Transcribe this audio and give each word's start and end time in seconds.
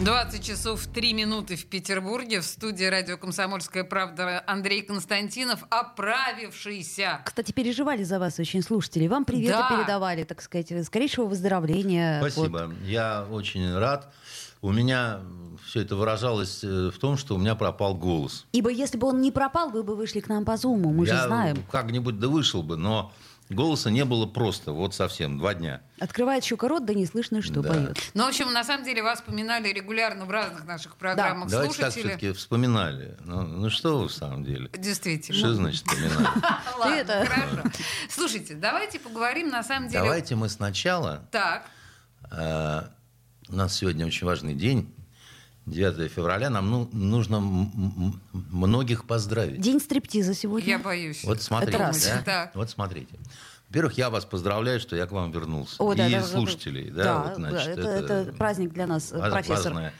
20 0.00 0.42
часов 0.44 0.86
3 0.92 1.12
минуты 1.12 1.54
в 1.54 1.66
Петербурге. 1.66 2.40
В 2.40 2.44
студии 2.44 2.84
радио 2.84 3.16
«Комсомольская 3.16 3.84
правда» 3.84 4.42
Андрей 4.44 4.82
Константинов, 4.82 5.62
оправившийся. 5.70 7.20
Кстати, 7.24 7.52
переживали 7.52 8.02
за 8.02 8.18
вас 8.18 8.40
очень 8.40 8.62
слушатели. 8.62 9.06
Вам 9.06 9.24
приветы 9.24 9.52
Да. 9.58 9.68
передавали, 9.76 10.24
так 10.24 10.42
сказать, 10.42 10.72
скорейшего 10.84 11.26
выздоровления. 11.26 12.18
Спасибо. 12.20 12.72
Я 12.84 13.24
очень 13.30 13.72
рад. 13.76 14.12
У 14.62 14.72
меня 14.72 15.20
все 15.64 15.82
это 15.82 15.94
выражалось 15.94 16.64
э, 16.64 16.90
в 16.92 16.98
том, 16.98 17.16
что 17.16 17.36
у 17.36 17.38
меня 17.38 17.54
пропал 17.54 17.94
голос. 17.94 18.46
Ибо 18.52 18.70
если 18.70 18.98
бы 18.98 19.06
он 19.06 19.20
не 19.20 19.30
пропал, 19.30 19.70
вы 19.70 19.84
бы 19.84 19.94
вышли 19.94 20.18
к 20.20 20.28
нам 20.28 20.44
по 20.44 20.56
зуму, 20.56 20.90
мы 20.92 21.06
я 21.06 21.16
же 21.18 21.22
знаем. 21.26 21.58
как-нибудь 21.70 22.18
да 22.18 22.28
вышел 22.28 22.62
бы, 22.62 22.76
но 22.76 23.12
голоса 23.54 23.90
не 23.90 24.04
было 24.04 24.26
просто, 24.26 24.72
вот 24.72 24.94
совсем, 24.94 25.38
два 25.38 25.54
дня. 25.54 25.80
Открывает 25.98 26.44
щука 26.44 26.68
рот, 26.68 26.84
да 26.84 26.92
не 26.92 27.06
слышно, 27.06 27.40
что 27.40 27.62
Да. 27.62 27.72
поет. 27.72 27.98
Ну, 28.12 28.24
в 28.24 28.28
общем, 28.28 28.52
на 28.52 28.64
самом 28.64 28.84
деле 28.84 29.02
вас 29.02 29.22
поминали 29.22 29.68
регулярно 29.68 30.24
в 30.26 30.30
разных 30.30 30.66
наших 30.66 30.96
программах 30.96 31.48
Давайте 31.48 31.74
так 31.80 31.92
слушатели. 31.92 32.08
все-таки 32.16 32.32
вспоминали. 32.32 33.16
Ну, 33.20 33.42
ну 33.42 33.70
что 33.70 34.00
вы 34.00 34.08
в 34.08 34.12
самом 34.12 34.44
деле? 34.44 34.68
Действительно. 34.76 35.38
Что 35.38 35.54
значит 35.54 35.86
вспоминали? 35.86 36.28
Ладно, 36.78 37.26
хорошо. 37.26 37.68
Слушайте, 38.10 38.54
давайте 38.54 38.98
поговорим 39.00 39.48
на 39.48 39.62
самом 39.62 39.88
деле... 39.88 40.02
Давайте 40.02 40.34
мы 40.34 40.48
сначала... 40.48 41.26
Так, 41.30 41.66
э, 42.30 42.82
У 43.48 43.54
нас 43.56 43.74
сегодня 43.74 44.06
очень 44.06 44.26
важный 44.26 44.54
день. 44.54 44.92
9 45.66 46.10
февраля. 46.10 46.50
Нам 46.50 46.70
ну, 46.70 46.88
нужно 46.92 47.36
м- 47.36 47.72
м- 47.74 48.20
многих 48.50 49.06
поздравить. 49.06 49.60
День 49.60 49.80
стриптиза 49.80 50.34
сегодня. 50.34 50.68
я 50.70 50.78
боюсь. 50.78 51.24
Вот 51.24 51.42
смотрите, 51.42 51.76
Это 51.76 51.86
раз. 51.86 52.04
да? 52.06 52.22
Так. 52.22 52.54
Вот 52.54 52.70
смотрите. 52.70 53.14
Во-первых, 53.68 53.96
я 53.98 54.10
вас 54.10 54.24
поздравляю, 54.24 54.78
что 54.78 54.94
я 54.94 55.06
к 55.06 55.12
вам 55.12 55.32
вернулся. 55.32 55.76
О, 55.82 55.94
да, 55.94 56.06
и 56.06 56.12
да, 56.12 56.20
да, 56.20 56.26
слушателей, 56.26 56.90
да, 56.90 57.04
да, 57.04 57.22
вот, 57.22 57.36
значит, 57.36 57.78
это, 57.78 57.88
это 57.88 58.32
праздник 58.36 58.72
для 58.72 58.86
нас, 58.86 59.10
э, 59.12 59.18
важ- 59.18 59.32
профессор. 59.32 59.72
важная 59.72 59.92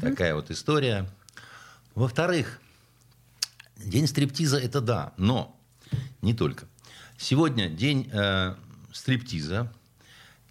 такая 0.00 0.34
вот 0.34 0.50
история. 0.50 1.06
Во-вторых, 1.94 2.60
день 3.76 4.06
стриптиза 4.06 4.58
это 4.58 4.80
да, 4.80 5.12
но 5.18 5.54
не 6.22 6.34
только. 6.34 6.66
Сегодня 7.18 7.68
день 7.68 8.08
э, 8.12 8.54
стриптиза, 8.92 9.72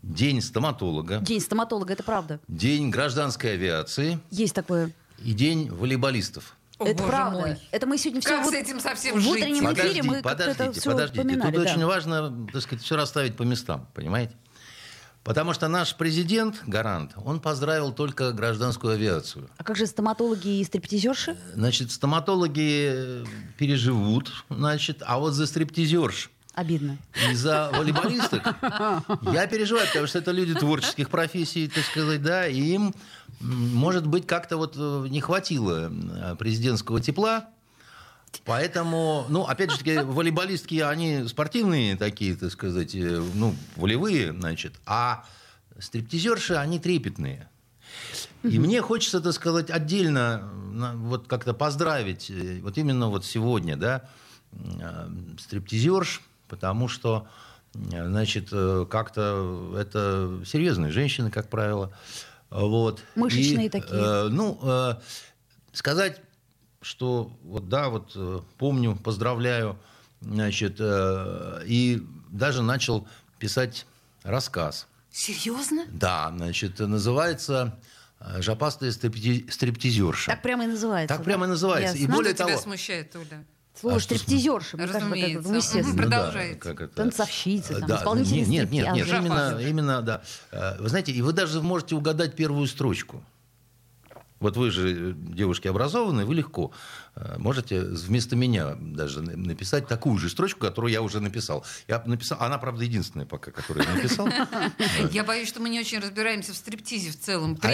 день 0.03 0.41
стоматолога, 0.41 1.17
День 1.19 1.41
стоматолога, 1.41 1.93
это 1.93 2.03
правда. 2.03 2.39
день 2.47 2.89
гражданской 2.89 3.53
авиации 3.53 4.19
Есть 4.31 4.55
такое. 4.55 4.91
и 5.23 5.33
день 5.33 5.69
волейболистов. 5.69 6.55
О, 6.79 6.85
это 6.85 6.97
боже 7.03 7.09
правда. 7.11 7.39
мой. 7.39 7.57
Это 7.69 7.85
мы 7.85 7.97
сегодня 7.99 8.21
все 8.21 8.29
Как 8.29 8.43
вот 8.45 8.53
с 8.53 8.57
этим 8.57 8.79
совсем 8.79 9.15
в 9.15 9.19
жить? 9.21 9.31
утреннем 9.33 9.71
эфире 9.73 10.01
мы 10.01 10.21
как-то 10.23 10.43
это 10.43 10.53
подождите, 10.55 10.79
все 10.81 10.89
подождите. 10.91 11.21
упоминали. 11.21 11.55
Тут 11.55 11.63
да. 11.65 11.71
очень 11.71 11.85
важно, 11.85 12.47
так 12.51 12.61
сказать, 12.63 12.83
все 12.83 12.95
расставить 12.95 13.35
по 13.37 13.43
местам, 13.43 13.87
понимаете? 13.93 14.33
Потому 15.23 15.53
что 15.53 15.67
наш 15.67 15.95
президент, 15.95 16.63
гарант, 16.65 17.11
он 17.23 17.39
поздравил 17.39 17.91
только 17.91 18.31
гражданскую 18.31 18.93
авиацию. 18.95 19.47
А 19.57 19.63
как 19.63 19.75
же 19.75 19.85
стоматологи 19.85 20.59
и 20.59 20.63
стриптизерши? 20.63 21.37
Значит, 21.53 21.91
стоматологи 21.91 23.23
переживут, 23.59 24.31
значит, 24.49 25.03
а 25.05 25.19
вот 25.19 25.33
за 25.33 25.45
стриптизерш 25.45 26.31
Обидно. 26.53 26.97
и 27.29 27.33
за 27.33 27.71
волейболисток 27.73 28.43
я 29.33 29.47
переживаю, 29.47 29.87
потому 29.87 30.07
что 30.07 30.19
это 30.19 30.31
люди 30.31 30.53
творческих 30.53 31.09
профессий, 31.09 31.69
так 31.69 31.85
сказать, 31.85 32.21
да, 32.21 32.45
и 32.45 32.59
им, 32.59 32.93
может 33.39 34.05
быть, 34.05 34.27
как-то 34.27 34.57
вот 34.57 34.75
э, 34.75 35.07
не 35.09 35.21
хватило 35.21 35.91
э, 35.91 36.35
президентского 36.37 36.99
тепла, 37.01 37.47
Поэтому, 38.45 39.25
ну, 39.27 39.43
опять 39.43 39.71
же 39.71 39.77
таки, 39.77 39.97
волейболистки, 39.97 40.75
они 40.75 41.27
спортивные 41.27 41.97
такие, 41.97 42.33
так 42.35 42.49
сказать, 42.51 42.95
э, 42.95 43.21
ну, 43.35 43.53
волевые, 43.75 44.31
значит, 44.31 44.73
а 44.85 45.25
стриптизерши, 45.77 46.53
они 46.53 46.79
трепетные. 46.79 47.49
И 48.43 48.57
мне 48.57 48.81
хочется, 48.81 49.19
так 49.19 49.33
сказать, 49.33 49.69
отдельно 49.69 50.49
вот 50.95 51.27
как-то 51.27 51.53
поздравить, 51.53 52.31
вот 52.61 52.77
именно 52.77 53.09
вот 53.09 53.25
сегодня, 53.25 53.75
да, 53.75 54.09
стриптизерш, 55.37 56.21
потому 56.51 56.87
что, 56.89 57.27
э, 57.73 58.05
значит, 58.05 58.49
э, 58.51 58.85
как-то 58.89 59.73
это 59.79 60.41
серьезные 60.45 60.91
женщины, 60.91 61.31
как 61.31 61.49
правило. 61.49 61.91
Вот. 62.49 63.01
Мышечные 63.15 63.67
И, 63.67 63.69
такие. 63.69 63.99
э, 63.99 64.27
ну, 64.29 64.59
э, 64.61 64.95
сказать, 65.71 66.21
что 66.81 67.31
вот 67.43 67.69
да, 67.69 67.87
вот 67.89 68.11
э, 68.15 68.41
помню, 68.57 68.95
поздравляю, 68.97 69.79
значит, 70.19 70.75
э, 70.79 71.61
и 71.65 72.05
даже 72.29 72.61
начал 72.61 73.07
писать 73.39 73.85
рассказ. 74.23 74.87
Серьезно? 75.09 75.85
Да, 75.89 76.31
значит, 76.35 76.79
называется 76.79 77.79
«Жопастая 78.39 78.91
стрипти- 78.91 79.49
стриптизерша». 79.51 80.31
Так 80.31 80.41
прямо 80.41 80.63
и 80.65 80.67
называется. 80.67 81.07
Так 81.15 81.19
да? 81.19 81.23
прямо 81.25 81.45
и 81.45 81.49
называется. 81.49 81.97
И 81.97 82.01
Ясно. 82.01 82.15
более 82.15 82.33
Что 82.35 82.43
тебя 82.43 82.53
того- 82.53 82.61
смущает, 82.63 83.15
Оля? 83.15 83.45
Слово 83.79 83.97
А 83.97 83.99
стриптизерша, 83.99 84.77
мне 84.77 84.85
кажется, 84.87 84.99
как- 85.09 85.11
Разумеется. 85.17 85.49
ну, 85.49 85.55
естественно. 85.57 85.87
Мгм. 85.87 85.97
Продолжайте. 85.97 86.59
как 86.59 86.81
это? 86.81 86.95
Танцовщицы, 86.95 87.79
там, 87.79 87.87
Да, 87.87 87.97
исполнители 87.97 88.39
нет, 88.39 88.69
нет, 88.69 88.69
нет, 88.71 88.95
нет, 88.95 89.07
именно, 89.07 89.59
именно, 89.59 90.01
да. 90.01 90.21
Э, 90.51 90.77
Вы 90.79 90.89
знаете, 90.89 91.11
и 91.13 91.21
вы 91.21 91.31
даже 91.33 91.61
можете 91.61 91.95
угадать 91.95 92.35
первую 92.35 92.67
строчку. 92.67 93.23
Вот 94.41 94.57
вы 94.57 94.71
же 94.71 95.11
э, 95.11 95.13
девушки 95.15 95.67
образованные, 95.69 96.25
вы 96.25 96.35
легко 96.35 96.71
э, 97.15 97.35
можете 97.37 97.79
вместо 97.81 98.35
меня 98.35 98.75
даже 98.79 99.21
на- 99.21 99.37
написать 99.37 99.87
такую 99.87 100.17
же 100.17 100.29
строчку, 100.29 100.59
которую 100.59 100.91
я 100.91 101.01
уже 101.01 101.19
написал. 101.21 101.63
Я 101.87 102.01
написал, 102.05 102.39
она, 102.41 102.57
правда, 102.57 102.83
единственная 102.83 103.25
пока, 103.27 103.51
которую 103.51 103.85
я 103.87 103.93
написал. 103.95 104.27
Я 105.11 105.23
боюсь, 105.23 105.47
что 105.47 105.59
мы 105.61 105.69
не 105.69 105.79
очень 105.79 105.99
разбираемся 105.99 106.53
в 106.53 106.55
стриптизе 106.55 107.11
в 107.11 107.19
целом, 107.19 107.57
А 107.61 107.67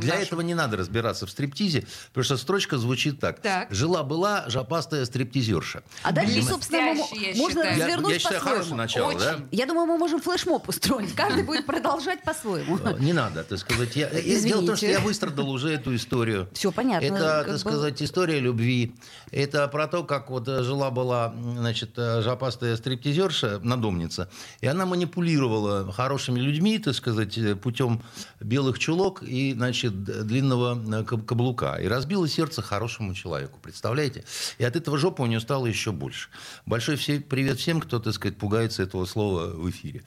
для 0.00 0.14
этого 0.16 0.40
не 0.40 0.54
надо 0.54 0.76
разбираться 0.76 1.26
в 1.26 1.30
стриптизе, 1.30 1.86
потому 2.08 2.24
что 2.24 2.36
строчка 2.36 2.78
звучит 2.78 3.18
так. 3.20 3.40
Жила-была 3.70 4.48
жопастая 4.48 5.04
стриптизерша. 5.04 5.82
А 6.02 6.12
дальше, 6.12 6.42
собственно, 6.42 6.94
можно 7.36 7.64
развернуть 7.64 8.12
я 8.12 8.18
считаю, 8.18 8.40
по-своему. 8.40 8.56
хорошее 8.58 8.76
начало, 8.76 9.18
да? 9.18 9.34
Очень. 9.34 9.48
Я 9.50 9.66
думаю, 9.66 9.86
мы 9.86 9.98
можем 9.98 10.20
флешмоб 10.20 10.68
устроить. 10.68 11.14
Каждый 11.14 11.42
будет 11.42 11.66
продолжать 11.66 12.22
по-своему. 12.22 12.78
Э, 12.78 12.96
Не 13.00 13.12
надо, 13.12 13.42
так 13.42 13.58
сказать. 13.58 13.96
Я- 13.96 14.08
дело 14.10 14.62
в 14.62 14.66
том, 14.66 14.76
что 14.76 14.86
Извините. 14.86 14.90
я 14.90 15.00
выстрадал 15.00 15.50
уже 15.50 15.70
эту 15.70 15.94
историю. 15.96 16.11
Всё 16.52 16.72
понятно, 16.72 17.06
Это, 17.06 17.18
так 17.18 17.46
бы- 17.52 17.58
сказать, 17.58 18.02
история 18.02 18.38
любви. 18.38 18.94
Это 19.30 19.66
про 19.68 19.86
то, 19.88 20.04
как 20.04 20.28
вот 20.30 20.46
э, 20.46 20.62
жила-была, 20.62 21.34
значит, 21.56 21.92
э, 21.96 22.20
жопастая 22.22 22.76
стриптизерша, 22.76 23.60
надомница, 23.62 24.28
и 24.60 24.66
она 24.66 24.84
манипулировала 24.84 25.90
хорошими 25.90 26.38
людьми, 26.38 26.78
так 26.78 26.94
сказать, 26.94 27.38
э, 27.38 27.56
путем 27.56 28.02
белых 28.40 28.78
чулок 28.78 29.22
и, 29.22 29.54
значит, 29.54 30.04
длинного 30.26 31.04
каб- 31.04 31.24
каблука. 31.24 31.76
И 31.76 31.86
разбила 31.88 32.28
сердце 32.28 32.60
хорошему 32.60 33.14
человеку, 33.14 33.58
представляете? 33.62 34.24
И 34.58 34.64
от 34.64 34.76
этого 34.76 34.98
жопа 34.98 35.22
у 35.22 35.26
нее 35.26 35.40
стало 35.40 35.66
еще 35.66 35.92
больше. 35.92 36.28
Большой 36.66 36.96
все, 36.96 37.20
привет 37.20 37.58
всем, 37.58 37.80
кто, 37.80 37.98
так 37.98 38.12
сказать, 38.12 38.36
пугается 38.36 38.82
этого 38.82 39.06
слова 39.06 39.46
в 39.46 39.70
эфире. 39.70 40.02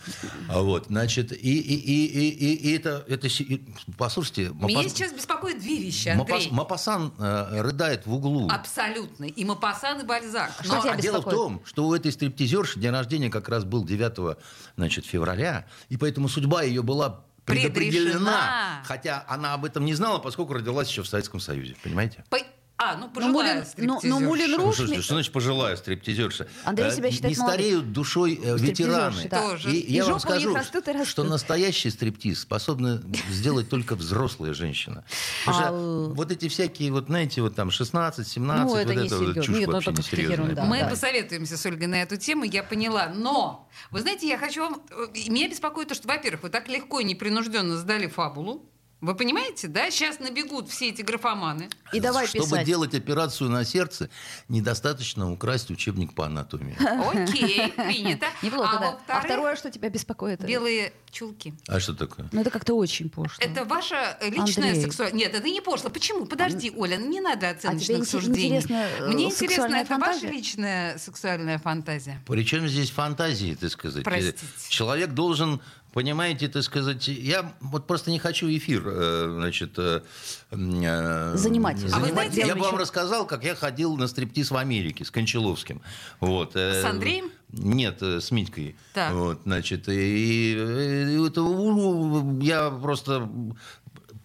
А 0.50 0.62
вот, 0.62 0.86
значит, 0.88 1.32
и, 1.32 1.36
и, 1.60 1.76
и, 1.76 2.06
и, 2.30 2.54
и- 2.54 2.76
это, 2.76 3.04
это, 3.08 3.28
и- 3.28 3.62
послушайте, 3.98 4.52
Меня 4.54 4.80
Мапас- 4.82 4.90
сейчас 4.90 5.12
беспокоит 5.14 5.60
две 5.60 5.78
вещи, 5.78 5.95
Мапас- 6.16 6.20
Андрей. 6.34 6.52
Мапасан 6.52 7.14
э, 7.18 7.62
рыдает 7.62 8.06
в 8.06 8.14
углу. 8.14 8.48
Абсолютно. 8.50 9.26
И 9.26 9.46
Мапасан, 9.46 10.02
и 10.02 10.04
Бальзак. 10.04 10.52
Что 10.62 10.76
Но- 10.76 10.82
тебя 10.82 10.92
А 10.94 10.98
дело 10.98 11.22
в 11.22 11.30
том, 11.30 11.62
что 11.66 11.86
у 11.86 11.94
этой 11.94 12.12
стриптизерши 12.12 12.80
день 12.80 12.92
рождения 12.92 13.30
как 13.30 13.50
раз 13.50 13.64
был 13.64 13.84
9 13.84 14.38
значит, 14.78 15.06
февраля, 15.06 15.66
и 15.90 15.98
поэтому 15.98 16.28
судьба 16.30 16.64
ее 16.64 16.82
была 16.84 17.22
предопределена. 17.46 18.10
Предрешена. 18.10 18.84
Хотя 18.86 19.24
она 19.28 19.54
об 19.54 19.66
этом 19.66 19.86
не 19.86 19.94
знала, 19.94 20.18
поскольку 20.20 20.54
родилась 20.54 20.90
еще 20.90 21.04
в 21.04 21.08
Советском 21.08 21.40
Союзе. 21.40 21.76
Понимаете? 21.84 22.24
По- 22.30 22.40
А, 22.96 22.98
ну, 22.98 23.06
Ну, 23.08 23.12
пожилая 23.14 23.34
Мулин- 23.34 23.56
ну, 23.78 23.94
ну, 23.94 24.00
стриптизерша. 24.00 24.26
Мулин 24.26 24.52
Ну, 24.52 24.58
Руш- 24.58 24.74
что, 24.76 25.02
что 25.02 25.14
значит 25.14 25.34
пожилая 25.34 25.76
стриптизерша? 25.76 26.48
Андрей 26.64 26.88
Э, 26.88 26.92
себя 26.96 27.12
считает 27.12 27.38
Не 27.38 27.44
стареют 27.44 27.92
душой 27.94 28.40
э, 28.44 28.58
ветераны. 28.58 29.28
да. 29.30 29.42
Тоже. 29.42 29.72
И, 29.72 29.80
И 29.80 29.94
я 29.94 30.06
вам 30.06 30.20
скажу, 30.20 30.54
растут 30.56 30.88
и 30.88 30.92
растут. 30.92 31.08
что 31.08 31.24
настоящий 31.24 31.90
стриптиз 31.90 32.42
способна 32.42 33.02
сделать 33.30 33.70
только 33.70 33.96
взрослая 33.96 34.54
женщина. 34.54 35.04
А, 35.46 35.54
что 35.54 36.14
вот 36.16 36.32
эти 36.32 36.48
всякие, 36.50 36.92
вот 36.92 37.06
знаете, 37.08 37.42
вот 37.42 37.56
там 37.56 37.72
16, 37.72 38.28
17, 38.28 38.64
Ну, 38.66 38.70
вот 38.70 38.78
это 38.80 38.96
не 38.96 39.06
это 39.08 39.16
вот 39.18 39.22
серьезно. 39.22 39.44
чушь 39.44 39.56
Нет, 39.58 39.68
ну, 39.68 39.74
вообще 39.74 39.92
это 39.92 40.00
несерьезная. 40.02 40.52
Это 40.54 40.64
Мы 40.64 40.80
Да. 40.80 40.88
посоветуемся 40.90 41.58
с 41.58 41.66
Ольгой 41.66 41.88
на 41.88 42.02
эту 42.02 42.18
тему, 42.18 42.44
я 42.46 42.64
поняла. 42.64 43.10
Но, 43.16 43.68
вы 43.92 44.02
знаете, 44.02 44.28
я 44.28 44.38
хочу 44.38 44.62
вам... 44.62 44.82
э, 44.92 45.08
Меня 45.30 45.50
беспокоит 45.50 45.88
то, 45.90 45.96
что, 45.96 46.08
во-первых, 46.08 46.44
вы 46.44 46.50
так 46.50 46.68
легко 46.70 47.00
и 47.00 47.04
непринужденно 47.04 47.78
сдали 47.78 48.08
фабулу. 48.08 48.70
Вы 49.06 49.16
понимаете, 49.16 49.68
да? 49.68 49.90
Сейчас 49.92 50.20
набегут 50.20 50.70
все 50.70 50.90
эти 50.90 51.02
графоманы. 51.02 51.70
И 51.94 52.00
давай 52.00 52.28
Чтобы 52.28 52.46
писать. 52.46 52.66
делать 52.66 52.94
операцию 52.96 53.50
на 53.50 53.64
сердце, 53.64 54.10
недостаточно 54.50 55.32
украсть 55.32 55.70
учебник 55.70 56.14
по 56.14 56.26
анатомии. 56.26 56.76
Окей, 56.80 57.72
принято. 57.76 58.28
Неплохо, 58.42 58.78
а 58.78 59.00
да. 59.08 59.18
А 59.20 59.22
второе, 59.22 59.56
что 59.56 59.70
тебя 59.72 59.90
беспокоит? 59.90 60.44
белые 60.44 60.94
чулки. 61.12 61.54
А 61.68 61.80
что 61.80 61.94
такое? 61.94 62.28
Ну, 62.32 62.42
это 62.42 62.50
как-то 62.50 62.74
очень 62.74 63.10
пошло. 63.10 63.38
Это 63.40 63.64
ваша 63.66 64.18
личная 64.22 64.76
сексуальность. 64.80 65.16
Нет, 65.16 65.34
это 65.34 65.48
не 65.48 65.62
пошло. 65.62 65.90
Почему? 65.90 66.26
Подожди, 66.26 66.72
Оля, 66.76 66.98
не 66.98 67.22
надо 67.22 67.42
тебе 67.42 67.50
оценочных 67.52 68.00
инте- 68.00 68.06
суждений. 68.06 68.48
интересна, 68.58 68.88
э, 69.00 69.08
Мне 69.08 69.26
интересно, 69.26 69.76
это 69.76 69.94
ваша 69.98 70.04
фантазия? 70.14 70.28
личная 70.32 70.98
сексуальная 70.98 71.60
фантазия. 71.60 72.22
Причем 72.28 72.68
здесь 72.68 72.90
фантазии, 72.90 73.56
так 73.60 73.72
сказать. 73.72 74.04
Простите. 74.04 74.46
Человек 74.70 75.12
должен, 75.12 75.62
понимаете, 75.96 76.50
так 76.50 76.62
сказать, 76.62 77.08
я 77.08 77.54
вот 77.62 77.88
просто 77.88 78.12
не 78.12 78.20
хочу 78.20 78.50
эфир, 78.50 78.84
э, 78.86 79.34
значит, 79.34 79.80
э, 79.80 80.02
э, 80.52 81.34
Занимать. 81.38 81.78
А 81.94 82.00
вы 82.00 82.10
знаете, 82.10 82.42
я 82.42 82.48
я 82.48 82.56
бы 82.56 82.64
вам 82.64 82.74
еще- 82.74 82.82
рассказал, 82.82 83.26
как 83.26 83.46
я 83.46 83.56
ходил 83.56 83.96
на 83.96 84.08
стриптиз 84.08 84.52
в 84.52 84.58
Америке 84.58 85.06
с 85.06 85.10
Кончаловским. 85.10 85.82
Вот. 86.20 86.54
С 86.54 86.84
Андреем? 86.84 87.32
Нет, 87.50 88.04
с 88.04 88.30
Митькой. 88.32 88.76
Так. 88.94 89.14
Вот, 89.14 89.42
значит, 89.46 89.88
и, 89.88 90.52
и 90.54 91.26
это, 91.28 91.42
я 92.42 92.70
просто... 92.70 93.30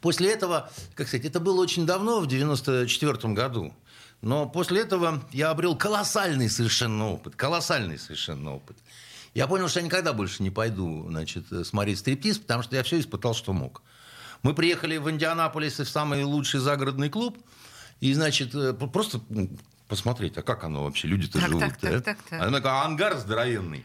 После 0.01 0.33
этого, 0.33 0.73
как 0.97 1.07
сказать, 1.07 1.27
это 1.27 1.39
было 1.39 1.61
очень 1.61 1.87
давно, 1.87 2.19
в 2.19 2.27
94 2.27 3.33
году. 3.33 3.73
Но 4.23 4.47
после 4.47 4.81
этого 4.81 5.23
я 5.33 5.51
обрел 5.51 5.77
колоссальный 5.77 6.51
совершенно 6.51 7.11
опыт. 7.11 7.37
Колоссальный 7.37 7.99
совершенно 7.99 8.57
опыт. 8.57 8.77
Я 9.35 9.47
понял, 9.47 9.69
что 9.69 9.81
я 9.81 9.87
никогда 9.87 10.13
больше 10.13 10.43
не 10.43 10.51
пойду 10.51 11.07
значит, 11.09 11.45
смотреть 11.65 11.99
стриптиз, 11.99 12.39
потому 12.39 12.63
что 12.63 12.77
я 12.77 12.83
все 12.83 12.99
испытал, 12.99 13.35
что 13.35 13.53
мог. 13.53 13.83
Мы 14.43 14.55
приехали 14.55 14.97
в 14.97 15.11
Индианаполис 15.11 15.79
в 15.79 15.89
самый 15.89 16.25
лучший 16.25 16.61
загородный 16.61 17.11
клуб, 17.11 17.39
и, 18.01 18.13
значит, 18.15 18.55
э, 18.55 18.73
просто 18.73 19.21
посмотреть, 19.87 20.37
а 20.39 20.43
как 20.43 20.65
оно 20.65 20.85
вообще, 20.85 21.07
люди-то 21.09 21.39
Так, 21.39 21.49
живут. 21.49 21.61
так, 21.61 21.77
так, 21.77 21.91
да? 21.93 22.01
так, 22.01 22.19
так. 22.23 22.41
А 22.41 22.51
такой 22.51 22.71
ангар 22.71 23.17
здоровенный. 23.19 23.85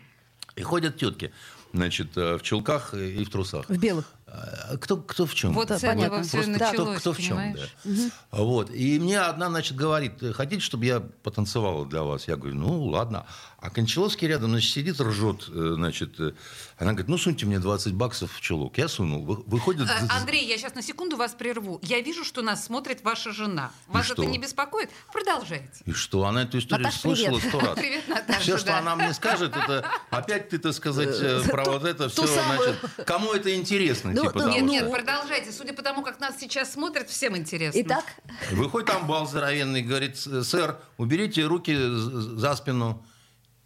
И 0.55 0.63
ходят 0.63 0.97
тетки, 0.97 1.33
значит, 1.73 2.15
э, 2.17 2.37
в 2.37 2.41
чулках 2.41 2.93
и 2.93 3.23
в 3.25 3.29
трусах. 3.29 3.67
В 3.67 3.77
белых. 3.77 4.05
А 4.27 4.77
Кто, 4.77 4.97
кто 4.97 5.25
в 5.25 5.35
чем? 5.35 5.53
Вот 5.53 5.67
Да, 5.67 5.75
с 5.77 5.83
этого 5.83 5.93
понятно. 5.95 6.23
все 6.23 6.31
Просто 6.37 6.51
началось, 6.51 6.73
кто, 6.99 6.99
кто 6.99 7.13
в 7.13 7.17
чем, 7.23 7.37
понимаешь? 7.37 7.75
да. 7.83 8.09
Вот. 8.31 8.71
И 8.71 8.99
мне 8.99 9.19
одна, 9.19 9.49
значит, 9.49 9.77
говорит, 9.77 10.13
хотите, 10.33 10.61
чтобы 10.61 10.85
я 10.85 10.99
потанцевала 10.99 11.85
для 11.85 12.01
вас? 12.03 12.27
Я 12.27 12.35
говорю, 12.35 12.55
ну, 12.55 12.83
ладно. 12.85 13.25
А 13.59 13.69
Кончаловский 13.69 14.27
рядом, 14.27 14.51
значит, 14.51 14.71
сидит, 14.71 14.99
ржет, 14.99 15.45
э, 15.49 15.71
значит. 15.75 16.19
э, 16.19 16.33
Она 16.77 16.91
говорит, 16.91 17.07
ну, 17.07 17.17
суньте 17.17 17.45
мне 17.47 17.57
20 17.59 17.93
баксов 17.93 18.31
в 18.33 18.41
чулок. 18.41 18.77
Я 18.77 18.87
сунул. 18.87 19.23
Вы- 19.25 19.43
Выходит... 19.47 19.87
Э, 19.89 20.07
Андрей, 20.09 20.45
я 20.47 20.57
сейчас 20.57 20.75
на 20.75 20.81
секунду 20.83 21.17
вас 21.17 21.33
прерву. 21.33 21.79
Я 21.81 21.99
вижу, 22.01 22.23
что 22.23 22.41
нас 22.41 22.65
смотрит 22.65 23.03
ваша 23.03 23.31
жена. 23.31 23.71
Вас 23.87 24.05
что? 24.05 24.21
это 24.21 24.25
не 24.25 24.37
беспокоит? 24.37 24.89
Продолжайте. 25.13 25.69
И 25.85 25.93
что? 25.93 26.25
Она 26.25 26.43
эту 26.43 26.59
историю 26.59 26.85
Наташ, 26.85 26.99
слышала 27.01 27.39
сто 27.39 27.59
раз. 27.59 27.75
Привет, 27.75 28.07
Наташа, 28.07 28.39
Все, 28.41 28.57
что 28.57 28.77
она 28.77 28.95
мне 28.95 29.13
скажет, 29.13 29.55
это 29.55 29.87
опять 30.11 30.49
ты, 30.49 30.59
так 30.59 30.73
сказать, 30.73 31.45
про 31.49 31.63
вот 31.65 31.85
это 31.85 32.09
все, 32.09 32.27
значит, 32.27 32.75
кому 33.05 33.31
это 33.33 33.55
интересно, 33.55 34.11
Ну, 34.15 34.21
типа 34.21 34.33
ну, 34.35 34.39
того, 34.39 34.53
Нет, 34.53 34.63
нет, 34.63 34.91
продолжайте. 34.91 35.51
Судя 35.51 35.73
по 35.73 35.81
тому, 35.81 36.01
как 36.01 36.19
нас 36.19 36.39
сейчас 36.39 36.71
смотрят, 36.71 37.09
всем 37.09 37.35
интересно. 37.35 37.81
Итак, 37.81 38.05
Выходит 38.51 38.89
амбал 38.89 39.27
здоровенный, 39.27 39.81
говорит, 39.81 40.17
сэр, 40.17 40.77
уберите 40.97 41.43
руки 41.43 41.75
за 41.77 42.55
спину. 42.55 43.05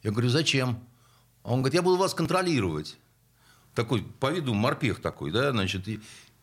Я 0.01 0.11
говорю, 0.11 0.29
зачем? 0.29 0.83
А 1.43 1.53
он 1.53 1.59
говорит, 1.59 1.75
я 1.75 1.81
буду 1.81 1.97
вас 1.97 2.13
контролировать. 2.13 2.97
Такой, 3.75 4.01
по 4.01 4.31
виду 4.31 4.53
морпех 4.53 5.01
такой, 5.01 5.31
да, 5.31 5.51
значит. 5.51 5.83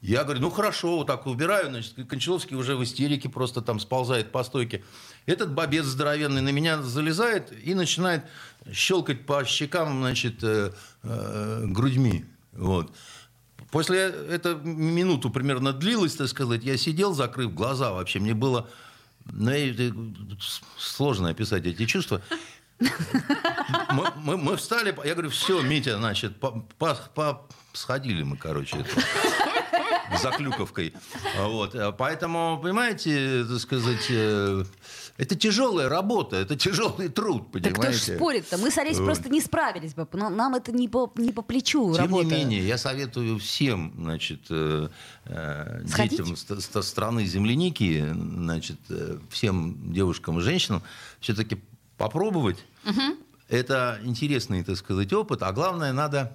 я 0.00 0.22
говорю, 0.22 0.40
ну 0.40 0.50
хорошо, 0.50 0.98
вот 0.98 1.08
так 1.08 1.26
убираю, 1.26 1.70
значит, 1.70 1.94
Кончаловский 2.08 2.56
уже 2.56 2.76
в 2.76 2.84
истерике 2.84 3.28
просто 3.28 3.60
там 3.60 3.80
сползает 3.80 4.30
по 4.30 4.44
стойке. 4.44 4.84
Этот 5.26 5.52
бобец 5.52 5.84
здоровенный 5.84 6.42
на 6.42 6.50
меня 6.50 6.80
залезает 6.80 7.52
и 7.64 7.74
начинает 7.74 8.24
щелкать 8.72 9.26
по 9.26 9.44
щекам, 9.44 9.98
значит, 9.98 10.44
э, 10.44 10.72
э, 11.02 11.64
грудьми. 11.66 12.24
Вот. 12.52 12.94
После 13.76 13.98
это 14.30 14.54
минуту 14.64 15.28
примерно 15.28 15.74
длилось, 15.74 16.14
так 16.16 16.28
сказать, 16.28 16.64
я 16.64 16.78
сидел, 16.78 17.12
закрыв 17.12 17.52
глаза 17.52 17.92
вообще. 17.92 18.18
Мне 18.20 18.32
было 18.32 18.70
ну, 19.30 19.50
это 19.50 19.94
сложно 20.78 21.28
описать 21.28 21.66
эти 21.66 21.84
чувства. 21.84 22.22
Мы, 22.80 24.06
мы- 24.16 24.38
мы 24.38 24.56
встали, 24.56 24.96
я 25.04 25.12
говорю, 25.12 25.28
все, 25.28 25.60
Митя, 25.60 25.98
значит, 25.98 26.40
по- 26.40 26.62
по- 26.78 26.94
по- 27.14 27.46
сходили 27.74 28.22
мы, 28.22 28.38
короче, 28.38 28.78
это, 28.78 28.88
за 30.22 30.30
клюковкой. 30.32 30.92
Вот. 31.38 31.74
Поэтому, 31.98 32.58
понимаете, 32.62 33.44
так 33.48 33.58
сказать, 33.58 34.06
э, 34.10 34.64
это 35.16 35.34
тяжелая 35.36 35.88
работа, 35.88 36.36
это 36.36 36.56
тяжелый 36.56 37.08
труд, 37.08 37.50
так 37.52 37.62
кто 37.62 37.70
ж 37.70 37.74
понимаете? 37.74 38.16
спорит-то? 38.16 38.58
Мы 38.58 38.70
с 38.70 38.78
Олесей 38.78 38.98
Вот. 39.00 39.06
просто 39.06 39.28
не 39.28 39.40
справились 39.40 39.94
бы. 39.94 40.06
Но 40.12 40.30
Нам 40.30 40.54
это 40.54 40.72
не 40.72 40.88
по, 40.88 41.10
не 41.16 41.32
по 41.32 41.42
плечу 41.42 41.92
Тем 41.94 42.04
работа. 42.04 42.26
не 42.26 42.32
менее, 42.32 42.66
я 42.66 42.78
советую 42.78 43.38
всем 43.38 43.92
значит, 43.96 44.40
э, 44.50 44.88
э, 45.24 45.86
Сходить? 45.88 46.18
детям 46.18 46.36
ст- 46.36 46.60
ст- 46.60 46.82
страны 46.84 47.24
земляники, 47.24 48.06
значит, 48.12 48.78
э, 48.90 49.18
всем 49.30 49.92
девушкам 49.92 50.38
и 50.38 50.42
женщинам 50.42 50.82
все-таки 51.20 51.58
попробовать. 51.96 52.58
Это 53.48 54.00
интересный, 54.02 54.64
так 54.64 54.76
сказать, 54.76 55.12
опыт. 55.12 55.42
А 55.42 55.52
главное, 55.52 55.92
надо 55.92 56.34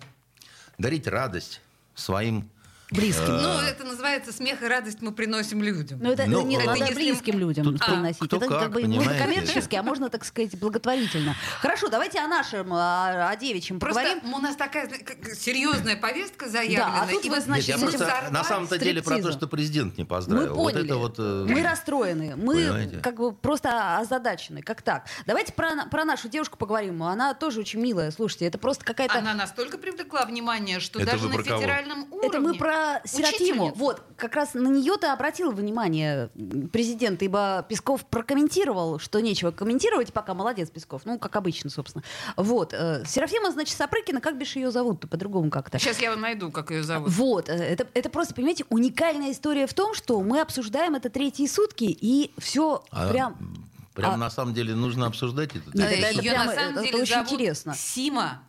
дарить 0.77 1.07
радость 1.07 1.61
своим 1.93 2.49
Близким. 2.91 3.37
Ну, 3.41 3.59
это 3.61 3.85
называется 3.85 4.33
смех 4.33 4.61
и 4.61 4.67
радость 4.67 4.97
мы 5.01 5.13
приносим 5.13 5.63
людям. 5.63 5.99
Но 6.01 6.11
это 6.11 6.25
Ну, 6.25 6.45
не 6.45 6.57
это 6.57 6.65
надо 6.65 6.79
если- 6.79 6.93
близким 6.95 7.39
людям 7.39 7.63
Тут 7.65 7.79
приносить. 7.85 8.19
кто 8.19 8.35
это 8.37 8.47
как, 8.47 8.59
как 8.59 8.71
бы 8.73 8.85
можно 8.85 9.17
коммерчески, 9.17 9.75
а 9.75 9.83
можно, 9.83 10.09
так 10.09 10.25
сказать, 10.25 10.57
благотворительно. 10.59 11.35
Хорошо, 11.61 11.87
давайте 11.87 12.19
о 12.19 12.27
нашем, 12.27 12.73
о, 12.73 13.29
о 13.29 13.35
девичьем 13.37 13.79
Просто 13.79 14.01
поговорим. 14.01 14.33
у 14.33 14.39
нас 14.39 14.57
такая 14.57 14.89
серьезная 15.35 15.95
повестка 15.95 16.45
Да, 16.47 16.51
заявлена. 16.51 17.03
а 17.03 17.07
тут 17.07 17.23
и 17.23 17.29
вы, 17.29 17.35
вот 17.35 17.43
значит, 17.45 17.67
Нет, 17.69 17.77
я 17.79 17.87
просто 17.87 18.29
на 18.31 18.43
самом-то 18.43 18.77
деле 18.77 19.01
про 19.01 19.19
то, 19.21 19.31
что 19.31 19.47
президент 19.47 19.97
не 19.97 20.03
Мы 20.03 20.07
поздравил. 20.09 20.55
Вот 20.55 20.73
поняли. 20.73 20.85
это 20.85 20.97
вот, 20.97 21.15
э, 21.17 21.45
Мы 21.47 21.63
расстроены. 21.63 22.35
Мы 22.35 22.55
Понимаете? 22.55 22.97
как 22.97 23.15
бы 23.15 23.31
просто 23.31 23.99
озадачены. 23.99 24.61
Как 24.61 24.81
так? 24.81 25.05
Давайте 25.25 25.53
про, 25.53 25.85
про 25.89 26.03
нашу 26.03 26.27
девушку 26.27 26.57
поговорим. 26.57 27.01
Она 27.03 27.33
тоже 27.35 27.61
очень 27.61 27.79
милая. 27.79 28.11
Слушайте, 28.11 28.47
это 28.47 28.57
просто 28.57 28.83
какая-то... 28.83 29.17
Она 29.17 29.33
настолько 29.33 29.77
привлекла 29.77 30.25
внимание, 30.25 30.81
что 30.81 30.99
Это 30.99 31.11
даже 31.11 31.29
на 31.29 31.35
про 31.35 31.43
кого? 31.43 31.57
федеральном 31.61 32.03
уровне. 32.11 32.27
Это 32.27 32.39
мы 32.41 32.53
про 32.55 32.80
Серафиму. 33.05 33.65
Учительницу. 33.65 33.75
Вот, 33.75 34.01
как 34.17 34.35
раз 34.35 34.53
на 34.53 34.67
нее-то 34.67 35.13
обратил 35.13 35.51
внимание 35.51 36.29
президент, 36.71 37.21
ибо 37.23 37.65
Песков 37.67 38.05
прокомментировал, 38.05 38.99
что 38.99 39.19
нечего 39.19 39.51
комментировать, 39.51 40.13
пока 40.13 40.33
молодец 40.33 40.69
Песков, 40.69 41.01
ну, 41.05 41.17
как 41.19 41.35
обычно, 41.35 41.69
собственно. 41.69 42.03
Вот, 42.37 42.73
э, 42.73 43.03
Серафима, 43.05 43.51
значит, 43.51 43.75
Сапрыкина, 43.77 44.21
как 44.21 44.37
бишь 44.37 44.55
ее 44.55 44.71
зовут-то 44.71 45.07
по-другому 45.07 45.49
как-то? 45.49 45.79
Сейчас 45.79 45.99
я 45.99 46.15
найду, 46.15 46.51
как 46.51 46.71
ее 46.71 46.83
зовут. 46.83 47.09
Вот, 47.11 47.49
э, 47.49 47.53
это, 47.53 47.87
это 47.93 48.09
просто, 48.09 48.33
понимаете, 48.35 48.65
уникальная 48.69 49.31
история 49.31 49.67
в 49.67 49.73
том, 49.73 49.93
что 49.93 50.21
мы 50.21 50.41
обсуждаем 50.41 50.95
это 50.95 51.09
третьи 51.09 51.47
сутки, 51.47 51.85
и 51.85 52.31
все 52.37 52.83
а, 52.91 53.09
прям... 53.09 53.67
Прям 53.93 54.13
а- 54.13 54.17
на 54.17 54.29
самом 54.29 54.53
деле 54.53 54.73
нужно 54.73 55.07
обсуждать 55.07 55.49
это. 55.55 55.69
Нет, 55.77 55.91
это- 55.91 56.07
это 56.07 56.21
Ее 56.21 56.31
прямо- 56.31 56.45
на 56.45 56.53
самом 56.55 56.73
это 56.77 56.83
деле 56.83 57.01
очень 57.01 57.13
зовут 57.13 57.31
интересно. 57.31 57.73
Сима 57.75 58.41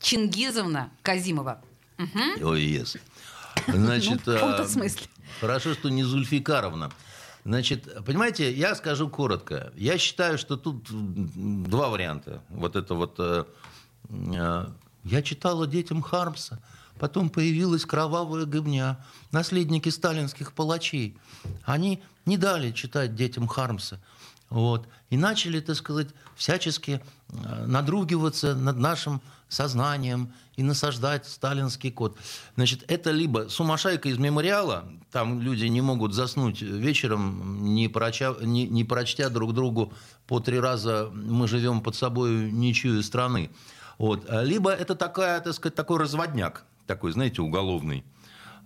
Чингизовна 0.00 0.90
Казимова. 1.02 1.62
Ой, 1.98 2.60
yes. 2.62 2.98
Значит, 3.72 4.22
Ну, 4.26 4.32
в 4.32 4.34
каком-то 4.36 4.62
а, 4.62 4.68
смысле. 4.68 5.06
Хорошо, 5.40 5.74
что 5.74 5.88
не 5.88 6.04
Зульфикаровна. 6.04 6.90
Значит, 7.44 8.04
понимаете, 8.04 8.52
я 8.52 8.74
скажу 8.74 9.08
коротко. 9.08 9.72
Я 9.76 9.98
считаю, 9.98 10.38
что 10.38 10.56
тут 10.56 10.86
два 10.88 11.88
варианта. 11.90 12.42
Вот 12.48 12.74
это 12.74 12.94
вот... 12.94 13.16
э, 13.18 13.44
э, 14.08 14.66
Я 15.04 15.22
читала 15.22 15.66
детям 15.66 16.00
Хармса, 16.00 16.58
потом 16.98 17.28
появилась 17.28 17.84
кровавая 17.84 18.46
гыбня, 18.46 19.04
наследники 19.30 19.90
сталинских 19.90 20.52
палачей. 20.54 21.18
Они 21.64 22.02
не 22.24 22.38
дали 22.38 22.72
читать 22.72 23.14
детям 23.14 23.46
Хармса. 23.46 24.00
Вот. 24.54 24.86
И 25.10 25.16
начали, 25.16 25.58
так 25.58 25.74
сказать, 25.74 26.06
всячески 26.36 27.00
э, 27.28 27.66
надругиваться 27.66 28.54
над 28.54 28.78
нашим 28.78 29.20
сознанием 29.48 30.32
и 30.54 30.62
насаждать 30.62 31.26
сталинский 31.26 31.90
код. 31.90 32.16
Значит, 32.54 32.84
это 32.86 33.10
либо 33.10 33.48
сумасшайка 33.48 34.08
из 34.08 34.18
мемориала, 34.18 34.84
там 35.10 35.40
люди 35.40 35.64
не 35.64 35.80
могут 35.80 36.14
заснуть 36.14 36.62
вечером, 36.62 37.74
не, 37.74 37.88
проча, 37.88 38.36
не, 38.42 38.68
не 38.68 38.84
прочтя 38.84 39.28
друг 39.28 39.54
другу 39.54 39.92
по 40.28 40.38
три 40.38 40.60
раза 40.60 41.10
«Мы 41.12 41.48
живем 41.48 41.80
под 41.80 41.96
собой 41.96 42.52
ничью 42.52 43.02
страны». 43.02 43.50
Вот. 43.98 44.24
Либо 44.30 44.70
это 44.70 44.94
такая, 44.94 45.40
так 45.40 45.54
сказать, 45.54 45.74
такой 45.74 45.98
разводняк, 45.98 46.64
такой, 46.86 47.10
знаете, 47.10 47.42
уголовный. 47.42 48.04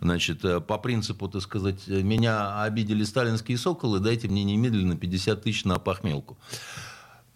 Значит, 0.00 0.44
э, 0.44 0.60
по 0.60 0.78
принципу, 0.78 1.28
так 1.28 1.42
сказать, 1.42 1.86
меня 1.88 2.62
обидели 2.62 3.04
сталинские 3.04 3.58
соколы, 3.58 4.00
дайте 4.00 4.28
мне 4.28 4.44
немедленно 4.44 4.96
50 4.96 5.42
тысяч 5.42 5.64
на 5.64 5.78
похмелку. 5.78 6.38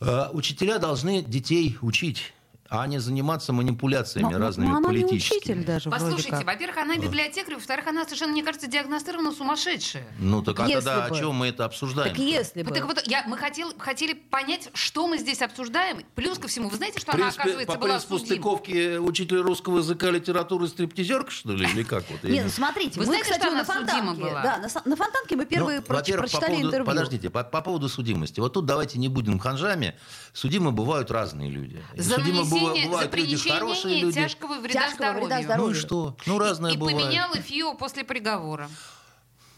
Э, 0.01 0.29
Учителя 0.33 0.79
должны 0.79 1.23
детей 1.23 1.77
учить. 1.81 2.33
А 2.73 2.87
не 2.87 2.99
заниматься 2.99 3.53
манипуляциями 3.53 4.33
Но- 4.33 4.39
разными 4.39 4.69
но 4.71 4.77
она 4.79 4.89
не 4.93 5.01
политическими. 5.03 5.39
учитель 5.39 5.65
даже 5.65 5.91
вроде 5.91 6.05
Послушайте, 6.05 6.31
как. 6.31 6.45
во-первых, 6.47 6.79
она 6.79 6.97
библиотекарь, 6.97 7.55
во-вторых, 7.55 7.87
она 7.87 8.05
совершенно, 8.05 8.33
мне 8.33 8.43
кажется, 8.43 8.67
диагностирована 8.67 9.33
сумасшедшая. 9.33 10.07
Ну 10.19 10.43
так 10.43 10.59
а 10.61 10.63
Если 10.67 10.75
тогда 10.77 11.09
бы. 11.09 11.15
о 11.17 11.19
чем 11.19 11.35
мы 11.35 11.49
это 11.49 11.65
обсуждаем? 11.67 12.09
Так 12.11 12.19
если 12.19 12.63
бы. 12.63 12.69
Вот 12.71 12.79
так 12.79 12.87
вот, 12.87 13.03
я, 13.07 13.25
мы 13.27 13.37
хотели, 13.37 13.69
хотели 13.79 14.15
понять, 14.15 14.71
что 14.73 15.07
мы 15.07 15.19
здесь 15.19 15.43
обсуждаем. 15.43 15.99
Плюс 16.15 16.39
ко 16.39 16.49
всему, 16.49 16.69
вы 16.71 16.77
знаете, 16.79 16.99
что 16.99 17.13
она, 17.13 17.19
Принципе, 17.25 17.43
оказывается, 17.43 17.75
по 17.75 17.81
была 17.81 18.01
судима? 18.01 18.19
стыковки 18.27 18.97
учитель 18.97 19.39
русского 19.41 19.79
языка 19.79 20.09
и 20.09 20.13
литературы 20.13 20.67
стриптизерка, 20.69 21.31
что 21.31 21.53
ли, 21.53 21.67
или 21.71 21.83
как? 21.83 22.05
Вот, 22.11 22.21
я 22.25 22.31
Не, 22.31 22.37
не- 22.39 22.45
ну 22.45 22.51
смотрите, 22.51 22.93
Вы 22.99 23.01
мы, 23.01 23.05
знаете, 23.07 23.25
кстати, 23.25 23.43
что 23.43 23.51
на 23.51 23.61
она 23.61 23.65
судима 23.67 23.85
Фонтанке, 24.15 24.23
была? 24.23 24.43
да, 24.43 24.57
на, 24.59 24.91
на 24.91 24.97
Фонтанке 24.97 25.37
мы 25.37 25.45
первые 25.47 25.81
Ну, 25.81 25.85
проч- 25.87 25.97
во-первых, 25.99 26.31
по 26.31 26.31
прочитали 26.39 26.51
поводу, 26.55 26.69
интервью. 26.69 26.87
Подождите, 26.87 27.31
по, 27.31 27.45
по 27.45 27.61
поводу 27.61 27.89
судимости. 27.89 28.41
Вот 28.41 28.53
тут 28.55 28.65
давайте 28.65 28.99
не 28.99 29.09
будем 29.09 29.39
ханжами. 29.39 29.95
Судимы 30.33 30.73
бывают 30.73 31.11
разные 31.11 31.51
люди. 31.51 31.83
За 31.97 32.15
Судимы 32.17 32.45
быва- 32.69 32.75
нанесение, 32.75 33.09
за 33.09 33.17
люди 33.17 33.49
хорошие 33.51 34.01
люди. 34.01 34.15
тяжкого 34.15 34.55
вреда 34.61 34.89
Тяжкого 34.89 35.13
вреда 35.13 35.43
здоровью. 35.43 35.45
здоровью. 35.45 35.67
Ну 35.67 35.71
и 35.71 35.75
что? 35.75 36.17
Ну 36.27 36.39
разное 36.39 36.73
и 36.73 36.77
бывает. 36.77 36.99
поменяла 37.01 37.37
ФИО 37.37 37.75
после 37.75 38.05
приговора. 38.05 38.69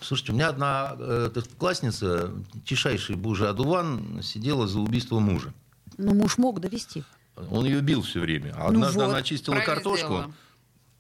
Слушайте, 0.00 0.32
у 0.32 0.34
меня 0.34 0.48
одна 0.48 0.96
э, 0.98 1.30
классница, 1.58 2.30
тишайший 2.66 3.16
Бужа 3.16 3.50
Адуван, 3.50 4.22
сидела 4.22 4.66
за 4.68 4.80
убийство 4.80 5.18
мужа. 5.18 5.54
Ну, 5.96 6.14
муж 6.14 6.36
мог 6.38 6.60
довести. 6.60 7.04
Он 7.50 7.64
ее 7.64 7.80
бил 7.80 8.02
все 8.02 8.20
время. 8.20 8.54
А 8.56 8.68
Однажды 8.68 9.00
вот. 9.00 9.10
она 9.10 9.22
чистила 9.22 9.56
картошку. 9.60 9.96
сделала. 10.06 10.32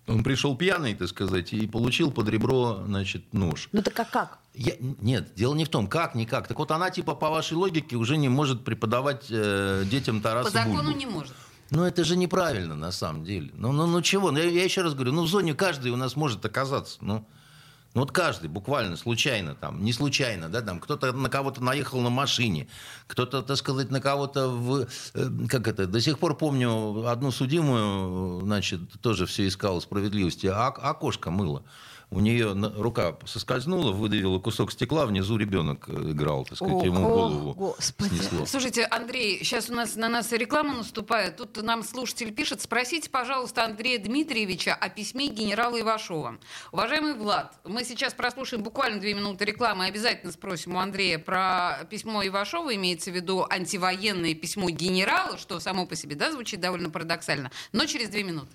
Он 0.06 0.22
пришел 0.22 0.54
пьяный, 0.56 0.94
так 0.94 1.08
сказать, 1.08 1.52
и 1.54 1.66
получил 1.66 2.10
под 2.12 2.28
ребро, 2.28 2.82
значит, 2.86 3.32
нож. 3.32 3.68
Ну 3.72 3.82
так 3.82 3.98
а 4.00 4.04
как? 4.04 4.38
Я- 4.52 4.76
нет, 4.80 5.34
дело 5.34 5.54
не 5.54 5.64
в 5.64 5.68
том, 5.70 5.86
как, 5.86 6.14
никак. 6.14 6.46
Так 6.46 6.58
вот 6.58 6.70
она, 6.70 6.90
типа, 6.90 7.14
по 7.14 7.30
вашей 7.30 7.54
логике, 7.54 7.96
уже 7.96 8.16
не 8.18 8.28
может 8.28 8.64
преподавать 8.64 9.26
э, 9.30 9.84
детям 9.90 10.20
Тараса 10.20 10.50
По 10.50 10.58
закону 10.58 10.82
Бульбу. 10.82 10.98
не 10.98 11.06
может. 11.06 11.32
Ну, 11.74 11.84
это 11.84 12.04
же 12.04 12.16
неправильно, 12.16 12.76
на 12.76 12.92
самом 12.92 13.24
деле. 13.24 13.50
Ну, 13.54 13.72
ну, 13.72 13.86
ну 13.86 14.00
чего? 14.00 14.30
Ну, 14.30 14.38
я, 14.38 14.44
я 14.44 14.62
еще 14.62 14.82
раз 14.82 14.94
говорю, 14.94 15.12
ну, 15.12 15.24
в 15.24 15.28
зоне 15.28 15.54
каждый 15.54 15.90
у 15.90 15.96
нас 15.96 16.14
может 16.14 16.44
оказаться. 16.44 16.98
Ну, 17.00 17.26
ну, 17.94 18.00
вот 18.00 18.12
каждый, 18.12 18.48
буквально, 18.48 18.96
случайно, 18.96 19.54
там, 19.54 19.84
не 19.84 19.92
случайно, 19.92 20.48
да, 20.48 20.62
там, 20.62 20.80
кто-то 20.80 21.12
на 21.12 21.28
кого-то 21.28 21.62
наехал 21.62 22.00
на 22.00 22.10
машине, 22.10 22.68
кто-то, 23.06 23.42
так 23.42 23.56
сказать, 23.56 23.90
на 23.90 24.00
кого-то 24.00 24.48
в... 24.48 24.88
э, 25.14 25.46
как 25.48 25.68
это, 25.68 25.86
до 25.86 26.00
сих 26.00 26.18
пор 26.18 26.36
помню 26.36 27.06
одну 27.08 27.30
судимую, 27.30 28.40
значит, 28.44 28.80
тоже 29.00 29.26
все 29.26 29.46
искала 29.46 29.78
справедливости, 29.78 30.46
а 30.46 30.68
окошко 30.68 31.30
мыло. 31.30 31.64
У 32.14 32.20
нее 32.20 32.52
рука 32.76 33.16
соскользнула, 33.26 33.90
выдавила 33.90 34.38
кусок 34.38 34.70
стекла, 34.70 35.04
внизу 35.04 35.36
ребенок 35.36 35.88
э, 35.88 36.12
играл, 36.12 36.44
так 36.44 36.56
сказать, 36.56 36.84
ему 36.84 37.06
О, 37.06 37.08
голову 37.08 37.54
Господи. 37.54 38.14
снесло. 38.14 38.46
Слушайте, 38.46 38.84
Андрей, 38.84 39.38
сейчас 39.42 39.68
у 39.68 39.74
нас 39.74 39.96
на 39.96 40.08
нас 40.08 40.30
реклама 40.30 40.74
наступает. 40.74 41.36
Тут 41.36 41.60
нам 41.60 41.82
слушатель 41.82 42.32
пишет, 42.32 42.62
спросите, 42.62 43.10
пожалуйста, 43.10 43.64
Андрея 43.64 43.98
Дмитриевича 43.98 44.74
о 44.74 44.88
письме 44.90 45.26
генерала 45.26 45.80
Ивашова. 45.80 46.38
Уважаемый 46.70 47.14
Влад, 47.14 47.58
мы 47.64 47.84
сейчас 47.84 48.14
прослушаем 48.14 48.62
буквально 48.62 49.00
две 49.00 49.14
минуты 49.14 49.44
рекламы 49.44 49.86
и 49.86 49.88
обязательно 49.88 50.30
спросим 50.30 50.76
у 50.76 50.78
Андрея 50.78 51.18
про 51.18 51.84
письмо 51.90 52.24
Ивашова, 52.24 52.76
имеется 52.76 53.10
в 53.10 53.14
виду 53.14 53.44
антивоенное 53.50 54.34
письмо 54.34 54.70
генерала, 54.70 55.36
что 55.36 55.58
само 55.58 55.84
по 55.84 55.96
себе, 55.96 56.14
да, 56.14 56.30
звучит 56.30 56.60
довольно 56.60 56.90
парадоксально, 56.90 57.50
но 57.72 57.86
через 57.86 58.08
две 58.08 58.22
минуты. 58.22 58.54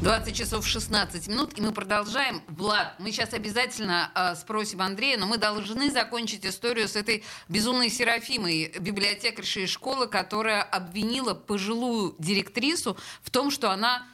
20 0.00 0.36
часов 0.36 0.64
16 0.64 1.26
минут, 1.26 1.58
и 1.58 1.60
мы 1.60 1.72
продолжаем. 1.72 2.40
Влад, 2.46 2.94
мы 3.00 3.10
сейчас 3.10 3.34
обязательно 3.34 4.10
э, 4.14 4.36
спросим 4.36 4.80
Андрея, 4.80 5.18
но 5.18 5.26
мы 5.26 5.38
должны 5.38 5.90
закончить 5.90 6.46
историю 6.46 6.86
с 6.86 6.94
этой 6.94 7.24
безумной 7.48 7.90
Серафимой, 7.90 8.72
библиотекаршей 8.78 9.66
школы, 9.66 10.06
которая 10.06 10.62
обвинила 10.62 11.34
пожилую 11.34 12.14
директрису 12.20 12.96
в 13.22 13.30
том, 13.30 13.50
что 13.50 13.72
она, 13.72 14.06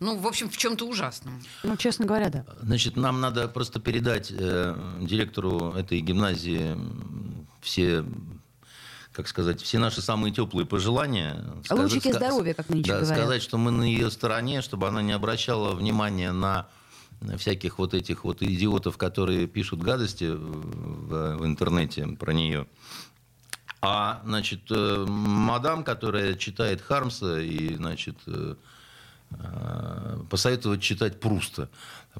ну, 0.00 0.16
в 0.16 0.26
общем, 0.26 0.48
в 0.48 0.56
чем-то 0.56 0.86
ужасном. 0.86 1.42
Ну, 1.64 1.76
честно 1.76 2.06
говоря, 2.06 2.30
да. 2.30 2.46
Значит, 2.62 2.96
нам 2.96 3.20
надо 3.20 3.46
просто 3.48 3.78
передать 3.78 4.32
э, 4.34 4.74
директору 5.02 5.72
этой 5.72 6.00
гимназии 6.00 6.78
все, 7.60 8.06
как 9.20 9.28
сказать, 9.28 9.60
все 9.60 9.78
наши 9.78 10.00
самые 10.00 10.32
теплые 10.32 10.66
пожелания. 10.66 11.44
Лучики 11.68 12.08
ска- 12.08 12.14
здоровья, 12.14 12.54
как 12.54 12.70
нынче 12.70 12.92
да, 12.92 13.00
говорят. 13.00 13.18
Сказать, 13.18 13.42
что 13.42 13.58
мы 13.58 13.70
на 13.70 13.82
ее 13.82 14.10
стороне, 14.10 14.62
чтобы 14.62 14.88
она 14.88 15.02
не 15.02 15.12
обращала 15.12 15.74
внимания 15.74 16.32
на 16.32 16.68
всяких 17.36 17.78
вот 17.78 17.92
этих 17.92 18.24
вот 18.24 18.40
идиотов, 18.40 18.96
которые 18.96 19.46
пишут 19.46 19.82
гадости 19.82 20.24
в, 20.24 21.36
в 21.36 21.44
интернете 21.44 22.06
про 22.06 22.32
нее. 22.32 22.66
А, 23.82 24.22
значит, 24.24 24.60
э, 24.70 25.04
мадам, 25.06 25.84
которая 25.84 26.34
читает 26.34 26.80
Хармса 26.80 27.40
и, 27.40 27.74
значит, 27.74 28.16
э, 28.26 28.54
э, 29.32 30.20
посоветовать 30.30 30.80
читать 30.80 31.20
Пруста. 31.20 31.68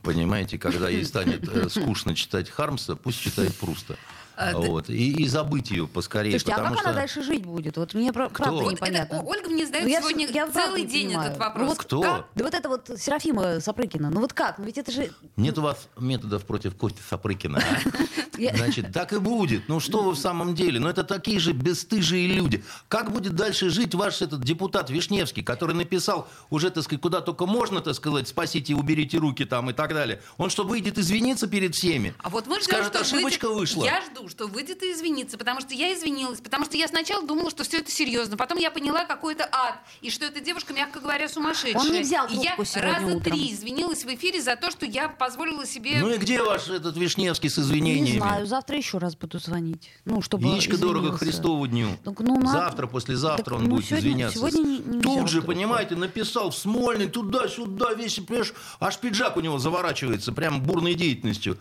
Понимаете, 0.02 0.58
когда 0.58 0.90
ей 0.90 1.06
станет 1.06 1.48
э, 1.48 1.70
скучно 1.70 2.14
читать 2.14 2.50
Хармса, 2.50 2.94
пусть 2.94 3.20
читает 3.20 3.56
Пруста. 3.56 3.96
А, 4.40 4.52
да- 4.52 4.58
Вот. 4.58 4.88
И, 4.88 5.12
и 5.22 5.28
забыть 5.28 5.70
ее 5.70 5.86
поскорее. 5.86 6.30
Слушайте, 6.30 6.52
а 6.52 6.56
потому 6.56 6.74
как 6.74 6.80
что... 6.80 6.90
она 6.90 6.98
дальше 7.00 7.22
жить 7.22 7.44
будет? 7.44 7.76
Вот 7.76 7.92
мне 7.94 8.10
про- 8.12 8.28
Кто? 8.30 8.42
правда 8.44 8.62
Вот 8.62 8.72
непонятно. 8.72 9.16
Это, 9.16 9.24
Ольга 9.26 9.50
мне 9.50 9.66
задает 9.66 9.84
Ну, 9.84 9.90
я 9.92 10.00
сегодня 10.00 10.26
я 10.30 10.48
целый 10.50 10.84
день 10.86 11.08
понимаю. 11.08 11.28
этот 11.30 11.38
Ну, 11.38 11.44
вопрос. 11.44 11.68
вот 11.68 11.78
Кто? 11.78 12.00
как? 12.02 12.26
Да 12.34 12.44
вот 12.44 12.54
это 12.54 12.68
вот 12.70 12.90
Серафима 12.96 13.60
Сапрыкина. 13.60 14.08
Ну 14.10 14.20
вот 14.20 14.32
как? 14.32 14.58
Ну 14.58 14.64
ведь 14.64 14.78
это 14.78 14.90
же... 14.92 15.10
Нет 15.36 15.58
у 15.58 15.62
вас 15.62 15.88
методов 15.98 16.44
против 16.46 16.74
Кости 16.76 17.00
Сапрыкина. 17.08 17.58
а? 17.58 18.56
Значит, 18.56 18.92
так 18.92 19.12
и 19.12 19.18
будет. 19.18 19.68
Ну 19.68 19.80
что 19.80 20.02
вы 20.02 20.12
в 20.12 20.18
самом 20.18 20.54
деле? 20.54 20.80
Ну 20.80 20.88
это 20.88 21.04
такие 21.04 21.38
же 21.38 21.52
бесстыжие 21.52 22.26
люди. 22.28 22.64
Как 22.88 23.12
будет 23.12 23.34
дальше 23.34 23.68
жить 23.68 23.94
ваш 23.94 24.22
этот 24.22 24.42
депутат 24.42 24.88
Вишневский, 24.88 25.42
который 25.42 25.74
написал 25.74 26.26
уже, 26.48 26.70
так 26.70 26.84
сказать, 26.84 27.02
куда 27.02 27.20
только 27.20 27.44
можно, 27.44 27.82
так 27.82 27.94
сказать, 27.94 28.28
спасите 28.28 28.74
уберите 28.74 29.18
руки 29.18 29.44
там 29.44 29.68
и 29.68 29.74
так 29.74 29.92
далее. 29.92 30.22
Он 30.38 30.48
что, 30.48 30.64
выйдет 30.64 30.96
извиниться 30.96 31.46
перед 31.48 31.74
всеми? 31.74 32.14
А 32.18 32.30
вот 32.30 32.46
мы 32.46 32.56
ждем, 32.60 32.64
Скажет, 32.70 32.94
что 32.94 33.00
ошибочка 33.00 33.46
выйдет- 33.48 33.60
вышла. 33.60 33.84
Я 33.84 34.00
жду, 34.10 34.26
что 34.30 34.46
выйдет 34.46 34.82
и 34.82 34.92
извинится, 34.92 35.36
потому 35.36 35.60
что 35.60 35.74
я 35.74 35.92
извинилась, 35.94 36.40
потому 36.40 36.64
что 36.64 36.76
я 36.76 36.88
сначала 36.88 37.26
думала, 37.26 37.50
что 37.50 37.64
все 37.64 37.78
это 37.78 37.90
серьезно, 37.90 38.36
потом 38.36 38.58
я 38.58 38.70
поняла, 38.70 39.04
какой 39.04 39.34
это 39.34 39.48
ад, 39.50 39.74
и 40.00 40.10
что 40.10 40.24
эта 40.24 40.40
девушка, 40.40 40.72
мягко 40.72 41.00
говоря, 41.00 41.28
сумасшедшая. 41.28 41.80
Он 41.82 41.92
не 41.92 42.00
взял 42.00 42.26
и 42.28 42.36
я 42.36 42.56
раза 42.56 43.06
утром. 43.06 43.20
три 43.22 43.52
извинилась 43.52 44.04
в 44.04 44.14
эфире 44.14 44.40
за 44.40 44.56
то, 44.56 44.70
что 44.70 44.86
я 44.86 45.08
позволила 45.08 45.66
себе... 45.66 45.98
Ну 46.00 46.10
и 46.10 46.16
где 46.18 46.42
ваш 46.42 46.68
этот 46.68 46.96
Вишневский 46.96 47.50
с 47.50 47.56
Не 47.58 47.62
извинениями? 47.64 48.18
знаю, 48.18 48.46
завтра 48.46 48.76
еще 48.76 48.98
раз 48.98 49.16
буду 49.16 49.38
звонить. 49.38 49.90
Ну, 50.04 50.22
чтобы 50.22 50.46
Яичко 50.46 50.76
дорого 50.78 50.98
извинился. 51.08 51.24
Христову 51.24 51.66
дню. 51.66 51.88
Так, 52.04 52.20
ну, 52.20 52.36
надо- 52.40 52.48
Завтра, 52.52 52.86
послезавтра 52.86 53.44
Так, 53.44 53.54
он 53.54 53.64
ну, 53.64 53.70
будет 53.76 53.86
сегодня- 53.86 54.08
извиняться. 54.10 54.38
сегодня 54.38 54.62
не- 54.62 54.78
не 54.78 55.00
Тут 55.02 55.28
же, 55.28 55.38
трубку. 55.40 55.52
понимаете, 55.52 55.96
написал 55.96 56.50
в 56.50 56.56
Смольный, 56.56 57.08
туда-сюда, 57.08 57.94
весь, 57.94 58.14
понимаешь, 58.20 58.52
аж 58.78 58.98
пиджак 58.98 59.36
у 59.36 59.40
него 59.40 59.58
заворачивается, 59.58 60.32
прям 60.32 60.62
бурной 60.62 60.94
деятельностью 60.94 61.58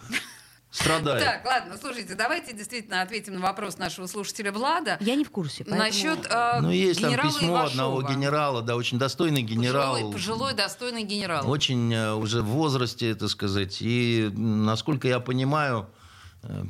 страдает. 0.72 1.24
Так, 1.24 1.46
ладно, 1.46 1.78
слушайте, 1.82 2.16
давайте 2.16 2.54
действительно 2.54 3.02
ответим 3.02 3.36
на 3.36 3.40
вопрос 3.42 3.78
нашего 3.78 4.06
слушателя 4.08 4.52
Влада. 4.52 4.98
Я 5.00 5.16
не 5.16 5.24
в 5.26 5.32
курсе. 5.32 5.64
поэтому- 5.64 5.84
Насчет 5.84 6.26
э, 6.30 6.60
Ну, 6.62 6.70
есть 6.72 7.02
там 7.02 7.12
письмо 7.14 7.62
одного 7.66 8.02
Ивашова. 8.02 8.14
генерала, 8.16 8.62
да, 8.62 8.76
очень 8.76 9.00
достойный 9.00 9.42
генерал. 9.42 9.94
Пожилой, 9.96 10.14
пожилой, 10.14 10.54
достойный 10.54 11.04
генерал. 11.04 11.50
Очень 11.50 11.94
э, 11.94 12.14
уже 12.14 12.42
в 12.42 12.46
возрасте, 12.48 13.16
так 13.16 13.30
сказать. 13.30 13.78
И, 13.82 14.30
насколько 14.36 15.08
я 15.08 15.20
понимаю, 15.20 15.88
э, 15.96 15.99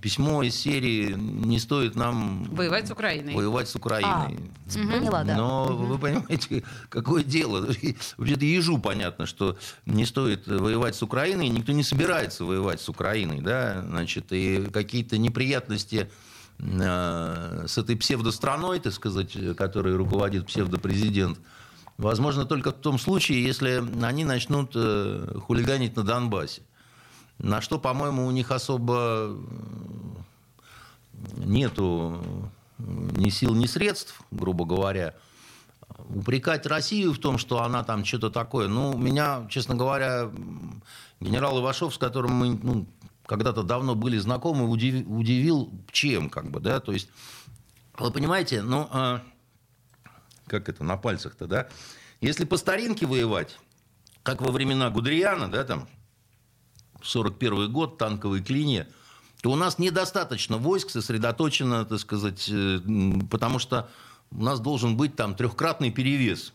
письмо 0.01 0.41
из 0.43 0.55
серии 0.55 1.13
не 1.13 1.59
стоит 1.59 1.95
нам 1.95 2.45
Воевать 2.45 2.88
с 2.88 2.91
Украиной. 2.91 3.35
воевать 3.35 3.69
с 3.69 3.75
Украиной. 3.75 4.38
А, 4.38 4.73
Поняла, 4.73 5.23
да. 5.23 5.35
Но 5.35 5.65
вы 5.65 5.97
понимаете, 5.97 6.63
какое 6.89 7.23
дело. 7.23 7.67
Вообще-то 8.17 8.45
ежу 8.45 8.79
понятно, 8.79 9.25
что 9.25 9.57
не 9.85 10.05
стоит 10.05 10.47
воевать 10.47 10.95
с 10.95 11.03
Украиной, 11.03 11.49
никто 11.49 11.71
не 11.71 11.83
собирается 11.83 12.45
воевать 12.45 12.81
с 12.81 12.89
Украиной, 12.89 13.41
да, 13.41 13.83
значит, 13.88 14.31
и 14.31 14.65
какие-то 14.73 15.17
неприятности 15.17 16.09
э, 16.57 17.65
с 17.67 17.77
этой 17.77 17.95
псевдостраной, 17.95 18.79
так 18.79 18.93
сказать, 18.93 19.38
которой 19.55 19.95
руководит 19.95 20.47
псевдопрезидент, 20.47 21.39
возможно 21.97 22.45
только 22.45 22.71
в 22.71 22.75
том 22.81 22.97
случае, 22.97 23.43
если 23.43 23.83
они 24.03 24.25
начнут 24.25 24.71
э, 24.73 25.35
хулиганить 25.45 25.95
на 25.95 26.03
Донбассе. 26.03 26.63
На 27.39 27.62
что, 27.62 27.79
по-моему, 27.79 28.25
у 28.25 28.31
них 28.31 28.51
особо 28.51 29.38
нету 31.38 32.22
ни 32.77 33.29
сил, 33.29 33.55
ни 33.55 33.65
средств, 33.65 34.22
грубо 34.31 34.65
говоря. 34.65 35.15
упрекать 36.10 36.65
Россию 36.65 37.13
в 37.13 37.19
том, 37.19 37.38
что 37.38 37.63
она 37.63 37.84
там 37.84 38.05
что-то 38.05 38.29
такое, 38.29 38.67
ну, 38.67 38.98
меня, 38.98 39.48
честно 39.50 39.75
говоря, 39.75 40.29
генерал 41.19 41.60
Ивашов, 41.60 41.93
с 41.93 41.98
которым 41.98 42.34
мы 42.34 42.60
ну, 42.62 42.88
когда-то 43.25 43.63
давно 43.63 43.96
были 43.96 44.17
знакомы, 44.17 44.67
удивил, 44.67 45.12
удивил 45.12 45.72
чем, 45.91 46.29
как 46.29 46.50
бы, 46.50 46.60
да, 46.60 46.79
то 46.79 46.91
есть, 46.91 47.10
вы 47.98 48.12
понимаете, 48.12 48.62
ну, 48.62 48.88
а, 48.91 49.22
как 50.48 50.69
это, 50.69 50.84
на 50.84 50.98
пальцах-то, 50.98 51.48
да, 51.48 51.67
если 52.22 52.46
по 52.46 52.58
старинке 52.58 53.05
воевать, 53.05 53.60
как 54.24 54.41
во 54.41 54.51
времена 54.51 54.89
Гудериана, 54.89 55.50
да, 55.50 55.63
там, 55.63 55.88
41 57.01 57.72
год, 57.72 57.98
танковые 57.98 58.44
клинья, 58.44 58.88
то 59.41 59.51
у 59.51 59.56
нас 59.56 59.79
недостаточно 59.79 60.58
войск 60.58 60.89
сосредоточено, 60.89 61.86
так 61.86 62.00
сказать, 62.00 62.50
э, 62.50 62.79
потому 63.29 63.60
что 63.60 63.89
у 64.32 64.44
нас 64.44 64.60
должен 64.60 64.98
быть 64.98 65.15
там 65.15 65.36
трехкратный 65.36 65.91
перевес. 65.91 66.53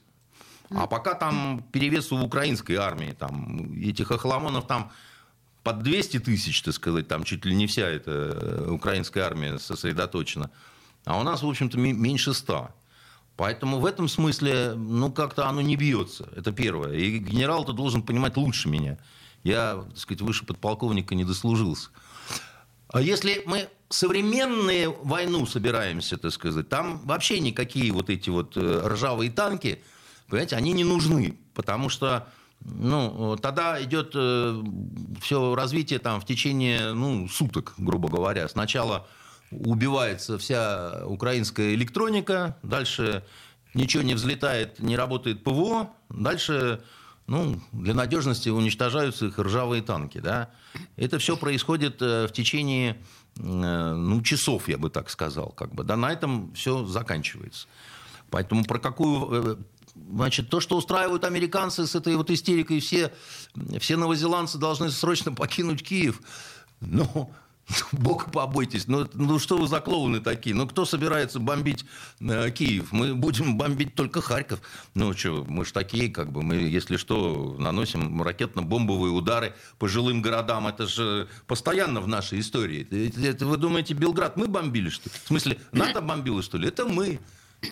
А 0.71 0.87
пока 0.87 1.15
там 1.15 1.65
перевес 1.73 2.11
у 2.13 2.19
украинской 2.19 2.75
армии, 2.75 3.15
там 3.19 3.73
этих 3.81 4.11
охламонов 4.11 4.67
там 4.67 4.91
под 5.63 5.83
200 5.83 6.21
тысяч, 6.21 6.63
так 6.63 6.75
сказать, 6.75 7.09
там 7.09 7.25
чуть 7.25 7.45
ли 7.45 7.55
не 7.55 7.67
вся 7.67 7.87
эта 7.87 8.11
э, 8.11 8.71
украинская 8.71 9.25
армия 9.25 9.59
сосредоточена. 9.59 10.51
А 11.05 11.19
у 11.19 11.23
нас, 11.23 11.43
в 11.43 11.49
общем-то, 11.49 11.79
меньше 11.79 12.35
100. 12.35 12.71
Поэтому 13.37 13.79
в 13.79 13.87
этом 13.87 14.09
смысле, 14.09 14.75
ну, 14.75 15.11
как-то 15.11 15.49
оно 15.49 15.61
не 15.61 15.77
бьется. 15.77 16.29
Это 16.37 16.53
первое. 16.53 16.93
И 16.93 17.19
генерал-то 17.19 17.73
должен 17.73 18.03
понимать 18.03 18.37
лучше 18.37 18.69
меня. 18.69 18.99
Я, 19.45 19.85
так 19.89 19.99
сказать, 19.99 20.23
выше 20.23 20.45
подполковника 20.45 21.15
не 21.15 21.25
дослужился. 21.25 21.91
А 22.89 23.01
если 23.01 23.43
мы 23.47 23.69
современную 23.89 24.97
войну 25.03 25.47
собираемся, 25.47 26.17
так 26.17 26.33
сказать, 26.33 26.69
там 26.69 27.01
вообще 27.05 27.41
никакие 27.41 27.93
вот 27.93 28.11
эти 28.11 28.31
вот 28.31 28.57
э, 28.57 28.83
ржавые 28.87 29.31
танки, 29.31 29.83
понимаете, 30.29 30.57
они 30.57 30.73
не 30.73 30.85
нужны, 30.85 31.39
потому 31.55 31.89
что 31.89 32.27
ну, 32.65 33.37
тогда 33.41 33.83
идет 33.83 34.13
э, 34.15 34.63
все 35.21 35.55
развитие 35.55 35.99
там 35.99 36.21
в 36.21 36.25
течение 36.25 36.93
ну, 36.93 37.29
суток, 37.29 37.75
грубо 37.77 38.09
говоря. 38.09 38.49
Сначала 38.49 39.07
убивается 39.51 40.39
вся 40.39 41.03
украинская 41.07 41.75
электроника, 41.75 42.57
дальше 42.63 43.23
ничего 43.75 44.03
не 44.03 44.15
взлетает, 44.15 44.79
не 44.79 44.97
работает 44.97 45.45
ПВО, 45.45 45.91
дальше 46.09 46.81
ну, 47.27 47.59
для 47.73 47.95
надежности 47.95 48.49
уничтожаются 48.51 49.27
их 49.27 49.39
ржавые 49.39 49.83
танки. 49.83 50.19
Да? 50.19 50.51
Это 50.97 51.19
все 51.19 51.37
происходит 51.37 52.03
э, 52.03 52.27
в 52.27 52.33
течение 52.33 53.01
э, 53.37 53.41
ну, 53.41 54.21
часов, 54.23 54.69
я 54.69 54.77
бы 54.77 54.91
так 54.91 55.09
сказал. 55.09 55.51
Как 55.51 55.75
бы, 55.75 55.85
да? 55.85 55.97
На 55.97 56.13
этом 56.13 56.53
все 56.53 56.85
заканчивается. 56.85 57.67
Поэтому 58.31 58.65
про 58.65 58.79
какую... 58.79 59.29
Э, 59.33 59.57
значит, 60.13 60.51
то, 60.51 60.61
что 60.61 60.77
устраивают 60.77 61.25
американцы 61.25 61.87
с 61.87 61.95
этой 61.95 62.17
вот 62.17 62.31
истерикой, 62.31 62.81
все, 62.81 63.13
все 63.79 63.97
новозеландцы 63.97 64.59
должны 64.59 64.91
срочно 64.91 65.33
покинуть 65.33 65.83
Киев. 65.83 66.21
Ну, 66.81 67.33
Бог 67.93 68.31
побойтесь. 68.31 68.87
Ну, 68.87 69.09
ну 69.15 69.39
что 69.39 69.57
вы 69.57 69.67
за 69.67 69.81
клоуны 69.81 70.21
такие? 70.21 70.55
Ну 70.55 70.67
кто 70.67 70.85
собирается 70.85 71.41
бомбить 71.41 71.85
э, 72.21 72.51
Киев? 72.51 72.93
Мы 72.93 73.15
будем 73.15 73.57
бомбить 73.57 73.95
только 73.95 74.21
Харьков. 74.21 74.61
Ну 74.95 75.13
что, 75.15 75.45
мы 75.49 75.65
же 75.65 75.73
такие, 75.73 76.11
как 76.11 76.31
бы, 76.31 76.43
мы, 76.43 76.57
если 76.57 76.97
что, 76.97 77.57
наносим 77.59 78.23
ракетно-бомбовые 78.23 79.11
удары 79.11 79.55
по 79.79 79.89
жилым 79.89 80.23
городам. 80.23 80.67
Это 80.67 80.87
же 80.87 81.29
постоянно 81.47 82.01
в 82.01 82.09
нашей 82.09 82.41
истории. 82.41 82.87
Это, 82.91 83.21
это, 83.21 83.47
вы 83.47 83.57
думаете, 83.57 83.95
Белград 83.95 84.37
мы 84.37 84.47
бомбили, 84.47 84.91
что 84.91 85.09
ли? 85.09 85.15
В 85.25 85.29
смысле, 85.29 85.59
НАТО 85.73 86.01
бомбило, 86.01 86.43
что 86.43 86.59
ли? 86.59 86.69
Это 86.69 86.85
мы. 86.85 87.19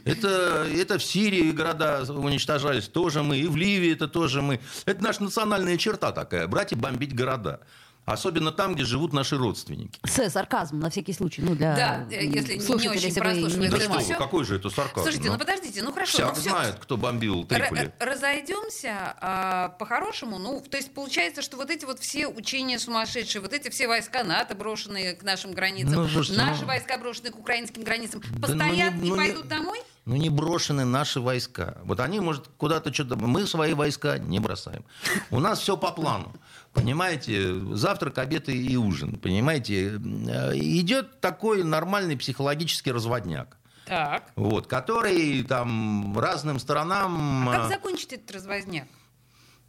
Это, 0.04 0.66
это 0.74 0.98
в 0.98 1.04
Сирии 1.04 1.50
города 1.50 2.04
уничтожались, 2.08 2.88
тоже 2.88 3.22
мы. 3.22 3.38
И 3.38 3.46
в 3.46 3.56
Ливии 3.56 3.92
это 3.92 4.08
тоже 4.08 4.40
мы. 4.40 4.60
Это 4.86 5.02
наша 5.02 5.22
национальная 5.22 5.76
черта 5.76 6.12
такая, 6.12 6.46
брать 6.48 6.72
и 6.72 6.76
бомбить 6.76 7.14
города. 7.14 7.60
Особенно 8.04 8.50
там, 8.50 8.74
где 8.74 8.84
живут 8.84 9.12
наши 9.12 9.36
родственники. 9.36 10.00
С 10.04 10.28
сарказм, 10.28 10.80
на 10.80 10.90
всякий 10.90 11.12
случай. 11.12 11.40
Ну, 11.40 11.54
для 11.54 11.76
да, 11.76 12.06
э, 12.10 12.24
если 12.24 12.54
не 12.54 12.88
очень 12.88 13.14
прослушивали. 13.14 13.68
Да 13.68 13.80
что, 13.80 13.98
все. 14.00 14.14
какой 14.16 14.44
же 14.44 14.56
это 14.56 14.70
сарказм? 14.70 15.04
Слушайте, 15.04 15.28
ну, 15.28 15.34
ну 15.34 15.38
подождите, 15.38 15.82
ну 15.82 15.92
хорошо. 15.92 16.12
Всяк 16.12 16.36
ну, 16.36 16.42
знает, 16.42 16.74
кто 16.80 16.96
бомбил 16.96 17.44
Триполи. 17.44 17.92
Разойдемся 18.00 19.14
а, 19.20 19.68
по-хорошему. 19.78 20.38
Ну, 20.38 20.60
то 20.68 20.76
есть 20.76 20.92
получается, 20.92 21.42
что 21.42 21.56
вот 21.56 21.70
эти 21.70 21.84
вот 21.84 22.00
все 22.00 22.26
учения 22.26 22.80
сумасшедшие, 22.80 23.40
вот 23.40 23.52
эти 23.52 23.70
все 23.70 23.86
войска 23.86 24.24
НАТО, 24.24 24.56
брошенные 24.56 25.14
к 25.14 25.22
нашим 25.22 25.52
границам, 25.52 25.94
ну, 25.94 26.08
слушайте, 26.08 26.42
наши 26.42 26.62
ну... 26.62 26.66
войска, 26.66 26.98
брошенные 26.98 27.30
к 27.30 27.38
украинским 27.38 27.84
границам, 27.84 28.20
постоянно 28.40 28.58
да, 28.58 28.66
ну, 28.66 28.74
не, 28.74 29.10
ну, 29.10 29.14
не 29.14 29.16
пойдут 29.16 29.44
не... 29.44 29.50
домой? 29.50 29.78
ну 30.04 30.16
не 30.16 30.30
брошены 30.30 30.84
наши 30.84 31.20
войска. 31.20 31.78
Вот 31.84 32.00
они, 32.00 32.20
может, 32.20 32.48
куда-то 32.56 32.92
что-то... 32.92 33.16
Мы 33.16 33.46
свои 33.46 33.74
войска 33.74 34.18
не 34.18 34.40
бросаем. 34.40 34.84
У 35.30 35.38
нас 35.38 35.60
все 35.60 35.76
по 35.76 35.92
плану. 35.92 36.34
Понимаете, 36.72 37.54
завтрак, 37.74 38.18
обед 38.18 38.48
и 38.48 38.76
ужин. 38.76 39.16
Понимаете, 39.16 39.92
э, 39.92 40.56
идет 40.56 41.20
такой 41.20 41.64
нормальный 41.64 42.16
психологический 42.16 42.92
разводняк. 42.92 43.58
Так. 43.84 44.30
Вот, 44.36 44.66
который 44.68 45.42
там 45.42 46.18
разным 46.18 46.58
сторонам... 46.58 47.48
А 47.48 47.52
как 47.52 47.66
э, 47.66 47.68
закончить 47.68 48.12
этот 48.14 48.30
развозняк? 48.36 48.88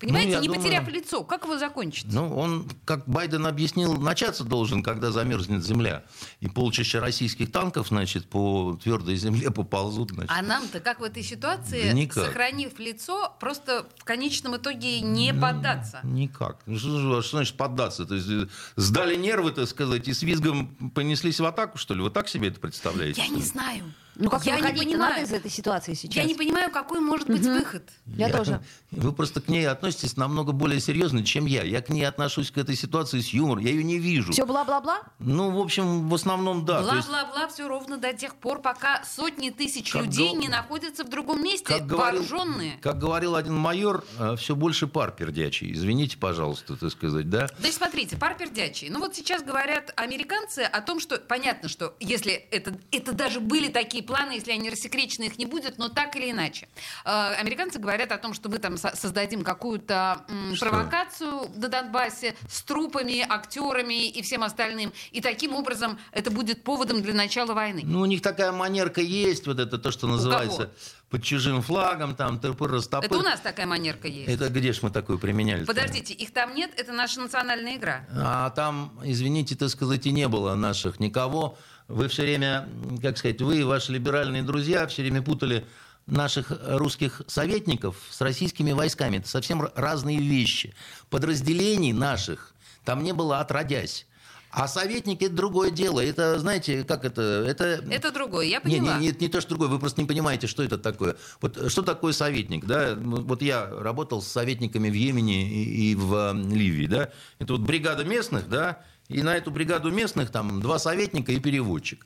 Понимаете, 0.04 0.36
ну, 0.36 0.42
не 0.42 0.48
думаю, 0.48 0.64
потеряв 0.64 0.88
лицо, 0.90 1.24
как 1.24 1.44
его 1.46 1.58
закончить? 1.58 2.12
Ну, 2.12 2.36
он, 2.36 2.70
как 2.86 3.08
Байден 3.08 3.46
объяснил, 3.46 3.96
начаться 3.96 4.44
должен, 4.44 4.84
когда 4.84 5.12
замерзнет 5.12 5.64
земля. 5.64 6.04
И 6.42 6.50
полчища 6.50 7.00
российских 7.00 7.52
танков, 7.52 7.88
значит, 7.88 8.28
по 8.28 8.78
твердой 8.84 9.16
земле 9.16 9.50
поползут. 9.52 10.12
Значит. 10.12 10.32
А 10.36 10.42
нам-то 10.42 10.80
как 10.82 11.00
в 11.00 11.04
этой 11.04 11.24
ситуации, 11.24 11.88
да 11.88 11.94
никак. 11.94 12.26
сохранив 12.26 12.78
лицо, 12.80 13.34
просто 13.40 13.86
в 13.98 14.04
конечном 14.04 14.58
итоге 14.58 15.00
не 15.00 15.32
ну, 15.32 15.42
поддаться? 15.42 16.02
Никак. 16.04 16.58
Ну, 16.66 16.78
что, 16.78 17.22
что 17.22 17.38
значит 17.38 17.56
поддаться? 17.56 18.06
То 18.06 18.16
есть 18.16 18.30
э, 18.30 18.48
сдали 18.76 19.16
нервы, 19.16 19.52
так 19.52 19.68
сказать, 19.68 20.08
и 20.08 20.14
с 20.14 20.22
визгом 20.22 20.68
понеслись 20.94 21.40
в 21.40 21.46
атаку, 21.46 21.78
что 21.78 21.94
ли? 21.94 22.02
Вы 22.02 22.10
так 22.10 22.28
себе 22.28 22.50
это 22.50 22.60
представляете? 22.60 23.22
Я 23.22 23.30
не 23.30 23.42
знаю. 23.42 23.86
Ну 24.16 24.30
как 24.30 24.46
я 24.46 24.60
не 24.60 24.78
понимаю 24.78 25.14
надо 25.14 25.22
из 25.22 25.32
этой 25.32 25.50
ситуации 25.50 25.94
сейчас? 25.94 26.16
Я 26.16 26.24
не 26.24 26.36
понимаю, 26.36 26.72
какой 26.72 27.00
может 27.00 27.28
быть 27.28 27.46
угу. 27.46 27.56
выход. 27.56 27.90
Я, 28.06 28.28
я 28.28 28.34
тоже. 28.34 28.62
Вы 28.92 29.12
просто 29.12 29.42
к 29.42 29.48
ней 29.48 29.68
относитесь 29.68 30.18
намного 30.18 30.52
более 30.52 30.80
серьезно, 30.80 31.24
чем 31.24 31.46
я. 31.46 31.64
Я 31.64 31.82
к 31.82 31.90
ней 31.90 32.04
отношусь 32.04 32.52
к 32.52 32.58
этой 32.58 32.76
ситуации 32.76 33.22
с 33.22 33.30
юмором. 33.30 33.64
Я 33.64 33.72
ее 33.72 33.84
не 33.84 33.98
вижу. 33.98 34.32
Все 34.32 34.46
бла-бла-бла? 34.46 35.02
Ну, 35.20 35.52
в 35.52 35.60
общем, 35.60 36.10
в 36.10 36.14
основном 36.14 36.66
да. 36.66 36.82
Бла-бла-бла 36.82 37.48
все 37.48 37.68
ровно 37.68 37.98
до 37.98 38.14
тех 38.14 38.36
пор, 38.36 38.62
пока 38.62 39.04
сотни 39.04 39.50
тысяч 39.50 39.92
как 39.92 40.04
людей 40.04 40.30
гол... 40.30 40.38
не 40.40 40.48
находятся 40.48 41.04
в 41.04 41.10
другом 41.10 41.44
месте, 41.44 41.66
как 41.66 41.92
вооруженные. 41.92 42.78
Говорил, 42.78 42.82
как 42.82 43.00
говорил 43.00 43.36
один 43.36 43.56
майор, 43.56 44.06
э, 44.20 44.36
все 44.38 44.56
больше 44.56 44.88
пар 44.88 45.12
пердячий. 45.12 45.72
Извините, 45.72 46.18
пожалуйста, 46.18 46.76
так 46.76 46.92
сказать, 46.92 47.30
да? 47.30 47.50
Да 47.60 47.68
и 47.68 47.72
смотрите, 47.72 48.18
пар 48.18 48.38
пердячий. 48.38 48.90
Ну 48.90 49.00
вот 49.00 49.16
сейчас 49.16 49.44
говорят 49.44 49.92
американцы 49.96 50.60
о 50.60 50.82
том, 50.82 51.00
что 51.00 51.18
понятно, 51.18 51.70
что 51.70 51.96
если 52.00 52.34
это, 52.34 52.78
это 52.92 53.14
даже 53.14 53.40
были 53.40 53.70
такие 53.70 54.03
планы, 54.04 54.34
если 54.34 54.52
они 54.52 54.70
рассекречены, 54.70 55.26
их 55.26 55.38
не 55.38 55.46
будет, 55.46 55.78
но 55.78 55.90
так 55.90 56.16
или 56.16 56.32
иначе. 56.32 56.68
Э, 57.06 57.34
американцы 57.34 57.80
говорят 57.80 58.12
о 58.12 58.18
том, 58.18 58.34
что 58.34 58.50
мы 58.50 58.60
там 58.60 58.78
создадим 58.78 59.44
какую-то 59.44 60.26
провокацию 60.60 61.50
на 61.56 61.68
Донбассе 61.68 62.36
с 62.48 62.62
трупами, 62.64 63.26
актерами 63.28 64.08
и 64.08 64.22
всем 64.22 64.44
остальным. 64.44 64.94
И 65.12 65.22
таким 65.22 65.56
образом 65.56 65.98
это 66.12 66.32
будет 66.32 66.64
поводом 66.64 67.02
для 67.02 67.14
начала 67.14 67.54
войны. 67.54 67.82
Ну, 67.84 68.02
у 68.02 68.06
них 68.06 68.22
такая 68.22 68.52
манерка 68.52 69.02
есть, 69.02 69.48
вот 69.48 69.60
это 69.60 69.78
то, 69.78 69.92
что 69.92 70.08
называется 70.08 70.72
под 71.14 71.22
чужим 71.22 71.62
флагом, 71.62 72.16
там, 72.16 72.40
тырпыр 72.40 72.72
растопыр. 72.72 73.06
Это 73.06 73.20
у 73.20 73.22
нас 73.22 73.40
такая 73.40 73.68
манерка 73.68 74.08
есть. 74.08 74.28
Это 74.28 74.50
где 74.50 74.74
ж 74.74 74.82
мы 74.82 74.90
такую 74.90 75.20
применяли? 75.20 75.64
Подождите, 75.64 76.12
их 76.12 76.34
там 76.34 76.56
нет, 76.56 76.72
это 76.76 76.92
наша 76.92 77.20
национальная 77.20 77.76
игра. 77.76 78.08
А 78.16 78.50
там, 78.50 79.00
извините, 79.04 79.56
так 79.56 79.70
сказать, 79.70 80.08
и 80.08 80.12
не 80.12 80.28
было 80.28 80.56
наших 80.56 81.00
никого. 81.00 81.56
Вы 81.88 82.08
все 82.08 82.24
время, 82.24 82.70
как 83.02 83.18
сказать, 83.18 83.42
вы 83.42 83.60
и 83.60 83.64
ваши 83.64 83.92
либеральные 83.92 84.44
друзья 84.44 84.88
все 84.88 85.02
время 85.02 85.22
путали 85.22 85.66
наших 86.06 86.52
русских 86.66 87.22
советников 87.28 87.98
с 88.10 88.20
российскими 88.22 88.72
войсками. 88.72 89.18
Это 89.18 89.28
совсем 89.28 89.68
разные 89.76 90.20
вещи. 90.20 90.74
Подразделений 91.10 91.94
наших 91.94 92.54
там 92.84 93.04
не 93.04 93.14
было 93.14 93.40
отродясь. 93.40 94.06
А 94.52 94.68
советники 94.68 95.24
это 95.24 95.34
другое 95.34 95.72
дело. 95.72 96.00
Это, 96.00 96.38
знаете, 96.38 96.84
как 96.84 97.06
это? 97.06 97.22
Это, 97.22 97.84
это 97.90 98.12
другое, 98.12 98.46
я 98.46 98.62
поняла. 98.62 99.00
Нет, 99.00 99.02
не, 99.02 99.08
не, 99.08 99.26
не 99.26 99.28
то, 99.28 99.42
что 99.42 99.50
другое, 99.50 99.70
вы 99.70 99.80
просто 99.80 100.00
не 100.00 100.08
понимаете, 100.08 100.46
что 100.46 100.62
это 100.62 100.78
такое. 100.78 101.16
Вот 101.42 101.72
что 101.72 101.82
такое 101.82 102.14
советник? 102.14 102.66
Да? 102.66 102.96
Вот 102.96 103.42
я 103.42 103.68
работал 103.68 104.22
с 104.22 104.28
советниками 104.28 104.92
в 104.92 104.94
Йемене 104.94 105.50
и, 105.50 105.92
и 105.92 105.96
в 105.96 106.34
Ливии. 106.34 106.86
Да? 106.86 107.10
Это 107.40 107.54
вот 107.54 107.62
бригада 107.62 108.04
местных, 108.04 108.48
да, 108.48 108.84
и 109.14 109.24
на 109.24 109.36
эту 109.36 109.52
бригаду 109.52 109.92
местных 109.92 110.32
там 110.32 110.62
два 110.62 110.80
советника 110.80 111.32
и 111.32 111.40
переводчик. 111.40 112.06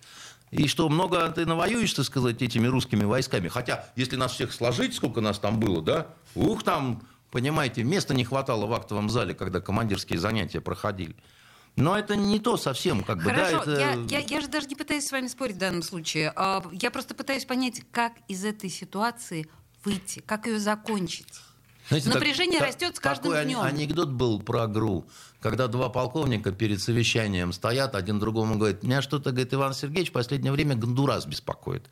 И 0.52 0.68
что, 0.68 0.88
много 0.88 1.30
ты 1.30 1.46
навоюешь, 1.46 1.94
так 1.94 2.06
сказать, 2.06 2.42
этими 2.42 2.68
русскими 2.68 3.04
войсками? 3.04 3.48
Хотя, 3.50 3.90
если 3.96 4.16
нас 4.16 4.34
всех 4.34 4.54
сложить, 4.54 4.94
сколько 4.96 5.20
нас 5.20 5.40
там 5.40 5.60
было, 5.60 5.82
да, 5.82 6.08
ух, 6.36 6.64
там, 6.64 7.02
понимаете, 7.32 7.84
места 7.84 8.14
не 8.14 8.24
хватало 8.24 8.66
в 8.66 8.74
актовом 8.74 9.10
зале, 9.10 9.34
когда 9.34 9.60
командирские 9.60 10.20
занятия 10.20 10.62
проходили. 10.62 11.16
Но 11.76 11.98
это 11.98 12.16
не 12.16 12.40
то 12.40 12.58
совсем, 12.58 13.04
как 13.04 13.18
бы, 13.18 13.30
Хорошо, 13.30 13.64
да, 13.66 13.74
это... 13.74 14.06
я, 14.10 14.20
я, 14.20 14.26
я 14.26 14.42
же 14.42 14.48
даже 14.48 14.68
не 14.68 14.76
пытаюсь 14.76 15.06
с 15.06 15.12
вами 15.12 15.28
спорить 15.28 15.58
в 15.58 15.60
данном 15.60 15.84
случае. 15.84 16.34
А, 16.36 16.64
я 16.72 16.92
просто 16.92 17.14
пытаюсь 17.14 17.46
понять, 17.46 17.84
как 17.92 18.14
из 18.28 18.44
этой 18.46 18.70
ситуации 18.70 19.48
выйти, 19.84 20.24
как 20.26 20.48
ее 20.48 20.60
закончить? 20.60 21.28
Знаете, 21.90 22.10
Напряжение 22.10 22.60
так, 22.60 22.70
растет 22.70 22.96
с 22.96 23.00
каждым 23.00 23.32
такой 23.32 23.46
днем. 23.46 23.62
анекдот 23.62 24.10
был 24.10 24.42
про 24.42 24.68
ГРУ, 24.68 25.08
когда 25.40 25.68
два 25.68 25.90
полковника 25.90 26.52
перед 26.52 26.82
совещанием 26.82 27.54
стоят, 27.54 27.96
один 27.96 28.20
другому 28.20 28.58
говорит, 28.58 28.84
меня 28.84 29.02
что-то, 29.02 29.32
говорит, 29.32 29.54
Иван 29.54 29.74
Сергеевич, 29.74 30.10
в 30.10 30.14
последнее 30.14 30.52
время 30.52 30.76
Гондурас 30.76 31.26
беспокоит. 31.26 31.86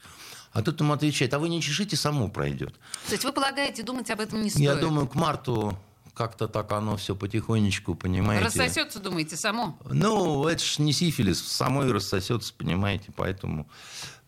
А 0.52 0.62
тут 0.62 0.80
ему 0.80 0.94
отвечает, 0.94 1.34
а 1.34 1.40
вы 1.40 1.50
не 1.50 1.62
чешите, 1.62 1.96
само 1.98 2.30
пройдет. 2.30 2.74
То 3.08 3.12
есть 3.12 3.26
вы 3.26 3.34
полагаете, 3.34 3.84
думать 3.84 4.10
об 4.10 4.22
этом 4.22 4.42
не 4.42 4.50
стоит? 4.50 4.64
Я 4.64 4.76
думаю, 4.76 5.08
к 5.08 5.16
марту 5.16 5.78
как-то 6.16 6.48
так 6.48 6.72
оно 6.72 6.96
все 6.98 7.14
потихонечку, 7.14 7.94
понимаете. 7.94 8.46
Рассосется, 8.46 9.00
думаете, 9.00 9.36
само? 9.36 9.78
Ну, 9.90 10.48
это 10.48 10.64
ж 10.64 10.80
не 10.80 10.94
сифилис, 10.94 11.46
самой 11.46 11.92
рассосется, 11.92 12.54
понимаете, 12.58 13.12
поэтому... 13.16 13.68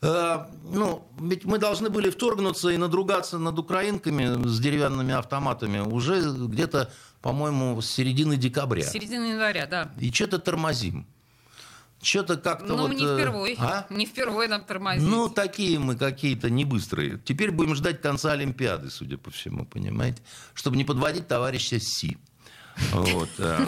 Э, 0.01 0.45
ну, 0.63 1.07
ведь 1.19 1.45
мы 1.45 1.57
должны 1.57 1.89
были 1.89 2.09
вторгнуться 2.09 2.69
и 2.69 2.77
надругаться 2.77 3.39
над 3.39 3.57
украинками 3.57 4.47
с 4.47 4.59
деревянными 4.59 5.13
автоматами 5.13 5.79
уже 5.79 6.21
где-то, 6.21 6.91
по-моему, 7.21 7.81
с 7.81 7.89
середины 7.89 8.37
декабря. 8.37 8.83
С 8.83 8.91
середины 8.91 9.25
января, 9.25 9.65
да. 9.65 9.91
И 9.99 10.11
что-то 10.11 10.39
тормозим. 10.39 11.05
Что-то 12.01 12.37
как-то 12.37 12.67
Ну, 12.67 12.77
вот... 12.77 12.93
не 12.93 13.03
э, 13.03 13.15
впервой. 13.15 13.55
А? 13.59 13.87
Не 13.89 14.05
впервой 14.05 14.47
нам 14.47 14.63
тормозить. 14.63 15.07
Ну, 15.07 15.29
такие 15.29 15.79
мы 15.79 15.95
какие-то 15.95 16.49
не 16.49 16.63
быстрые. 16.63 17.19
Теперь 17.25 17.51
будем 17.51 17.73
ждать 17.75 18.01
конца 18.01 18.33
Олимпиады, 18.33 18.91
судя 18.91 19.17
по 19.17 19.31
всему, 19.31 19.65
понимаете? 19.65 20.21
Чтобы 20.53 20.77
не 20.77 20.85
подводить 20.85 21.27
товарища 21.27 21.79
Си. 21.79 22.17
Вот. 22.91 23.29
э. 23.39 23.65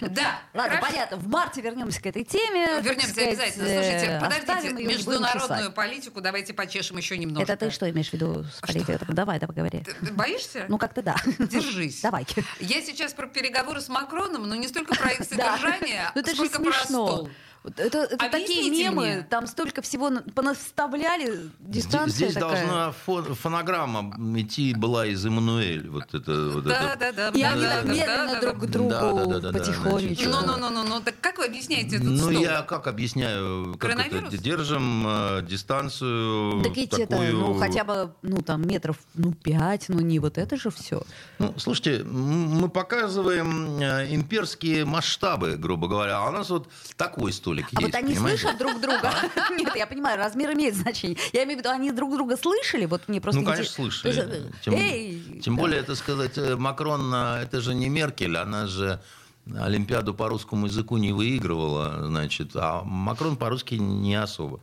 Да, 0.00 0.40
Ладно, 0.54 0.78
понятно. 0.80 1.16
В 1.16 1.28
марте 1.28 1.60
вернемся 1.60 2.00
к 2.00 2.06
этой 2.06 2.24
теме. 2.24 2.66
так 2.66 2.84
Вернемся 2.84 3.20
обязательно. 3.20 3.64
э, 3.64 3.82
Слушайте, 3.82 4.20
подождите, 4.20 4.84
международную 4.84 5.72
политику 5.72 6.20
давайте 6.20 6.54
почешем 6.54 6.96
еще 6.96 7.16
немножко. 7.18 7.52
Это 7.52 7.66
ты 7.66 7.70
что 7.70 7.88
имеешь 7.90 8.10
в 8.10 8.12
виду 8.12 8.44
с 8.44 8.60
политикой? 8.60 8.98
Давай, 9.08 9.38
давай, 9.38 9.56
говори. 9.56 9.84
Боишься? 10.12 10.66
Ну, 10.68 10.78
как-то 10.78 11.02
да. 11.02 11.16
Держись. 11.38 12.00
Давай. 12.02 12.26
Я 12.60 12.82
сейчас 12.82 13.12
про 13.14 13.26
переговоры 13.26 13.80
с 13.80 13.88
Макроном, 13.88 14.48
но 14.48 14.54
не 14.54 14.68
столько 14.68 14.94
про 14.94 15.10
их 15.12 15.18
содержание, 15.28 16.10
Ну, 16.14 16.22
сколько 16.34 16.60
про 16.62 16.72
стол. 16.72 17.30
Вот 17.64 17.80
Это, 17.80 17.98
это 17.98 18.16
такие 18.16 18.60
Объясните 18.60 18.84
мемы, 18.84 19.06
мне. 19.06 19.22
там 19.28 19.46
столько 19.48 19.82
всего 19.82 20.08
на- 20.10 20.22
понаставляли, 20.22 21.50
дистанция 21.58 22.28
Здесь 22.28 22.34
такая. 22.34 22.64
должна 22.66 22.92
фон- 23.06 23.34
фонограмма 23.34 24.14
идти 24.40 24.72
была 24.74 25.06
из 25.06 25.24
Эммануэль. 25.26 25.88
Вот 25.88 26.14
это, 26.14 26.50
вот 26.50 26.64
Да, 26.64 26.92
это. 26.94 26.98
да, 26.98 27.12
да. 27.12 27.28
И 27.38 27.42
да, 27.42 27.52
они 27.52 27.62
да, 27.62 27.82
медленно 27.82 28.32
да, 28.34 28.40
друг 28.40 28.58
к 28.58 28.66
другу 28.66 28.90
Да, 28.90 29.00
да, 29.12 29.24
да, 29.26 29.38
да, 29.40 29.50
да, 29.52 29.58
потихонечку. 29.58 30.28
Ну, 30.28 30.46
ну, 30.46 30.56
ну, 30.58 30.70
ну, 30.70 30.84
ну, 30.84 31.00
так 31.00 31.14
как 31.20 31.38
вы 31.38 31.46
объясняете 31.46 31.96
этот 31.96 32.08
Ну, 32.08 32.16
стол? 32.18 32.30
я 32.30 32.62
как 32.62 32.86
объясняю, 32.86 33.76
как 33.78 33.98
это, 33.98 34.38
держим 34.38 35.04
э, 35.06 35.42
дистанцию 35.42 36.62
Так 36.62 36.76
ведь 36.76 36.92
это, 36.94 37.06
такую... 37.08 37.32
ну, 37.36 37.54
хотя 37.58 37.84
бы, 37.84 38.12
ну, 38.22 38.42
там, 38.42 38.62
метров, 38.66 38.96
ну, 39.14 39.32
пять, 39.32 39.86
ну, 39.88 40.00
не 40.00 40.18
вот 40.18 40.38
это 40.38 40.56
же 40.56 40.70
все. 40.70 41.02
Ну, 41.38 41.54
слушайте, 41.58 42.04
мы 42.04 42.68
показываем 42.68 43.78
э, 43.80 44.14
имперские 44.14 44.84
масштабы, 44.84 45.56
грубо 45.56 45.88
говоря, 45.88 46.18
а 46.18 46.28
у 46.28 46.32
нас 46.32 46.50
вот 46.50 46.68
такой 46.96 47.32
столик 47.46 47.66
А 47.74 47.80
есть, 47.80 47.82
вот 47.82 47.94
они 47.94 48.14
понимаете? 48.14 48.38
слышат 48.42 48.58
друг 48.58 48.80
друга? 48.80 49.14
Нет, 49.56 49.76
я 49.76 49.86
понимаю, 49.86 50.18
размер 50.18 50.52
имеет 50.54 50.74
значение. 50.74 51.16
Я 51.32 51.44
имею 51.44 51.58
в 51.58 51.60
виду, 51.60 51.70
они 51.70 51.92
друг 51.92 52.12
друга 52.12 52.36
слышали? 52.36 52.86
Вот 52.86 53.02
мне 53.08 53.20
просто 53.20 53.40
Ну, 53.40 53.46
конечно, 53.46 53.72
слышали. 53.72 54.50
Э, 54.66 55.40
Тем, 55.40 55.54
Да. 55.56 55.62
более, 55.62 55.80
это 55.80 55.94
сказать, 55.94 56.36
э, 56.38 56.56
Макрон, 56.56 57.12
э, 57.14 57.42
это 57.42 57.60
же 57.60 57.74
не 57.74 57.88
Меркель, 57.88 58.36
она 58.36 58.66
же 58.66 59.00
Олимпиаду 59.56 60.12
по 60.12 60.28
русскому 60.28 60.66
языку 60.66 60.96
не 60.96 61.12
выигрывала, 61.12 62.06
значит, 62.06 62.50
а 62.56 62.82
Макрон 62.82 63.36
по-русски 63.36 63.74
не 63.74 64.16
особо. 64.16 64.60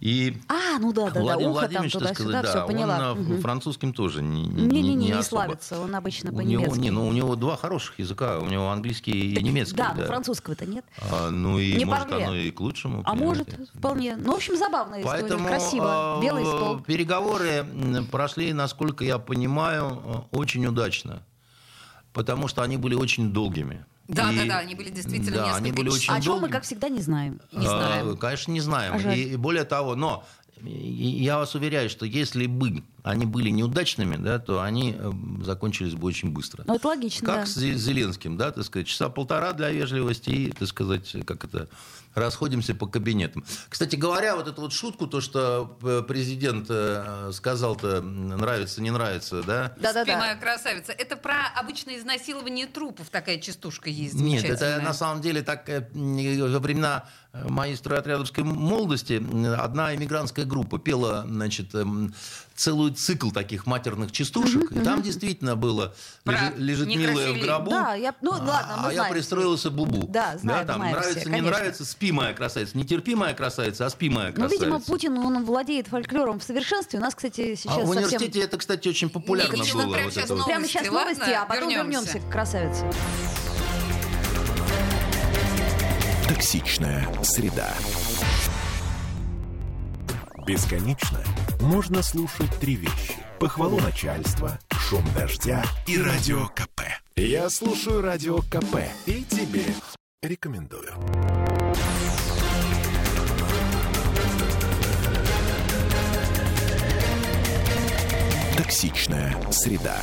И 0.00 0.36
А, 0.48 0.78
ну 0.80 0.92
да, 0.92 1.06
да, 1.06 1.12
да, 1.14 1.20
Владимир 1.20 1.50
ухо 1.50 1.60
там 1.60 1.70
Владимирович, 1.70 1.92
так 1.92 2.02
туда-сюда, 2.02 2.30
сказать, 2.30 2.46
все, 2.48 2.58
да, 2.60 2.66
поняла. 2.66 3.12
он 3.12 3.18
Мгм. 3.20 3.40
французским 3.40 3.94
тоже 3.94 4.22
не, 4.22 4.42
не, 4.42 4.62
Не-не-не, 4.66 4.94
не, 5.06 5.12
особо. 5.12 5.24
славится, 5.24 5.80
он 5.80 5.94
обычно 5.94 6.32
по-немецки. 6.32 6.78
не, 6.78 6.90
ну, 6.90 7.06
у 7.06 7.12
него 7.12 7.36
два 7.36 7.56
хороших 7.56 7.98
языка, 7.98 8.38
у 8.40 8.46
него 8.46 8.70
английский 8.70 9.12
и 9.34 9.42
немецкий. 9.42 9.76
Да, 9.76 9.94
но 9.96 10.04
французского-то 10.04 10.66
нет. 10.66 10.84
А, 11.10 11.30
ну 11.30 11.58
и 11.58 11.74
Не 11.76 11.84
может 11.84 12.12
оно 12.12 12.34
и 12.34 12.50
к 12.50 12.60
лучшему. 12.60 13.02
А 13.06 13.14
может, 13.14 13.48
вполне. 13.72 14.16
Ну, 14.16 14.32
в 14.32 14.36
общем, 14.36 14.56
забавная 14.56 15.00
история. 15.00 15.20
Поэтому 15.22 15.46
Красиво. 15.48 16.16
э, 16.18 16.22
Белый 16.22 16.44
стол. 16.44 16.80
переговоры 16.80 17.64
прошли, 18.10 18.52
насколько 18.52 19.04
я 19.04 19.18
понимаю, 19.18 20.26
очень 20.32 20.66
удачно. 20.66 21.22
Потому 22.12 22.46
что 22.48 22.62
они 22.62 22.76
были 22.76 22.94
очень 22.94 23.32
долгими. 23.32 23.84
Да, 24.08 24.30
И- 24.32 24.36
да, 24.36 24.44
да, 24.46 24.58
они 24.58 24.74
были 24.74 24.90
действительно 24.90 25.36
да, 25.36 25.42
несколько 25.46 25.56
они 25.56 25.72
были 25.72 25.88
очень 25.88 26.12
О 26.12 26.20
чем 26.20 26.34
мы, 26.34 26.40
долгими. 26.40 26.52
как 26.52 26.62
всегда, 26.64 26.88
не 26.90 27.00
знаем. 27.00 27.40
Не 27.52 27.66
А, 27.66 27.70
знаем. 27.70 28.16
Конечно, 28.18 28.52
не 28.52 28.60
знаем. 28.60 28.92
А. 29.04 29.14
И, 29.14 29.32
и 29.32 29.36
более 29.36 29.64
того, 29.64 29.94
но 29.96 30.24
я 30.62 31.38
вас 31.38 31.54
уверяю, 31.54 31.88
что 31.88 32.04
если 32.06 32.46
бы 32.46 32.82
они 33.04 33.26
были 33.26 33.50
неудачными, 33.50 34.16
да, 34.16 34.38
то 34.38 34.62
они 34.62 34.96
э, 34.98 35.12
закончились 35.44 35.92
бы 35.92 36.06
очень 36.06 36.30
быстро. 36.30 36.64
Ну, 36.66 36.76
это 36.76 36.88
логично, 36.88 37.26
Как 37.26 37.40
да. 37.40 37.46
с 37.46 37.54
Зе- 37.58 37.74
Зеленским, 37.74 38.38
да, 38.38 38.50
так 38.50 38.64
сказать, 38.64 38.86
часа 38.88 39.10
полтора 39.10 39.52
для 39.52 39.68
вежливости 39.68 40.30
и, 40.30 40.50
так 40.50 40.66
сказать, 40.66 41.14
как 41.26 41.44
это, 41.44 41.68
расходимся 42.14 42.74
по 42.74 42.86
кабинетам. 42.86 43.44
Кстати 43.68 43.96
говоря, 43.96 44.36
вот 44.36 44.48
эту 44.48 44.62
вот 44.62 44.72
шутку, 44.72 45.06
то, 45.06 45.20
что 45.20 45.76
э, 45.82 46.02
президент 46.08 46.66
э, 46.70 47.30
сказал-то, 47.34 48.00
нравится, 48.00 48.80
не 48.80 48.90
нравится, 48.90 49.42
да, 49.42 49.74
Да-да-да. 49.78 50.18
моя 50.18 50.36
красавица. 50.36 50.92
Это 50.92 51.16
про 51.18 51.48
обычное 51.56 51.98
изнасилование 51.98 52.66
трупов 52.66 53.10
такая 53.10 53.38
частушка 53.38 53.90
есть 53.90 54.14
Нет, 54.14 54.44
это 54.44 54.80
на 54.82 54.94
самом 54.94 55.20
деле 55.20 55.42
так 55.42 55.68
во 55.68 56.58
времена 56.58 57.04
моей 57.34 57.76
стройотрядовской 57.76 58.44
молодости 58.44 59.20
одна 59.58 59.94
иммигрантская 59.94 60.44
группа 60.46 60.78
пела, 60.78 61.24
значит, 61.28 61.74
эм, 61.74 62.14
целый 62.54 62.92
цикл 62.92 63.30
таких 63.30 63.66
матерных 63.66 64.12
частушек. 64.12 64.70
И 64.72 64.78
там 64.80 65.02
действительно 65.02 65.56
было 65.56 65.94
Про 66.22 66.52
«Лежит, 66.56 66.86
милая 66.88 67.32
в 67.32 67.40
гробу, 67.40 67.70
Да, 67.70 67.94
я- 67.94 68.14
ну, 68.22 68.30
ладно, 68.30 68.78
мы 68.82 68.88
а 68.88 68.92
я 68.92 69.04
пристроился 69.04 69.70
бубу». 69.70 70.06
Да, 70.08 70.36
там 70.66 70.80
нравится, 70.80 71.10
все, 71.20 71.28
не 71.28 71.36
конечно. 71.36 71.50
нравится, 71.50 71.84
спи, 71.84 72.12
моя 72.12 72.32
красавица. 72.32 72.76
Не 72.76 72.84
терпи, 72.84 73.14
моя 73.14 73.34
красавица, 73.34 73.86
а 73.86 73.90
спи, 73.90 74.08
моя 74.08 74.28
Ну, 74.28 74.34
красавица. 74.34 74.64
видимо, 74.64 74.80
Путин, 74.80 75.18
он 75.18 75.44
владеет 75.44 75.88
фольклором 75.88 76.38
в 76.40 76.44
совершенстве. 76.44 76.98
У 76.98 77.02
нас, 77.02 77.14
кстати, 77.14 77.54
сейчас 77.56 77.72
А 77.72 77.80
в 77.80 77.86
совсем... 77.86 77.90
университете 78.04 78.40
это, 78.40 78.56
кстати, 78.56 78.88
очень 78.88 79.10
популярно 79.10 79.54
Екатерина, 79.56 79.84
было. 79.84 79.92
прямо 79.92 80.04
вот 80.06 80.14
сейчас 80.14 80.28
новости. 80.28 80.46
Прямо 80.46 80.66
сейчас 80.68 80.82
Ладно, 80.88 81.00
новости, 81.00 81.30
а 81.30 81.44
потом 81.46 81.68
вернемся. 81.68 82.00
вернемся 82.14 82.18
к 82.20 82.30
красавице. 82.32 82.84
Токсичная 86.28 87.08
среда. 87.22 87.72
Бесконечно 90.46 91.20
можно 91.60 92.02
слушать 92.02 92.50
три 92.60 92.76
вещи. 92.76 93.14
Похвалу 93.38 93.80
начальства, 93.80 94.58
шум 94.70 95.04
дождя 95.14 95.64
и 95.86 96.00
радио 96.00 96.46
КП. 96.48 96.82
Я 97.16 97.50
слушаю 97.50 98.02
радио 98.02 98.38
КП 98.38 98.80
и 99.06 99.24
тебе 99.24 99.64
рекомендую. 100.22 100.92
Токсичная 108.56 109.36
среда. 109.50 110.00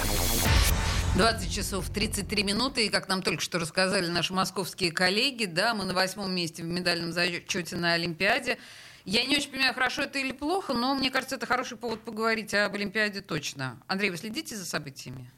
20 1.15 1.53
часов 1.53 1.89
33 1.89 2.43
минуты, 2.43 2.85
и 2.85 2.89
как 2.89 3.09
нам 3.09 3.21
только 3.21 3.41
что 3.41 3.59
рассказали 3.59 4.07
наши 4.07 4.33
московские 4.33 4.91
коллеги, 4.93 5.45
да, 5.45 5.73
мы 5.73 5.83
на 5.83 5.93
восьмом 5.93 6.33
месте 6.33 6.63
в 6.63 6.67
медальном 6.67 7.11
зачете 7.11 7.75
на 7.75 7.93
Олимпиаде. 7.93 8.57
Я 9.05 9.25
не 9.25 9.35
очень 9.37 9.49
понимаю, 9.51 9.73
хорошо 9.73 10.03
это 10.03 10.19
или 10.19 10.31
плохо, 10.31 10.73
но 10.73 10.93
мне 10.93 11.09
кажется, 11.09 11.35
это 11.35 11.45
хороший 11.45 11.77
повод 11.77 12.01
поговорить 12.01 12.53
об 12.53 12.75
Олимпиаде 12.75 13.21
точно. 13.21 13.77
Андрей, 13.87 14.11
вы 14.11 14.17
следите 14.17 14.55
за 14.55 14.65
событиями? 14.65 15.29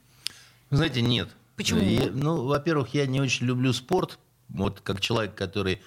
Знаете, 0.70 1.00
нет. 1.02 1.28
Почему? 1.56 1.80
Я- 1.80 2.10
ну, 2.10 2.44
во-первых, 2.44 2.92
я 2.94 3.06
не 3.06 3.20
очень 3.20 3.46
люблю 3.46 3.72
спорт. 3.72 4.18
Вот 4.48 4.80
как 4.80 5.00
человек, 5.00 5.34
который 5.34 5.80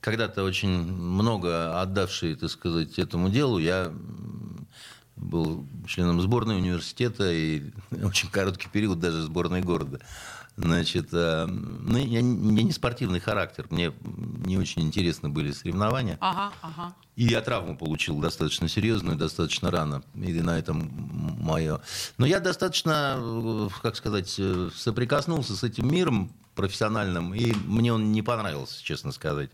когда-то 0.00 0.42
очень 0.44 0.68
много 0.68 1.80
отдавший, 1.80 2.34
так 2.36 2.50
сказать, 2.50 2.98
этому 2.98 3.30
делу, 3.30 3.58
я 3.58 3.92
был 5.16 5.66
членом 5.86 6.20
сборной 6.20 6.56
университета 6.56 7.30
и 7.32 7.70
очень 8.02 8.28
короткий 8.30 8.68
период 8.68 8.98
даже 9.00 9.22
сборной 9.22 9.62
города. 9.62 10.00
Значит, 10.56 11.08
э, 11.12 11.46
ну, 11.46 11.98
я, 11.98 12.20
не- 12.22 12.56
я 12.56 12.62
не 12.62 12.70
спортивный 12.72 13.18
характер, 13.18 13.66
мне 13.70 13.92
не 14.02 14.56
очень 14.56 14.82
интересны 14.82 15.28
были 15.28 15.50
соревнования. 15.50 16.16
Ага, 16.20 16.52
ага. 16.62 16.94
И 17.16 17.24
я 17.24 17.40
травму 17.40 17.76
получил 17.76 18.20
достаточно 18.20 18.68
серьезную, 18.68 19.16
достаточно 19.16 19.70
рано. 19.72 20.02
И 20.14 20.32
на 20.40 20.56
этом 20.56 20.90
мое. 21.40 21.80
Но 22.18 22.26
я 22.26 22.38
достаточно, 22.38 23.16
э, 23.18 23.68
как 23.82 23.96
сказать, 23.96 24.32
э, 24.38 24.70
соприкоснулся 24.74 25.56
с 25.56 25.64
этим 25.64 25.90
миром 25.92 26.30
профессиональным, 26.54 27.34
и 27.34 27.52
мне 27.66 27.92
он 27.92 28.12
не 28.12 28.22
понравился, 28.22 28.80
честно 28.82 29.10
сказать. 29.10 29.50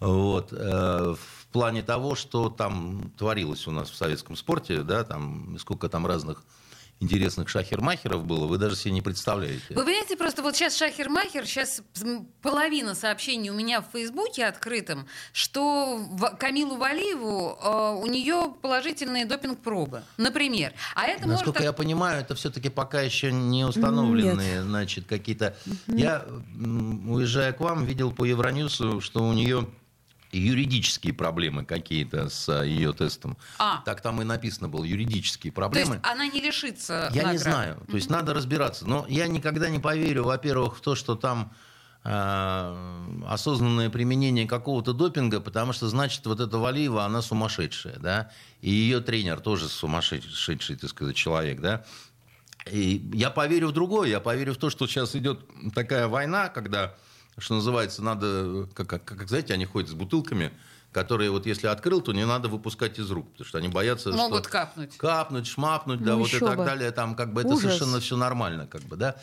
Вот. 0.00 0.50
В 0.52 1.18
плане 1.52 1.82
того, 1.82 2.14
что 2.16 2.48
там 2.48 3.12
творилось 3.18 3.66
у 3.68 3.70
нас 3.70 3.90
в 3.90 3.94
советском 3.94 4.36
спорте, 4.36 4.82
да, 4.82 5.04
там 5.04 5.56
сколько 5.60 5.88
там 5.90 6.06
разных 6.06 6.42
интересных 7.02 7.48
шахермахеров 7.48 8.24
было, 8.24 8.46
вы 8.46 8.58
даже 8.58 8.76
себе 8.76 8.92
не 8.92 9.02
представляете. 9.02 9.62
Вы 9.70 9.84
понимаете, 9.84 10.16
просто 10.16 10.42
вот 10.42 10.56
сейчас 10.56 10.80
Шахер-Махер, 10.80 11.44
сейчас 11.46 11.82
половина 12.40 12.94
сообщений 12.94 13.50
у 13.50 13.54
меня 13.54 13.80
в 13.80 13.86
Фейсбуке 13.92 14.46
открытом, 14.46 15.06
что 15.32 16.00
Камилу 16.38 16.76
Валиеву 16.76 17.58
э, 17.60 18.02
у 18.02 18.06
нее 18.06 18.54
положительные 18.62 19.26
допинг-пробы, 19.26 20.02
например. 20.16 20.72
А 20.94 21.06
это 21.06 21.26
Насколько 21.26 21.60
может... 21.60 21.64
я 21.64 21.72
понимаю, 21.72 22.20
это 22.20 22.34
все-таки 22.34 22.68
пока 22.68 23.00
еще 23.00 23.32
не 23.32 23.64
установленные, 23.64 24.62
значит, 24.62 25.06
какие-то... 25.06 25.56
Я, 25.88 26.24
м, 26.54 27.10
уезжая 27.10 27.52
к 27.52 27.60
вам, 27.60 27.84
видел 27.84 28.12
по 28.12 28.24
Евроньюсу, 28.24 29.00
что 29.00 29.24
у 29.24 29.32
нее 29.32 29.66
юридические 30.32 31.12
проблемы 31.12 31.64
какие-то 31.64 32.28
с 32.28 32.48
а, 32.48 32.62
ее 32.62 32.92
тестом. 32.92 33.36
А. 33.58 33.82
Так 33.84 34.00
там 34.00 34.20
и 34.22 34.24
написано 34.24 34.68
было, 34.68 34.84
юридические 34.84 35.52
То 35.52 35.56
проблемы. 35.56 35.94
есть 35.96 36.06
она 36.06 36.26
не 36.26 36.40
лишится 36.40 37.10
Я 37.12 37.22
не 37.22 37.26
наград. 37.26 37.40
знаю. 37.40 37.82
То 37.88 37.96
есть 37.96 38.10
надо 38.10 38.34
разбираться. 38.34 38.86
Но 38.86 39.04
я 39.08 39.28
никогда 39.28 39.68
не 39.68 39.78
поверю, 39.78 40.24
во-первых, 40.24 40.76
в 40.78 40.80
то, 40.80 40.94
что 40.94 41.14
там 41.14 41.52
э, 42.04 43.24
осознанное 43.28 43.90
применение 43.90 44.46
какого-то 44.46 44.92
допинга, 44.92 45.40
потому 45.40 45.72
что, 45.72 45.88
значит, 45.88 46.24
вот 46.26 46.40
эта 46.40 46.58
Валиева, 46.58 47.04
она 47.04 47.22
сумасшедшая, 47.22 47.98
да, 47.98 48.30
и 48.60 48.70
ее 48.70 49.00
тренер 49.00 49.40
тоже 49.40 49.68
сумасшедший, 49.68 50.76
так 50.76 50.90
сказать, 50.90 51.16
человек, 51.16 51.60
да. 51.60 51.84
И 52.70 53.10
я 53.12 53.30
поверю 53.30 53.68
в 53.68 53.72
другое, 53.72 54.08
я 54.08 54.20
поверю 54.20 54.54
в 54.54 54.56
то, 54.56 54.70
что 54.70 54.86
сейчас 54.86 55.16
идет 55.16 55.40
такая 55.74 56.06
война, 56.06 56.48
когда, 56.48 56.94
что 57.38 57.54
называется, 57.54 58.02
надо, 58.02 58.68
как, 58.74 58.88
как, 58.88 59.04
как 59.04 59.28
знаете, 59.28 59.54
они 59.54 59.64
ходят 59.64 59.90
с 59.90 59.94
бутылками, 59.94 60.52
которые 60.92 61.30
вот 61.30 61.46
если 61.46 61.66
открыл, 61.68 62.02
то 62.02 62.12
не 62.12 62.26
надо 62.26 62.48
выпускать 62.48 62.98
из 62.98 63.10
рук, 63.10 63.30
потому 63.32 63.46
что 63.48 63.58
они 63.58 63.68
боятся, 63.68 64.10
Могут 64.12 64.44
что 64.44 64.50
капнуть. 64.52 64.96
капнуть, 64.98 65.46
шмапнуть, 65.46 66.02
да, 66.02 66.12
Ну, 66.12 66.18
вот 66.18 66.34
и 66.34 66.38
так 66.38 66.58
бы. 66.58 66.64
далее, 66.64 66.90
там 66.90 67.14
как 67.14 67.32
бы 67.32 67.40
это 67.40 67.50
Ужас. 67.54 67.62
совершенно 67.62 68.00
все 68.00 68.16
нормально, 68.16 68.66
как 68.66 68.82
бы, 68.82 68.96
да. 68.96 69.16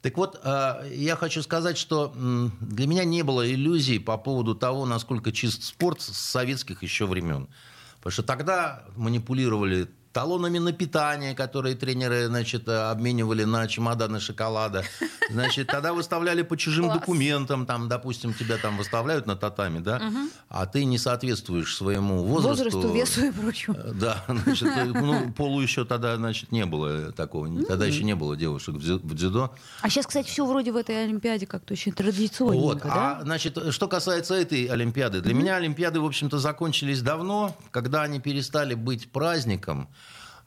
Так 0.00 0.16
вот, 0.16 0.40
э, 0.44 0.92
я 0.94 1.16
хочу 1.16 1.42
сказать, 1.42 1.76
что 1.76 2.14
для 2.60 2.86
меня 2.86 3.02
не 3.02 3.22
было 3.22 3.50
иллюзий 3.50 3.98
по 3.98 4.16
поводу 4.16 4.54
того, 4.54 4.86
насколько 4.86 5.32
чист 5.32 5.64
спорт 5.64 6.00
с 6.00 6.16
советских 6.16 6.84
еще 6.84 7.04
времен. 7.06 7.48
Потому 7.96 8.12
что 8.12 8.22
тогда 8.22 8.84
манипулировали 8.94 9.90
талонами 10.12 10.58
на 10.58 10.72
питание, 10.72 11.34
которые 11.34 11.74
тренеры 11.74 12.26
значит, 12.26 12.68
э, 12.68 12.90
обменивали 12.90 13.44
на 13.44 13.66
чемоданы 13.68 14.20
шоколада. 14.20 14.82
Значит, 15.30 15.66
тогда 15.66 15.92
выставляли 15.92 16.40
по 16.40 16.56
чужим 16.56 16.86
Класс. 16.86 17.00
документам, 17.00 17.66
там, 17.66 17.86
допустим, 17.86 18.32
тебя 18.32 18.56
там 18.56 18.78
выставляют 18.78 19.26
на 19.26 19.36
татами, 19.36 19.78
да, 19.78 20.00
а 20.48 20.64
ты 20.64 20.84
не 20.86 20.96
соответствуешь 20.96 21.76
своему 21.76 22.22
возрасту. 22.22 22.64
Возрасту, 22.64 22.94
весу 22.94 23.26
и 23.26 23.30
прочему. 23.30 23.76
Э, 23.76 23.92
Да, 23.92 24.24
значит, 24.44 24.68
э, 24.68 24.84
ну, 24.86 25.30
полу 25.32 25.60
еще 25.60 25.84
тогда, 25.84 26.16
значит, 26.16 26.50
не 26.50 26.64
было 26.64 27.12
такого. 27.12 27.48
Тогда 27.64 27.84
еще 27.84 28.04
не 28.04 28.14
было 28.14 28.36
девушек 28.36 28.76
в 28.76 28.78
дзю- 28.78 29.00
в 29.02 29.14
дзюдо. 29.14 29.54
А 29.82 29.90
сейчас, 29.90 30.06
кстати, 30.06 30.28
все 30.28 30.46
вроде 30.46 30.72
в 30.72 30.76
этой 30.76 31.04
Олимпиаде 31.04 31.46
как-то 31.46 31.74
очень 31.74 31.92
традиционненько, 31.92 32.62
Вот. 32.64 32.82
да? 32.82 33.18
А, 33.18 33.22
значит, 33.22 33.58
что 33.74 33.86
касается 33.86 34.34
этой 34.34 34.64
Олимпиады. 34.64 35.20
Для 35.20 35.34
меня 35.34 35.56
Олимпиады, 35.56 36.00
в 36.00 36.06
общем-то, 36.06 36.38
закончились 36.38 37.02
давно, 37.02 37.54
когда 37.70 38.02
они 38.02 38.18
перестали 38.18 38.72
быть 38.74 39.12
праздником. 39.12 39.88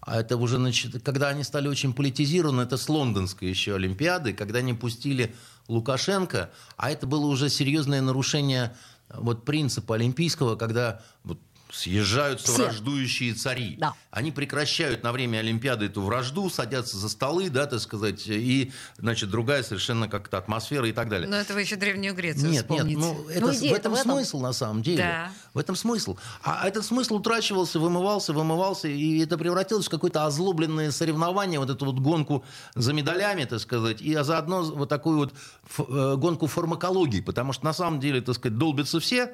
А 0.02 0.20
это 0.20 0.36
уже, 0.36 0.58
значит, 0.58 1.04
когда 1.04 1.30
они 1.30 1.44
стали 1.44 1.68
очень 1.68 1.94
политизированы, 1.94 2.62
это 2.62 2.78
с 2.78 2.90
лондонской 2.90 3.48
еще 3.48 3.76
Олимпиады, 3.76 4.34
когда 4.34 4.60
они 4.60 4.74
пустили 4.74 5.36
Лукашенко, 5.68 6.50
а 6.76 6.92
это 6.92 7.06
было 7.06 7.26
уже 7.28 7.50
серьезное 7.50 8.02
нарушение 8.02 8.76
э, 9.10 9.18
вот, 9.20 9.46
принципа 9.46 9.96
олимпийского, 9.96 10.56
когда 10.56 11.02
вот, 11.24 11.40
съезжаются 11.71 12.51
Все. 12.51 12.63
враждующие 12.63 13.34
цари. 13.34 13.75
Да. 13.79 13.93
Они 14.12 14.31
прекращают 14.31 15.03
на 15.03 15.12
время 15.12 15.38
Олимпиады 15.39 15.86
эту 15.86 16.01
вражду, 16.01 16.49
садятся 16.49 16.97
за 16.97 17.10
столы, 17.10 17.49
да, 17.49 17.65
так 17.65 17.79
сказать, 17.79 18.27
и, 18.27 18.71
значит, 18.97 19.29
другая 19.29 19.63
совершенно 19.63 20.07
как-то 20.07 20.38
атмосфера 20.38 20.88
и 20.88 20.91
так 20.91 21.10
далее. 21.10 21.29
Но 21.29 21.38
это 21.38 21.53
вы 21.53 21.62
еще 21.62 21.75
Древнюю 21.75 22.13
Грецию 22.13 22.49
Нет, 22.51 22.69
нет, 22.69 22.81
вспомните. 22.81 22.99
ну, 22.99 23.29
это, 23.29 23.39
Ну, 23.41 23.47
в 23.47 23.73
этом 23.73 23.91
в 23.93 23.95
этом. 23.95 24.12
смысл 24.12 24.39
на 24.41 24.53
самом 24.53 24.81
деле. 24.81 24.97
Да. 24.97 25.31
В 25.53 25.60
этом 25.60 25.75
смысл. 25.75 26.17
А 26.43 26.67
этот 26.67 26.86
смысл 26.86 27.15
утрачивался, 27.15 27.79
вымывался, 27.79 28.34
вымывался, 28.34 28.88
и 28.88 29.19
это 29.19 29.38
превратилось 29.38 29.88
в 29.88 29.89
какое-то 29.89 30.25
озлобленное 30.25 30.91
соревнование, 30.91 31.60
вот 31.60 31.69
эту 31.69 31.86
вот 31.86 31.99
гонку 31.99 32.43
за 32.75 32.93
медалями, 32.93 33.45
так 33.45 33.60
сказать, 33.60 34.01
и 34.01 34.13
заодно 34.15 34.63
вот 34.63 34.89
такую 34.89 35.17
вот 35.17 35.34
э, 35.77 36.15
гонку 36.17 36.47
фармакологии, 36.47 37.21
потому 37.21 37.53
что 37.53 37.65
на 37.65 37.73
самом 37.73 37.99
деле, 37.99 38.21
так 38.21 38.36
сказать, 38.36 38.57
долбятся 38.57 38.99
все, 38.99 39.34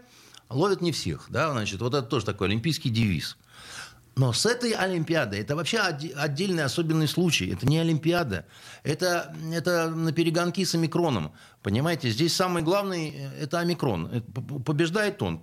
ловят 0.49 0.81
не 0.81 0.91
всех, 0.91 1.27
да, 1.29 1.51
значит, 1.51 1.81
вот 1.81 1.93
это 1.93 2.07
тоже 2.07 2.25
такой 2.25 2.47
олимпийский 2.47 2.89
девиз. 2.89 3.37
Но 4.17 4.33
с 4.33 4.47
этой 4.47 4.71
Олимпиадой, 4.71 5.41
это 5.41 5.55
вообще 5.55 5.77
отдельный 5.77 6.63
особенный 6.63 7.07
случай. 7.07 7.51
Это 7.53 7.67
не 7.67 7.77
Олимпиада. 7.77 8.45
Это, 8.83 9.35
это 9.53 9.89
на 9.91 10.11
перегонки 10.11 10.63
с 10.65 10.73
омикроном. 10.73 11.31
Понимаете, 11.61 12.09
здесь 12.09 12.33
самый 12.35 12.63
главный– 12.63 13.09
это 13.39 13.59
омикрон. 13.59 14.07
Это 14.07 14.21
п- 14.31 14.41
п- 14.41 14.59
Побеждает 14.63 15.21
он. 15.21 15.39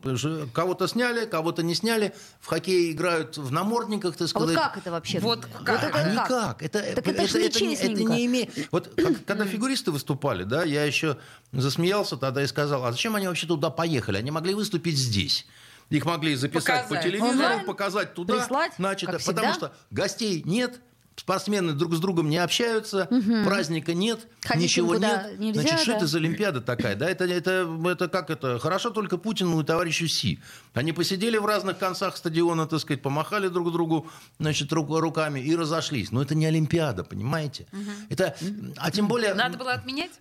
Кого-то 0.53 0.89
сняли, 0.89 1.25
кого-то 1.27 1.63
не 1.63 1.75
сняли. 1.77 2.15
В 2.41 2.47
хоккее 2.49 2.91
играют 2.91 3.37
в 3.39 3.53
намордниках, 3.53 4.17
так 4.17 4.23
А 4.35 4.39
вот 4.39 4.49
сказать. 4.51 4.57
как 4.57 4.77
это 4.79 4.91
вообще? 4.91 5.21
Вот 5.21 5.47
Вот 5.55 5.65
как? 5.65 5.79
это 5.85 5.87
А 5.89 5.91
как? 5.91 6.13
никак. 6.13 6.63
Это, 6.63 6.83
Так 6.97 7.07
это 7.07 7.27
ж 7.29 7.35
не- 7.35 7.45
нечестненько. 7.45 8.03
это 8.03 8.13
не 8.13 8.27
имеет... 8.27 8.51
Вот 8.73 8.93
как- 8.97 9.25
когда 9.27 9.45
фигуристы 9.47 9.93
выступали, 9.93 10.43
да, 10.43 10.65
я 10.65 10.85
еще 10.85 11.17
засмеялся 11.53 12.17
тогда 12.17 12.43
и 12.43 12.47
сказал, 12.49 12.85
а 12.85 12.91
зачем 12.91 13.15
они 13.15 13.29
вообще 13.29 13.47
туда 13.47 13.71
поехали? 13.71 14.17
Они 14.19 14.33
могли 14.33 14.55
выступить 14.55 14.99
здесь. 14.99 15.47
Их 15.91 16.05
могли 16.07 16.35
записать 16.35 16.85
по 16.85 16.95
Показать. 16.95 17.05
телевизору, 17.05 17.31
Онлайн? 17.33 17.65
показать 17.67 18.15
туда. 18.15 18.37
Прислать, 18.39 18.73
значит, 18.79 19.11
как 19.11 19.23
потому 19.23 19.53
всегда? 19.53 19.69
что 19.69 19.77
гостей 19.91 20.43
нет, 20.45 20.81
спортсмены 21.17 21.73
друг 21.75 21.95
с 21.95 22.01
другом 22.01 22.29
не 22.29 22.39
общаются, 22.39 23.09
праздника 23.45 23.95
нет, 23.95 24.27
Ходить 24.43 24.65
ничего 24.65 24.97
нет. 24.97 25.39
нельзя, 25.39 25.61
Значит, 25.61 25.81
что 25.81 25.91
да? 25.93 25.97
это 25.99 26.07
за 26.09 26.19
Олимпиада 26.19 26.61
такая? 26.61 26.97
Да, 26.97 27.09
это, 27.09 27.25
это, 27.25 27.69
это 27.87 28.09
как 28.09 28.31
это? 28.31 28.59
Хорошо 28.59 28.91
только 28.91 29.17
Путину 29.19 29.61
и 29.61 29.65
товарищу 29.65 30.09
Си. 30.09 30.41
Они 30.73 30.93
посидели 30.93 31.37
в 31.37 31.47
разных 31.47 31.79
концах 31.79 32.17
стадиона, 32.17 32.67
так 32.67 32.81
сказать, 32.81 33.01
помахали 33.03 33.47
друг 33.49 33.71
другу 33.71 34.09
значит, 34.41 34.73
рук- 34.73 34.99
руками 34.99 35.39
и 35.39 35.55
разошлись. 35.55 36.11
Но 36.11 36.21
это 36.23 36.35
не 36.35 36.47
Олимпиада, 36.47 37.05
понимаете? 37.05 37.67
Это, 38.09 38.35
а 38.79 38.91
тем 38.91 39.07
более, 39.07 39.35
Надо 39.35 39.57
было 39.59 39.73
отменять? 39.75 40.13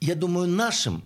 я 0.00 0.14
думаю, 0.14 0.48
нашим 0.48 1.02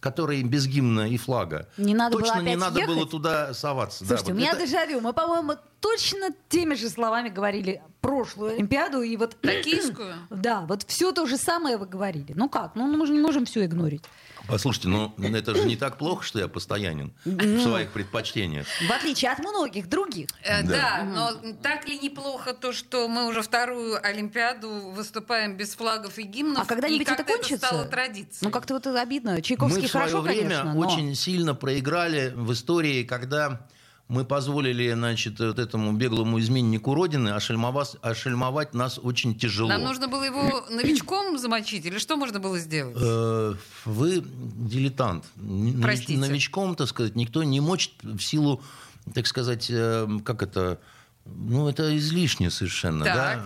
которые 0.00 0.42
без 0.42 0.66
гимна 0.66 1.08
и 1.08 1.16
флага. 1.16 1.68
Не 1.76 1.94
надо 1.94 2.16
было 2.16 2.26
Точно 2.26 2.40
не 2.40 2.48
опять 2.54 2.58
надо 2.60 2.80
было 2.86 2.94
ехать? 2.96 3.10
туда 3.10 3.54
соваться. 3.54 4.04
Да, 4.04 4.08
Слушайте, 4.16 4.32
вот 4.32 4.38
у 4.38 4.40
меня 4.40 4.52
это- 4.52 4.66
дежавю. 4.66 5.00
Мы, 5.00 5.12
по-моему, 5.12 5.54
точно 5.80 6.30
теми 6.48 6.74
же 6.74 6.88
словами 6.88 7.28
говорили 7.28 7.82
прошлую 8.08 8.54
Олимпиаду. 8.54 9.02
И 9.02 9.16
вот, 9.16 9.36
Токийскую? 9.40 10.14
да, 10.30 10.62
вот 10.62 10.84
все 10.88 11.12
то 11.12 11.26
же 11.26 11.36
самое 11.36 11.76
вы 11.76 11.86
говорили. 11.86 12.32
Ну 12.34 12.48
как? 12.48 12.74
Ну 12.74 12.86
мы 12.86 13.06
же 13.06 13.12
не 13.12 13.20
можем 13.20 13.44
все 13.44 13.64
игнорить. 13.64 14.02
Послушайте, 14.48 14.88
ну 14.88 15.12
это 15.18 15.54
же 15.54 15.64
не 15.64 15.76
так 15.76 15.98
плохо, 15.98 16.24
что 16.24 16.38
я 16.38 16.48
постоянен 16.48 17.12
в 17.26 17.60
своих 17.60 17.90
предпочтениях. 17.90 18.66
В 18.88 18.90
отличие 18.90 19.30
от 19.30 19.40
многих 19.40 19.88
других. 19.90 20.28
Э, 20.42 20.62
Да. 20.62 20.78
Да, 20.78 21.04
но 21.04 21.52
так 21.62 21.86
ли 21.86 21.98
неплохо 21.98 22.54
то, 22.54 22.72
что 22.72 23.08
мы 23.08 23.26
уже 23.26 23.42
вторую 23.42 23.98
Олимпиаду 24.02 24.70
выступаем 24.90 25.56
без 25.56 25.74
флагов 25.74 26.18
и 26.18 26.22
гимнов? 26.22 26.62
А 26.62 26.66
когда-нибудь 26.66 27.06
это 27.06 27.16
как-то 27.16 27.32
кончится? 27.34 27.66
стало 27.66 27.84
традицией. 27.84 28.38
Ну 28.40 28.50
как-то 28.50 28.74
вот 28.74 28.86
это 28.86 29.00
обидно. 29.02 29.32
Мы 29.34 29.42
Чайковский 29.42 29.86
в 29.86 29.90
свое 29.90 30.06
хорошо, 30.06 30.22
время 30.22 30.42
конечно, 30.42 30.74
но... 30.74 30.80
очень 30.80 31.14
сильно 31.14 31.54
проиграли 31.54 32.32
в 32.34 32.52
истории, 32.52 33.02
когда 33.02 33.66
мы 34.08 34.24
позволили, 34.24 34.90
значит, 34.92 35.38
вот 35.38 35.58
этому 35.58 35.92
беглому 35.92 36.40
изменнику 36.40 36.94
Родины 36.94 37.28
ошельмовать, 37.28 37.96
ошельмовать 38.00 38.72
нас 38.72 38.98
очень 39.02 39.38
тяжело. 39.38 39.68
Нам 39.68 39.82
нужно 39.82 40.08
было 40.08 40.24
его 40.24 40.64
новичком 40.70 41.36
замочить 41.38 41.84
или 41.84 41.98
что 41.98 42.16
можно 42.16 42.40
было 42.40 42.58
сделать? 42.58 42.96
Э, 42.98 43.54
Вы 43.84 44.24
дилетант. 44.24 45.24
Простите. 45.82 46.18
Новичком, 46.18 46.74
так 46.74 46.88
сказать, 46.88 47.16
никто 47.16 47.42
не 47.42 47.60
мочит 47.60 47.92
в 48.02 48.20
силу, 48.20 48.62
так 49.14 49.26
сказать, 49.26 49.66
э, 49.68 50.08
как 50.24 50.42
это, 50.42 50.80
ну, 51.26 51.68
это 51.68 51.94
излишне 51.98 52.50
совершенно, 52.50 53.04
Так. 53.04 53.14
да? 53.14 53.44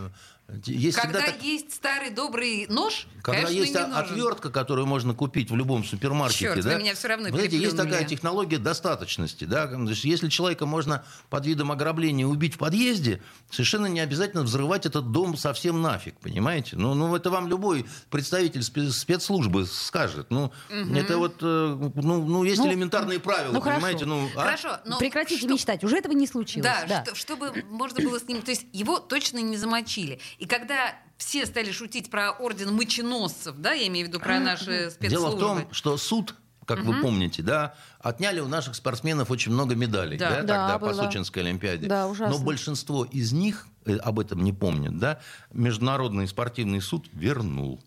Есть 0.67 0.99
Когда 0.99 1.21
всегда 1.21 1.33
так- 1.33 1.43
есть 1.43 1.73
старый 1.73 2.11
добрый 2.11 2.67
нож, 2.69 3.07
Когда 3.23 3.43
конечно, 3.43 3.61
есть 3.61 3.75
не 3.75 3.81
нужен. 3.81 3.95
отвертка, 3.95 4.51
которую 4.51 4.87
можно 4.87 5.15
купить 5.15 5.51
в 5.51 5.57
любом 5.57 5.85
супермаркете, 5.85 6.45
Чёрт, 6.47 6.57
вы 6.59 6.63
да? 6.71 6.79
меня 6.79 6.95
всё 6.95 7.09
равно 7.09 7.29
Знаете, 7.31 7.57
есть 7.57 7.77
такая 7.77 8.05
технология 8.05 8.59
достаточности, 8.59 9.45
да? 9.45 9.67
То 9.67 9.79
есть, 9.89 10.05
если 10.05 10.29
человека 10.29 10.67
можно 10.67 11.05
под 11.31 11.47
видом 11.47 11.73
ограбления 11.73 12.27
убить 12.27 12.55
в 12.55 12.59
подъезде, 12.59 13.23
совершенно 13.51 13.87
не 13.87 14.01
обязательно 14.01 14.43
взрывать 14.43 14.85
этот 14.87 15.11
дом 15.13 15.37
совсем 15.37 15.81
нафиг, 15.81 16.19
понимаете? 16.19 16.77
Ну, 16.77 16.95
ну 16.95 17.15
это 17.17 17.31
вам 17.31 17.49
любой 17.49 17.87
представитель 18.11 18.61
спе- 18.61 18.91
спецслужбы 18.91 19.67
скажет. 19.67 20.27
Ну, 20.31 20.53
это 20.69 21.17
вот, 21.19 21.37
э, 21.41 21.91
ну, 21.95 22.25
ну, 22.27 22.45
есть 22.45 22.59
Ну, 22.59 22.69
элементарные 22.69 23.21
правила, 23.21 23.53
ну, 23.53 23.61
хорошо. 23.61 23.81
понимаете? 23.81 24.05
Ну, 24.05 24.29
а? 24.37 24.41
Хорошо, 24.41 24.79
но 24.85 24.99
Прекратите 24.99 25.39
что- 25.43 25.49
мечтать. 25.53 25.85
Уже 25.85 25.97
этого 25.97 26.13
не 26.13 26.27
случилось. 26.27 26.67
Да, 26.89 27.05
Что, 27.05 27.15
чтобы 27.15 27.65
можно 27.71 28.01
было 28.03 28.19
с 28.19 28.29
ним... 28.29 28.43
То 28.43 28.51
есть 28.51 28.67
его 28.73 28.99
точно 28.99 29.39
не 29.39 29.57
замочили. 29.57 30.21
И 30.43 30.47
когда 30.47 30.97
все 31.19 31.47
стали 31.47 31.71
шутить 31.71 32.11
про 32.11 32.33
орден 32.33 32.75
моченосцев, 32.75 33.55
да, 33.59 33.75
я 33.75 33.87
имею 33.87 34.07
в 34.07 34.09
виду 34.09 34.19
про 34.19 34.41
наши 34.41 34.91
спецслужбы. 34.91 35.09
Дело 35.09 35.37
в 35.37 35.39
том, 35.39 35.69
что 35.73 35.97
суд 35.97 36.35
как 36.67 36.81
вы 36.81 37.01
помните, 37.01 37.43
да, 37.43 37.75
отняли 38.01 38.41
у 38.41 38.49
наших 38.49 38.75
спортсменов 38.75 39.31
очень 39.31 39.53
много 39.53 39.77
медалей, 39.77 40.19
Да. 40.19 40.31
да, 40.31 40.35
Да, 40.37 40.41
тогда 40.41 40.79
по 40.79 40.87
было. 40.87 41.05
Сочинской 41.05 41.43
Олимпиаде. 41.43 41.87
Да, 41.87 42.09
ужасно. 42.09 42.37
Но 42.39 42.43
большинство 42.43 43.05
из 43.05 43.33
них 43.33 43.67
э, 43.85 43.97
об 43.99 44.19
этом 44.19 44.43
не 44.43 44.53
помнят, 44.53 44.99
да. 44.99 45.21
Международный 45.53 46.27
спортивный 46.27 46.81
суд 46.81 47.07
вернул. 47.13 47.81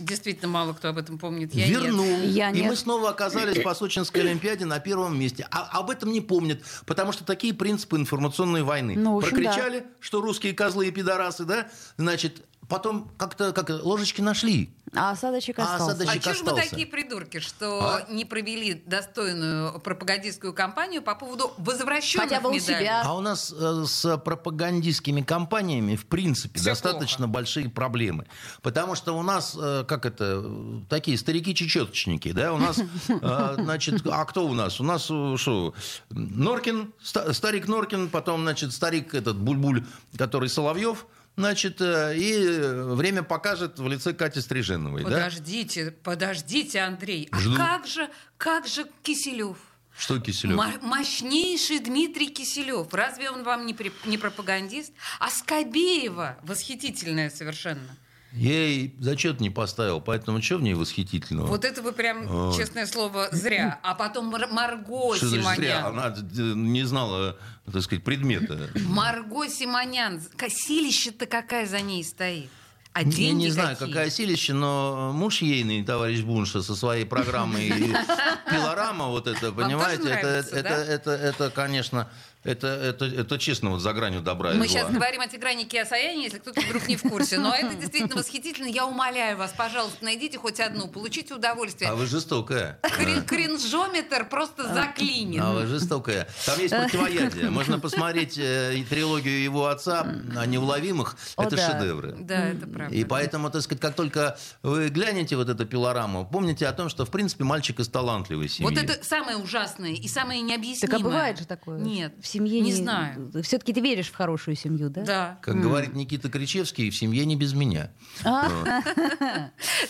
Действительно, 0.00 0.48
мало 0.48 0.72
кто 0.72 0.88
об 0.88 0.98
этом 0.98 1.18
помнит. 1.18 1.54
Я 1.54 1.66
нет. 1.66 1.82
вернул. 1.82 2.20
Я 2.22 2.50
и 2.50 2.54
нет. 2.54 2.66
мы 2.66 2.76
снова 2.76 3.10
оказались 3.10 3.62
по 3.62 3.74
Сочинской 3.74 4.22
Олимпиаде 4.22 4.64
на 4.64 4.78
первом 4.78 5.18
месте. 5.18 5.46
А 5.50 5.68
об 5.78 5.90
этом 5.90 6.12
не 6.12 6.20
помнят, 6.20 6.62
потому 6.86 7.12
что 7.12 7.24
такие 7.24 7.52
принципы 7.54 7.96
информационной 7.96 8.62
войны. 8.62 8.94
Ну, 8.96 9.18
общем, 9.18 9.30
Прокричали, 9.30 9.86
что 10.00 10.20
русские 10.20 10.54
козлы 10.54 10.88
и 10.88 10.90
пидорасы, 10.90 11.44
да? 11.44 11.68
Значит, 11.96 12.42
потом 12.68 13.10
как-то 13.16 13.52
как 13.52 13.68
ложечки 13.70 14.20
нашли. 14.20 14.70
А 14.94 15.10
осадочек 15.10 15.58
А 15.58 15.74
остался. 15.74 16.02
осадочек- 16.02 16.18
А 16.18 16.20
что 16.20 16.34
же 16.34 16.44
вы 16.44 16.50
остался. 16.52 16.70
такие 16.70 16.86
придурки, 16.86 17.40
что 17.40 17.80
А? 18.06 18.06
не 18.10 18.24
провели 18.24 18.72
достойную 18.86 19.80
пропагандистскую 19.80 20.54
кампанию 20.54 21.02
по 21.02 21.14
поводу 21.14 21.52
возвращенных 21.58 22.28
Хотя 22.28 22.40
бы 22.40 22.48
у 22.48 22.54
медалей? 22.54 22.78
себя. 22.80 23.02
А 23.04 23.14
у 23.14 23.20
нас 23.20 23.52
э, 23.54 23.84
с 23.86 24.16
пропагандистскими 24.18 25.20
компаниями, 25.20 25.94
в 25.94 26.06
принципе, 26.06 26.58
Всё 26.58 26.70
достаточно 26.70 27.26
плохо. 27.26 27.32
большие 27.32 27.68
проблемы. 27.68 28.26
Потому 28.62 28.94
что 28.94 29.12
у 29.18 29.22
нас, 29.22 29.54
э, 29.60 29.84
как 29.86 30.06
это, 30.06 30.42
такие 30.88 31.18
старики-чечеточники, 31.18 32.32
да, 32.32 32.54
у 32.54 32.58
нас, 32.58 32.78
э, 33.08 33.56
значит, 33.58 34.06
а 34.06 34.24
кто 34.24 34.46
у 34.46 34.54
нас? 34.54 34.80
У 34.80 34.84
нас, 34.84 35.06
э, 35.10 35.34
что, 35.36 35.74
Норкин, 36.10 36.92
ста- 37.02 37.32
старик 37.34 37.68
Норкин, 37.68 38.08
потом, 38.08 38.40
значит, 38.42 38.72
старик 38.72 39.14
этот 39.14 39.36
Бульбуль, 39.36 39.84
который 40.16 40.48
Соловьев, 40.48 41.06
значит, 41.38 41.80
э, 41.80 42.16
и 42.16 42.32
э, 42.34 42.94
время 42.94 43.22
покажет 43.22 43.78
в 43.78 43.88
лице 43.88 44.12
Кати 44.12 44.40
Стриженовой, 44.40 45.02
да? 45.04 45.08
Подождите, 45.10 45.90
подождите, 46.02 46.80
Андрей. 46.80 47.28
А 47.32 47.38
Жду. 47.38 47.56
как 47.56 47.86
же, 47.86 48.10
как 48.36 48.66
же 48.66 48.86
Киселев? 49.02 49.56
Что 49.96 50.20
Киселев? 50.20 50.56
Мо- 50.56 50.78
мощнейший 50.82 51.78
Дмитрий 51.80 52.28
Киселев. 52.28 52.92
Разве 52.92 53.30
он 53.30 53.42
вам 53.42 53.66
не, 53.66 53.74
при- 53.74 53.92
не 54.04 54.18
пропагандист? 54.18 54.92
А 55.18 55.30
Скобеева 55.30 56.38
восхитительная 56.42 57.30
совершенно. 57.30 57.96
Я 58.32 58.52
ей 58.68 58.94
зачет 59.00 59.40
не 59.40 59.48
поставил, 59.50 60.00
поэтому 60.00 60.42
что 60.42 60.58
в 60.58 60.62
ней 60.62 60.74
восхитительного? 60.74 61.46
Вот 61.46 61.64
это 61.64 61.80
вы 61.82 61.92
прям, 61.92 62.26
Вот. 62.26 62.56
честное 62.56 62.86
слово, 62.86 63.28
зря. 63.32 63.80
А 63.82 63.94
потом 63.94 64.26
Мар- 64.26 64.48
Марго 64.50 65.16
Что 65.16 65.28
значит 65.28 65.56
зря? 65.56 65.78
Симонян. 65.78 65.98
Она 65.98 66.54
не 66.54 66.84
знала, 66.84 67.36
так 67.72 67.82
сказать, 67.82 68.04
предмета. 68.04 68.68
Марго 68.86 69.48
Симонян. 69.48 70.20
Силища-то 70.48 71.26
какая 71.26 71.66
за 71.66 71.80
ней 71.80 72.04
стоит? 72.04 72.50
А 72.92 73.02
Я 73.02 73.10
деньги 73.10 73.44
не 73.44 73.50
знаю, 73.50 73.76
какие? 73.76 73.92
какая 73.94 74.10
силище, 74.10 74.54
но 74.54 75.12
муж 75.14 75.40
ейный, 75.40 75.84
товарищ 75.84 76.20
Бунша, 76.20 76.62
со 76.62 76.74
своей 76.74 77.04
программой 77.04 77.68
пилорама, 78.50 79.06
вот 79.06 79.26
это, 79.28 79.52
понимаете, 79.52 80.08
это, 80.08 80.26
это, 80.58 81.10
это, 81.12 81.50
конечно, 81.50 82.08
это, 82.48 82.66
это, 82.66 83.04
это 83.04 83.38
честно 83.38 83.70
вот 83.70 83.80
за 83.80 83.92
гранью 83.92 84.20
добра 84.22 84.52
и 84.52 84.56
Мы 84.56 84.66
зла. 84.66 84.80
сейчас 84.80 84.90
говорим 84.90 85.20
о 85.20 85.28
Тигране 85.28 85.66
Асаяне, 85.80 86.24
если 86.24 86.38
кто-то 86.38 86.60
вдруг 86.60 86.88
не 86.88 86.96
в 86.96 87.02
курсе. 87.02 87.38
Но 87.38 87.54
это 87.54 87.74
действительно 87.74 88.16
восхитительно. 88.16 88.66
Я 88.66 88.86
умоляю 88.86 89.36
вас, 89.36 89.52
пожалуйста, 89.56 90.04
найдите 90.04 90.38
хоть 90.38 90.60
одну, 90.60 90.88
получите 90.88 91.34
удовольствие. 91.34 91.90
А 91.90 91.94
вы 91.94 92.06
жестокая. 92.06 92.78
Крин- 92.82 93.24
Кринжометр 93.24 94.28
просто 94.28 94.72
заклинит. 94.72 95.40
А 95.42 95.52
вы 95.52 95.66
жестокая. 95.66 96.28
Там 96.46 96.58
есть 96.58 96.74
противоядие. 96.74 97.50
Можно 97.50 97.78
посмотреть 97.78 98.38
э, 98.38 98.76
и 98.76 98.84
трилогию 98.84 99.42
его 99.42 99.66
отца 99.66 100.06
о 100.36 100.46
неуловимых. 100.46 101.16
О, 101.36 101.44
Это 101.44 101.56
да. 101.56 101.70
шедевры. 101.72 102.16
Да, 102.18 102.48
это 102.48 102.66
правда. 102.66 102.94
И 102.94 103.04
поэтому, 103.04 103.50
так 103.50 103.62
сказать, 103.62 103.80
как 103.80 103.94
только 103.94 104.38
вы 104.62 104.88
глянете 104.88 105.36
вот 105.36 105.48
эту 105.48 105.66
пилораму, 105.66 106.26
помните 106.30 106.66
о 106.66 106.72
том, 106.72 106.88
что, 106.88 107.04
в 107.04 107.10
принципе, 107.10 107.44
мальчик 107.44 107.80
из 107.80 107.88
талантливой 107.88 108.48
семьи. 108.48 108.68
Вот 108.70 108.82
это 108.82 109.02
самое 109.04 109.36
ужасное 109.36 109.92
и 109.92 110.08
самое 110.08 110.40
необъяснимое. 110.40 110.90
Так 110.90 111.00
а 111.00 111.02
бывает 111.02 111.38
же 111.38 111.46
такое? 111.46 111.78
Нет. 111.78 112.14
В 112.22 112.26
семье 112.38 112.60
не, 112.60 112.72
знаю. 112.72 113.30
Все-таки 113.42 113.72
ты 113.72 113.80
веришь 113.80 114.08
в 114.08 114.14
хорошую 114.14 114.56
семью, 114.56 114.90
да? 114.90 115.02
Да. 115.02 115.38
Как 115.42 115.60
говорит 115.60 115.94
Никита 115.94 116.28
Кричевский, 116.28 116.90
в 116.90 116.96
семье 116.96 117.24
не 117.24 117.36
без 117.36 117.52
меня. 117.52 117.90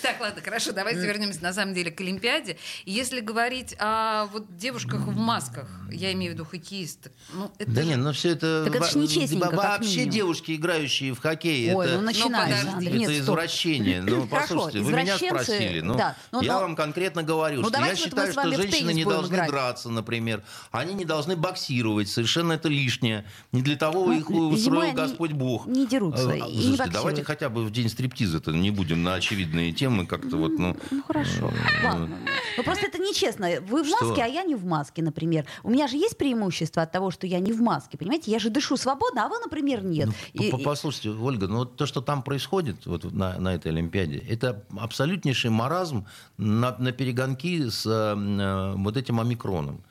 Так, 0.02 0.20
ладно, 0.20 0.40
хорошо, 0.42 0.72
давайте 0.72 1.00
вернемся 1.00 1.42
на 1.42 1.52
самом 1.52 1.74
деле 1.74 1.90
к 1.90 2.00
Олимпиаде. 2.00 2.56
И 2.84 2.92
Если 2.92 3.20
говорить 3.20 3.74
о 3.78 4.26
вот 4.26 4.56
девушках 4.56 5.00
в 5.00 5.16
масках, 5.16 5.68
я 5.90 6.12
имею 6.12 6.32
в 6.32 6.34
виду 6.34 6.44
хоккеисток, 6.44 7.12
ну 7.32 7.50
это 7.58 7.70
Да 7.70 7.82
же- 7.82 7.88
нет, 7.88 7.98
ну 7.98 8.12
все 8.12 8.30
это... 8.30 8.64
Так 8.66 8.76
это 8.76 8.90
ж 8.90 8.94
во- 8.94 9.00
нечестненько, 9.00 9.50
Вообще 9.50 10.04
девушки, 10.06 10.54
играющие 10.54 11.14
в 11.14 11.20
хоккей, 11.20 11.72
Ой, 11.74 11.86
это... 11.86 12.00
ну 12.00 12.06
подожди. 12.12 12.68
Андрей, 12.68 13.04
Это 13.04 13.18
извращение. 13.18 14.02
Ну, 14.02 14.26
послушайте, 14.26 14.80
вы 14.80 14.92
меня 14.92 15.16
спросили. 15.18 15.80
Ну, 15.80 15.96
да. 15.96 16.16
Ну, 16.32 16.42
я 16.42 16.54
но- 16.54 16.60
вам 16.60 16.76
конкретно 16.76 17.22
говорю, 17.22 17.60
Ну, 17.60 17.68
что 17.68 17.84
я 17.84 17.96
считаю, 17.96 18.32
что 18.32 18.50
женщины 18.54 18.92
не 18.92 19.04
должны 19.04 19.46
драться, 19.46 19.90
например. 19.90 20.42
Они 20.70 20.94
не 20.94 21.04
должны 21.04 21.36
боксировать. 21.36 22.08
Совершенно 22.08 22.27
это 22.36 22.68
лишнее. 22.68 23.24
Не 23.52 23.62
для 23.62 23.76
того 23.76 24.06
Ну, 24.06 24.12
их 24.12 24.30
устроил 24.30 24.92
Господь 24.94 25.32
Бог. 25.32 25.66
не 25.66 25.86
дерутся 25.86 26.30
А, 26.30 26.34
и 26.36 26.40
не 26.40 26.46
слушайте, 26.46 26.68
боксируют. 26.70 26.92
давайте 26.92 27.24
хотя 27.24 27.48
бы 27.48 27.64
в 27.64 27.70
день 27.70 27.88
стриптиза-то 27.88 28.52
не 28.52 28.70
будем 28.70 29.02
на 29.02 29.14
очевидные 29.14 29.72
темы 29.72 30.06
как-то 30.06 30.36
вот, 30.36 30.52
ну... 30.58 30.76
Ну 30.90 31.02
хорошо, 31.02 31.50
ладно. 31.84 32.08
Ну 32.56 32.62
просто 32.64 32.86
это 32.86 32.98
нечестно. 32.98 33.48
Вы 33.68 33.82
в 33.82 33.88
маске, 33.88 34.22
а 34.22 34.26
я 34.26 34.42
не 34.44 34.54
в 34.54 34.64
маске, 34.64 35.02
например. 35.02 35.44
У 35.62 35.70
меня 35.70 35.86
же 35.88 35.96
есть 35.96 36.18
преимущество 36.18 36.82
от 36.82 36.92
того, 36.92 37.10
что 37.10 37.26
я 37.26 37.38
не 37.38 37.52
в 37.52 37.60
маске, 37.60 37.96
понимаете? 37.98 38.30
Я 38.30 38.38
же 38.38 38.50
дышу 38.50 38.76
свободно, 38.76 39.24
а 39.24 39.28
вы, 39.28 39.38
например, 39.38 39.84
нет. 39.84 40.08
И- 40.32 40.50
П- 40.50 40.58
Послушайте, 40.58 41.10
Ольга, 41.10 41.46
ну 41.48 41.58
вот 41.58 41.76
то, 41.76 41.86
что 41.86 42.00
там 42.00 42.22
происходит 42.22 42.86
вот 42.86 43.04
на, 43.12 43.38
на 43.38 43.54
этой 43.54 43.68
Олимпиаде, 43.72 44.18
это 44.28 44.64
абсолютнейший 44.78 45.50
маразм 45.50 46.06
на, 46.36 46.76
на 46.78 46.92
перегонки 46.92 47.68
с 47.68 47.86
э, 47.86 48.16
э, 48.16 48.74
вот 48.76 48.96
этим 48.96 49.20
омикроном. 49.20 49.82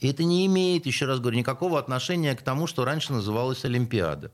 И 0.00 0.08
это 0.08 0.24
не 0.24 0.46
имеет, 0.46 0.86
еще 0.86 1.06
раз 1.06 1.18
говорю, 1.20 1.38
никакого 1.38 1.78
отношения 1.78 2.34
к 2.36 2.42
тому, 2.42 2.66
что 2.66 2.84
раньше 2.84 3.12
называлась 3.12 3.64
Олимпиада. 3.64 4.30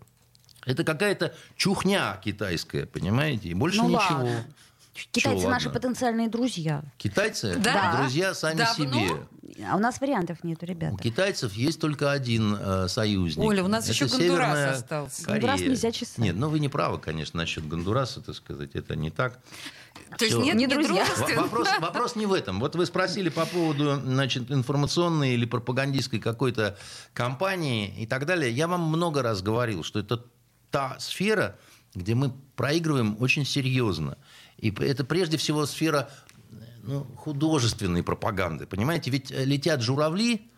Это 0.67 0.85
какая-то 0.85 1.35
чухня 1.57 2.19
китайская, 2.25 2.87
понимаете? 2.87 3.49
И 3.49 3.55
больше 3.55 3.79
Ну 3.79 3.89
ничего. 3.89 3.99
ладно. 4.19 4.45
Китайцы 5.11 5.43
Чё, 5.43 5.51
наши 5.51 5.67
ладно? 5.67 5.81
потенциальные 5.81 6.29
друзья. 6.29 6.83
Китайцы 6.99 7.57
Да. 7.57 7.97
друзья 7.99 8.33
сами 8.33 8.59
Давно? 8.59 8.75
себе. 8.75 9.27
А 9.69 9.77
у 9.77 9.81
нас 9.81 10.01
вариантов 10.01 10.45
нету, 10.45 10.67
У 10.67 10.69
ребята. 10.69 10.97
китайцев 11.03 11.53
есть 11.55 11.81
только 11.81 12.13
один 12.13 12.57
э, 12.59 12.87
союзник. 12.89 13.45
Оля, 13.45 13.65
у 13.65 13.69
нас 13.69 13.85
Это 13.85 13.93
еще 13.93 14.07
Гондурас 14.07 14.29
Северная 14.29 14.71
остался. 14.73 15.25
Корея. 15.25 15.41
Гондурас 15.41 15.61
нельзя 15.63 15.91
чесать. 15.93 16.19
Нет, 16.19 16.37
ну 16.37 16.49
вы 16.49 16.61
не 16.61 16.69
правы, 16.69 16.99
конечно, 16.99 17.39
насчет 17.39 17.67
Гондураса, 17.67 18.21
так 18.21 18.37
сказать, 18.37 18.71
это 18.75 18.95
не 18.95 19.11
так. 19.11 19.41
То 20.19 20.25
есть 20.25 20.37
нет, 20.39 20.57
Не 20.57 20.67
не 20.67 20.75
друзья. 20.75 21.05
В- 21.05 21.09
дружественно? 21.09 21.43
Вопрос, 21.43 21.69
вопрос 21.81 22.17
не 22.17 22.27
в 22.27 22.33
этом. 22.33 22.61
Вот 22.61 22.77
вы 22.77 22.87
спросили 22.87 23.29
по 23.29 23.47
поводу 23.47 24.01
значит, 24.01 24.51
информационной 24.51 25.35
или 25.35 25.45
пропагандистской 25.45 26.21
какой-то 26.21 26.77
кампании 27.13 27.95
и 27.99 28.07
так 28.07 28.27
далее. 28.27 28.51
Я 28.51 28.69
вам 28.69 28.83
много 28.83 29.23
раз 29.23 29.43
говорил, 29.43 29.83
что 29.83 29.99
это 29.99 30.25
та 30.71 30.97
сфера, 30.99 31.59
где 31.95 32.15
мы 32.15 32.33
проигрываем 32.57 33.17
очень 33.21 33.45
серьезно. 33.45 34.19
И 34.59 34.73
это 34.73 35.05
прежде 35.05 35.37
всего 35.37 35.67
сфера 35.67 36.11
ну, 36.83 37.05
художественной 37.17 38.03
пропаганды. 38.03 38.67
Понимаете, 38.67 39.11
ведь 39.11 39.31
э, 39.31 39.45
летят 39.45 39.81
журавли, 39.81 40.51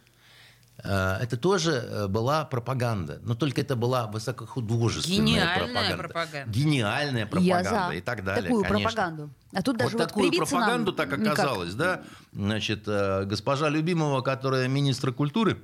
это 0.85 1.37
тоже 1.37 1.73
э, 1.73 2.07
была 2.09 2.45
пропаганда. 2.45 3.21
Но 3.23 3.35
только 3.35 3.61
это 3.63 3.77
была 3.77 4.07
высокохудожественная 4.07 5.19
Гениальная 5.27 5.59
пропаганда. 5.59 5.97
пропаганда. 5.97 6.53
Гениальная 6.53 7.21
Я 7.23 7.27
пропаганда 7.27 7.87
за 7.89 7.95
и 7.95 8.01
так 8.01 8.25
далее. 8.25 8.43
такую 8.43 8.63
конечно. 8.65 8.91
пропаганду. 8.91 9.31
А 9.53 9.63
тут 9.63 9.77
даже 9.79 9.93
вот 9.93 10.01
вот 10.01 10.09
такую 10.09 10.29
привиться 10.31 10.55
нам 10.55 10.61
пропаганду 10.63 10.93
так 10.93 11.19
никак. 11.19 11.33
оказалось, 11.33 11.75
да? 11.75 12.03
Значит, 12.33 12.85
э, 12.87 13.25
госпожа 13.25 13.69
Любимова, 13.69 14.21
которая 14.21 14.69
министра 14.69 15.13
культуры, 15.13 15.59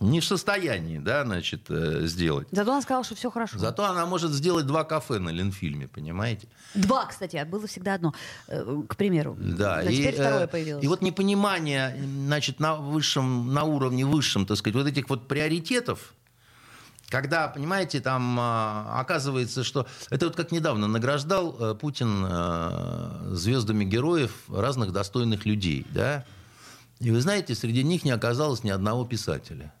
не 0.00 0.20
в 0.20 0.24
состоянии, 0.24 0.98
да, 0.98 1.24
значит, 1.24 1.66
э, 1.68 2.06
сделать. 2.06 2.48
Зато 2.50 2.72
он 2.72 2.80
сказал, 2.80 3.04
что 3.04 3.14
все 3.14 3.30
хорошо. 3.30 3.58
Зато 3.58 3.84
она 3.84 4.06
может 4.06 4.32
сделать 4.32 4.66
два 4.66 4.84
кафе 4.84 5.18
на 5.18 5.28
Ленфильме, 5.28 5.88
понимаете? 5.88 6.48
Два, 6.74 7.04
кстати, 7.04 7.36
а 7.36 7.44
было 7.44 7.66
всегда 7.66 7.94
одно, 7.94 8.14
э, 8.48 8.82
к 8.88 8.96
примеру. 8.96 9.36
Да, 9.38 9.76
А 9.76 9.82
и, 9.82 9.96
теперь 9.96 10.14
второе 10.14 10.44
э, 10.44 10.48
появилось. 10.48 10.82
И 10.82 10.88
вот 10.88 11.02
непонимание, 11.02 11.94
значит, 12.26 12.60
на 12.60 12.76
высшем, 12.76 13.52
на 13.52 13.64
уровне 13.64 14.06
высшем, 14.06 14.46
так 14.46 14.56
сказать, 14.56 14.74
вот 14.74 14.86
этих 14.86 15.10
вот 15.10 15.28
приоритетов, 15.28 16.14
когда, 17.10 17.48
понимаете, 17.48 18.00
там 18.00 18.38
а, 18.38 19.00
оказывается, 19.00 19.64
что 19.64 19.86
это 20.10 20.26
вот 20.26 20.36
как 20.36 20.52
недавно 20.52 20.86
награждал 20.86 21.56
э, 21.58 21.74
Путин 21.74 22.24
э, 22.26 23.34
звездами 23.34 23.84
героев 23.84 24.32
разных 24.48 24.92
достойных 24.92 25.44
людей, 25.44 25.86
да? 25.90 26.24
И 27.00 27.10
вы 27.10 27.20
знаете, 27.20 27.54
среди 27.54 27.82
них 27.82 28.04
не 28.04 28.12
оказалось 28.12 28.62
ни 28.62 28.70
одного 28.70 29.04
писателя. 29.04 29.72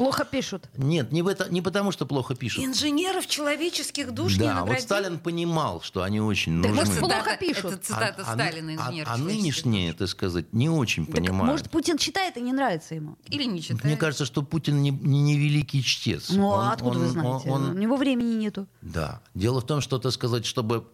Плохо 0.00 0.24
пишут. 0.24 0.70
Нет, 0.78 1.12
не, 1.12 1.20
в 1.20 1.28
это, 1.28 1.52
не 1.52 1.60
потому, 1.60 1.92
что 1.92 2.06
плохо 2.06 2.34
пишут. 2.34 2.64
Инженеров 2.64 3.26
человеческих 3.26 4.12
душ 4.12 4.32
не 4.32 4.38
да, 4.38 4.54
наградили? 4.54 4.74
вот 4.76 4.82
Сталин 4.82 5.18
понимал, 5.18 5.82
что 5.82 6.02
они 6.02 6.22
очень 6.22 6.62
Так 6.62 6.70
нужны. 6.72 6.86
может, 6.86 7.00
плохо 7.00 7.36
пишут. 7.38 7.64
Это 7.66 7.76
цитата 7.76 8.14
А- 8.26 8.32
а- 8.32 8.34
Сталина, 8.34 8.70
а- 8.72 8.74
инженер. 8.76 9.06
А, 9.06 9.16
человеческих 9.18 9.42
нынешние, 9.66 9.92
так 9.92 10.08
сказать, 10.08 10.54
не 10.54 10.70
очень 10.70 11.04
Так, 11.04 11.16
понимают. 11.16 11.50
может, 11.50 11.70
Путин 11.70 11.98
читает 11.98 12.38
и 12.38 12.40
не 12.40 12.54
нравится 12.54 12.94
ему? 12.94 13.18
Или 13.28 13.44
не 13.44 13.60
читает. 13.60 13.84
Мне 13.84 13.96
кажется, 13.98 14.24
что 14.24 14.40
Путин 14.42 14.80
не, 14.80 14.88
не, 14.90 15.20
не 15.20 15.36
великий 15.38 15.82
чтец. 15.84 16.30
Ну, 16.30 16.46
Он- 16.46 16.60
а 16.68 16.72
откуда 16.72 16.98
он- 16.98 17.04
вы 17.04 17.08
знаете? 17.10 17.50
он- 17.50 17.70
У 17.72 17.74
него 17.74 17.96
времени 17.96 18.36
нету. 18.36 18.66
да. 18.80 19.20
Дело 19.34 19.60
в 19.60 19.66
том, 19.66 19.82
что, 19.82 19.98
так 19.98 20.12
сказать, 20.12 20.46
чтобы 20.46 20.86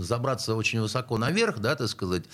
забраться 0.00 0.54
очень 0.54 0.80
высоко 0.80 1.18
наверх, 1.18 1.58
да, 1.58 1.76
так 1.76 1.88
сказать, 1.88 2.24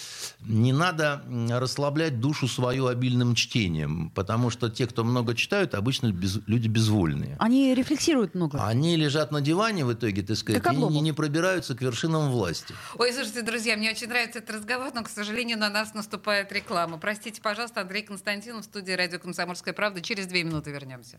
не 0.41 0.73
надо 0.73 1.23
расслаблять 1.51 2.21
душу 2.21 2.49
свою 2.49 2.87
обильным 2.87 3.35
чтением, 3.35 4.11
потому 4.15 4.51
что 4.51 4.69
те, 4.69 4.87
кто 4.87 5.05
много 5.05 5.35
читают, 5.35 5.75
обычно 5.75 6.13
без, 6.13 6.41
люди 6.47 6.69
безвольные. 6.69 7.37
Они 7.39 7.75
рефлексируют 7.75 8.35
много. 8.35 8.65
Они 8.67 8.97
лежат 8.97 9.33
на 9.33 9.41
диване 9.41 9.85
в 9.85 9.93
итоге, 9.93 10.23
так 10.23 10.37
сказать, 10.37 10.63
Как 10.63 10.73
и 10.73 10.77
не, 10.77 11.01
не 11.01 11.13
пробираются 11.13 11.75
к 11.75 11.83
вершинам 11.83 12.31
власти. 12.31 12.75
Ой, 12.99 13.13
слушайте, 13.13 13.43
друзья, 13.43 13.77
мне 13.77 13.91
очень 13.91 14.09
нравится 14.09 14.39
этот 14.39 14.57
разговор, 14.57 14.91
но, 14.95 15.03
к 15.03 15.09
сожалению, 15.09 15.59
на 15.59 15.71
нас 15.71 15.95
наступает 15.95 16.53
реклама. 16.53 16.99
Простите, 16.99 17.41
пожалуйста, 17.41 17.81
Андрей 17.81 18.03
Константинов 18.03 18.63
в 18.63 18.65
студии 18.65 18.93
«Радио 18.93 19.19
Комсомольская 19.19 19.75
правда». 19.75 20.01
Через 20.01 20.27
две 20.27 20.45
минуты 20.45 20.71
вернемся. 20.71 21.19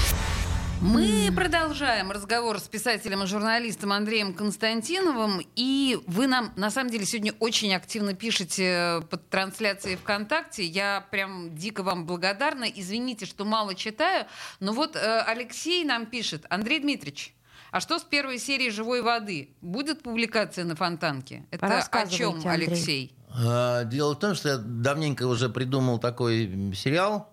Мы 0.81 1.29
продолжаем 1.35 2.09
разговор 2.09 2.59
с 2.59 2.63
писателем 2.63 3.21
и 3.21 3.27
журналистом 3.27 3.91
Андреем 3.91 4.33
Константиновым. 4.33 5.45
И 5.55 5.99
вы 6.07 6.25
нам, 6.25 6.51
на 6.55 6.71
самом 6.71 6.89
деле, 6.89 7.05
сегодня 7.05 7.33
очень 7.39 7.71
активно 7.75 8.15
пишете 8.15 9.03
под 9.11 9.29
трансляцией 9.29 9.95
ВКонтакте. 9.97 10.65
Я 10.65 11.05
прям 11.11 11.55
дико 11.55 11.83
вам 11.83 12.07
благодарна. 12.07 12.63
Извините, 12.63 13.27
что 13.27 13.45
мало 13.45 13.75
читаю. 13.75 14.25
Но 14.59 14.73
вот 14.73 14.95
э, 14.95 15.23
Алексей 15.27 15.85
нам 15.85 16.07
пишет. 16.07 16.47
Андрей 16.49 16.79
Дмитриевич, 16.79 17.35
а 17.69 17.79
что 17.79 17.99
с 17.99 18.03
первой 18.03 18.39
серии 18.39 18.71
«Живой 18.71 19.03
воды»? 19.03 19.51
Будет 19.61 20.01
публикация 20.01 20.65
на 20.65 20.75
Фонтанке? 20.75 21.45
Это 21.51 21.77
о 21.79 22.07
чем, 22.07 22.37
Андрей. 22.37 22.67
Алексей? 22.67 23.15
А, 23.29 23.83
Дело 23.83 24.15
в 24.15 24.19
том, 24.19 24.33
что 24.33 24.49
я 24.49 24.57
давненько 24.57 25.27
уже 25.27 25.47
придумал 25.47 25.99
такой 25.99 26.73
сериал, 26.75 27.31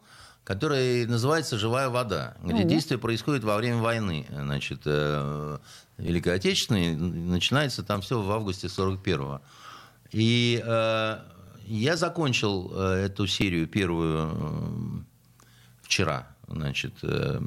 который 0.49 1.05
называется 1.05 1.59
«Живая 1.59 1.91
вода», 1.91 2.35
где 2.43 2.63
Ну. 2.63 2.69
действие 2.71 2.99
происходит 2.99 3.45
во 3.45 3.59
время 3.59 3.83
войны. 3.83 4.25
Значит, 4.31 4.81
э, 4.87 5.59
Великой 5.99 6.37
Отечественной. 6.37 6.97
Начинается 6.97 7.83
там 7.83 8.01
все 8.01 8.19
в 8.23 8.31
августе 8.33 8.69
41-го. 8.69 9.43
И 10.11 10.63
э, 10.65 11.19
я 11.67 11.97
закончил 11.99 12.73
э, 12.75 13.05
эту 13.05 13.27
серию 13.27 13.67
первую 13.67 14.31
э, 14.33 15.03
вчера. 15.83 16.29
Значит, 16.47 16.95
э, 17.03 17.41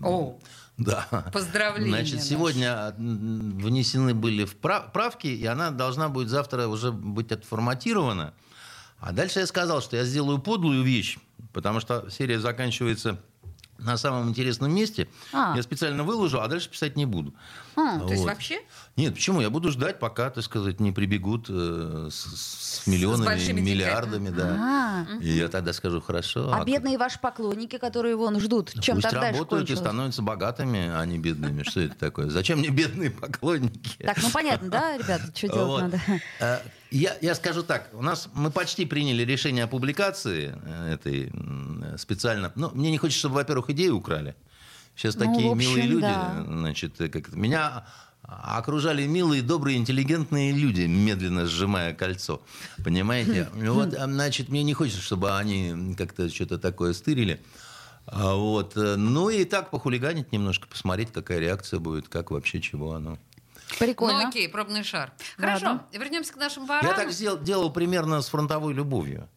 О, 0.00 0.38
да. 0.78 1.08
поздравления. 1.32 1.90
Значит, 1.90 2.22
сегодня 2.22 2.94
м, 2.96 3.58
внесены 3.58 4.14
были 4.14 4.44
впра- 4.46 4.92
правки, 4.92 5.26
и 5.26 5.44
она 5.44 5.72
должна 5.72 6.08
будет 6.08 6.28
завтра 6.28 6.68
уже 6.68 6.92
быть 6.92 7.32
отформатирована. 7.32 8.32
А 9.00 9.10
дальше 9.10 9.40
я 9.40 9.46
сказал, 9.48 9.82
что 9.82 9.96
я 9.96 10.04
сделаю 10.04 10.38
подлую 10.38 10.84
вещь, 10.84 11.18
потому 11.54 11.80
что 11.80 12.10
серия 12.10 12.38
заканчивается 12.38 13.18
на 13.78 13.96
самом 13.96 14.28
интересном 14.28 14.74
месте. 14.74 15.08
А. 15.32 15.54
Я 15.56 15.62
специально 15.62 16.04
выложу, 16.04 16.40
а 16.40 16.48
дальше 16.48 16.68
писать 16.68 16.96
не 16.96 17.06
буду. 17.06 17.32
А, 17.76 17.98
То 18.00 18.10
есть 18.10 18.22
Вот. 18.22 18.28
вообще? 18.28 18.60
Нет, 18.96 19.14
почему? 19.14 19.40
Я 19.40 19.50
буду 19.50 19.70
ждать, 19.70 19.98
пока, 19.98 20.30
так 20.30 20.44
сказать, 20.44 20.80
не 20.80 20.92
прибегут 20.92 21.46
э, 21.48 22.08
с, 22.10 22.80
с 22.82 22.86
миллионами, 22.86 23.26
большими 23.26 23.60
миллиардами, 23.60 24.30
да. 24.30 24.56
А. 24.58 25.22
И 25.22 25.30
я 25.30 25.48
тогда 25.48 25.72
скажу, 25.72 26.00
хорошо. 26.00 26.52
А 26.52 26.60
а 26.60 26.64
бедные 26.64 26.98
ваши 26.98 27.18
поклонники, 27.18 27.78
которые 27.78 28.16
вон 28.16 28.38
ждут, 28.40 28.72
чем 28.80 28.96
Пусть 28.96 29.10
дальше 29.10 29.32
работают 29.32 29.70
и 29.70 29.76
становятся 29.76 30.22
богатыми, 30.22 30.90
а 30.94 31.04
не 31.04 31.18
бедными. 31.18 31.62
Что 31.62 31.80
это 31.80 31.94
такое? 31.96 32.30
Зачем 32.30 32.58
мне 32.60 32.68
бедные 32.68 33.10
поклонники? 33.10 34.02
Так, 34.04 34.22
ну 34.22 34.30
понятно, 34.30 34.68
да, 34.70 34.96
ребята, 34.96 35.24
что 35.34 35.48
делать 35.48 35.66
Вот. 35.68 35.82
надо? 35.82 36.00
Э, 36.40 36.58
Я, 36.90 37.16
я 37.20 37.34
скажу 37.34 37.64
так, 37.64 37.88
у 37.92 38.02
нас 38.02 38.28
мы 38.34 38.50
почти 38.52 38.84
приняли 38.86 39.24
решение 39.24 39.64
о 39.64 39.66
публикации 39.66 40.56
э, 40.64 40.94
этой 40.94 41.28
м, 41.30 41.94
специально. 41.98 42.52
Ну, 42.54 42.70
мне 42.72 42.92
не 42.92 42.98
хочется, 42.98 43.18
чтобы, 43.20 43.34
во-первых, 43.36 43.70
идею 43.70 43.96
украли. 43.96 44.36
Сейчас 44.96 45.16
Ну, 45.16 45.26
такие 45.26 45.50
общем, 45.52 45.58
милые 45.58 45.86
люди, 45.86 46.02
да. 46.02 46.44
значит, 46.46 46.96
как 46.98 47.32
меня 47.32 47.86
окружали 48.22 49.06
милые, 49.06 49.42
добрые, 49.42 49.76
интеллигентные 49.76 50.52
люди, 50.52 50.82
медленно 50.82 51.46
сжимая 51.46 51.92
кольцо. 51.94 52.42
Понимаете? 52.82 53.48
Ну 53.54 53.74
Вот, 53.74 53.94
а, 53.94 54.06
значит, 54.06 54.48
мне 54.48 54.62
не 54.62 54.72
хочется, 54.72 55.02
чтобы 55.02 55.36
они 55.36 55.94
как-то 55.96 56.28
что-то 56.30 56.58
такое 56.58 56.92
стырили. 56.94 57.42
А, 58.06 58.34
Вот. 58.34 58.76
э, 58.76 58.96
Ну 58.96 59.28
и 59.30 59.44
так 59.44 59.70
похулиганить 59.70 60.32
немножко, 60.32 60.66
посмотреть, 60.68 61.12
какая 61.12 61.38
реакция 61.38 61.80
будет, 61.80 62.08
как 62.08 62.30
вообще, 62.30 62.60
чего 62.60 62.92
оно. 62.94 63.18
Прикольно. 63.78 64.22
Ну 64.22 64.28
окей, 64.28 64.48
пробный 64.48 64.84
шар. 64.84 65.12
Хорошо, 65.36 65.80
вернемся 65.92 66.32
к 66.32 66.36
нашим 66.36 66.66
ворам. 66.66 66.86
Я 66.86 66.94
так 66.94 67.10
сделал, 67.10 67.38
делал 67.38 67.70
примерно 67.70 68.22
с 68.22 68.28
фронтовой 68.28 68.72
любовью. 68.74 69.28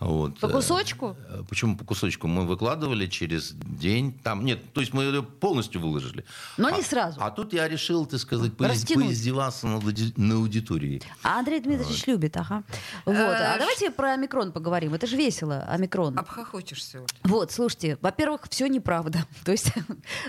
Вот. 0.00 0.38
По 0.38 0.46
э, 0.46 0.50
кусочку? 0.52 1.16
э, 1.28 1.42
Почему 1.48 1.76
по 1.76 1.84
кусочку? 1.84 2.28
Мы 2.28 2.46
выкладывали 2.46 3.06
через 3.08 3.52
день. 3.52 4.12
Там, 4.22 4.44
нет, 4.44 4.72
то 4.72 4.80
есть 4.80 4.92
мы 4.94 5.02
ее 5.02 5.22
полностью 5.22 5.80
выложили. 5.80 6.24
Но 6.56 6.68
А- 6.68 6.72
не 6.72 6.82
сразу. 6.82 7.18
А 7.20 7.30
тут 7.30 7.52
я 7.52 7.66
решил, 7.68 8.06
так 8.06 8.20
сказать, 8.20 8.52
поиз- 8.56 8.68
Растянуть. 8.70 9.06
поиздеваться 9.06 9.66
ауди- 9.66 10.12
на 10.16 10.36
аудитории. 10.36 11.02
А 11.24 11.40
Андрей 11.40 11.60
Дмитриевич 11.60 12.06
любит, 12.06 12.36
ага. 12.36 12.62
Вот. 13.06 13.16
А 13.16 13.56
Э, 13.56 13.58
давайте 13.58 13.90
про 13.90 14.12
омикрон 14.12 14.52
поговорим. 14.52 14.94
Это 14.94 15.06
же 15.08 15.16
весело, 15.16 15.64
омикрон. 15.68 16.16
Обхохочешься, 16.18 17.00
Оль. 17.00 17.06
Вот, 17.24 17.50
слушайте, 17.50 17.98
во-первых, 18.00 18.42
все 18.48 18.68
неправда. 18.68 19.18
То 19.44 19.50
есть 19.52 19.72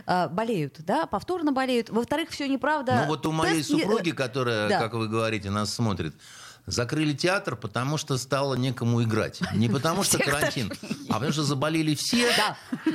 а, 0.07 0.29
болеют, 0.29 0.77
да, 0.79 1.05
повторно 1.05 1.51
болеют. 1.51 1.89
Во-вторых, 1.89 2.29
все 2.31 2.47
неправда. 2.47 3.01
Ну 3.03 3.07
вот 3.07 3.25
у 3.27 3.31
моей 3.31 3.57
Тест 3.57 3.69
супруги, 3.69 4.11
которая, 4.11 4.67
да. 4.69 4.79
как 4.79 4.93
вы 4.95 5.07
говорите, 5.07 5.49
нас 5.51 5.73
смотрит, 5.73 6.15
закрыли 6.69 7.13
театр, 7.13 7.55
потому 7.55 7.97
что 7.97 8.17
стало 8.17 8.55
некому 8.55 9.03
играть. 9.03 9.41
Не 9.53 9.69
потому 9.79 10.03
что 10.03 10.17
карантин, 10.17 10.71
а 11.09 11.13
потому 11.13 11.31
что 11.31 11.43
заболели 11.43 11.95
все 11.95 12.31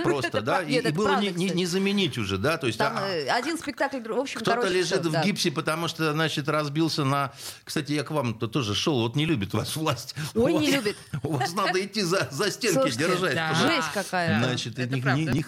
просто, 0.03 0.41
да, 0.41 0.62
и, 0.62 0.72
нет, 0.72 0.85
и 0.85 0.89
это 0.89 0.95
было 0.95 1.20
не, 1.20 1.66
заменить 1.66 2.18
уже, 2.18 2.39
да, 2.39 2.57
то 2.59 2.66
есть 2.66 2.79
Там 2.79 2.97
а- 2.97 3.09
э, 3.09 3.29
один 3.29 3.59
спектакль, 3.59 4.01
в 4.01 4.18
общем, 4.18 4.41
Кто-то 4.41 4.68
лежит 4.68 5.05
в 5.05 5.22
гипсе, 5.22 5.51
потому 5.51 5.89
что, 5.89 6.12
значит, 6.12 6.49
разбился 6.49 7.05
на... 7.05 7.33
Кстати, 7.64 7.93
я 7.93 8.05
к 8.05 8.11
вам 8.11 8.33
-то 8.33 8.49
тоже 8.49 8.75
шел, 8.75 9.01
вот 9.01 9.16
не 9.16 9.27
любит 9.27 9.55
вас 9.55 9.77
власть. 9.77 10.14
Ой, 10.35 10.53
не 10.55 10.70
любит. 10.70 10.97
У 11.22 11.33
вас 11.33 11.53
надо 11.55 11.85
идти 11.85 12.03
за, 12.03 12.29
стенки 12.51 12.97
держать. 12.97 13.39
Жесть 13.57 13.89
какая. 13.93 14.39
Значит, 14.39 14.75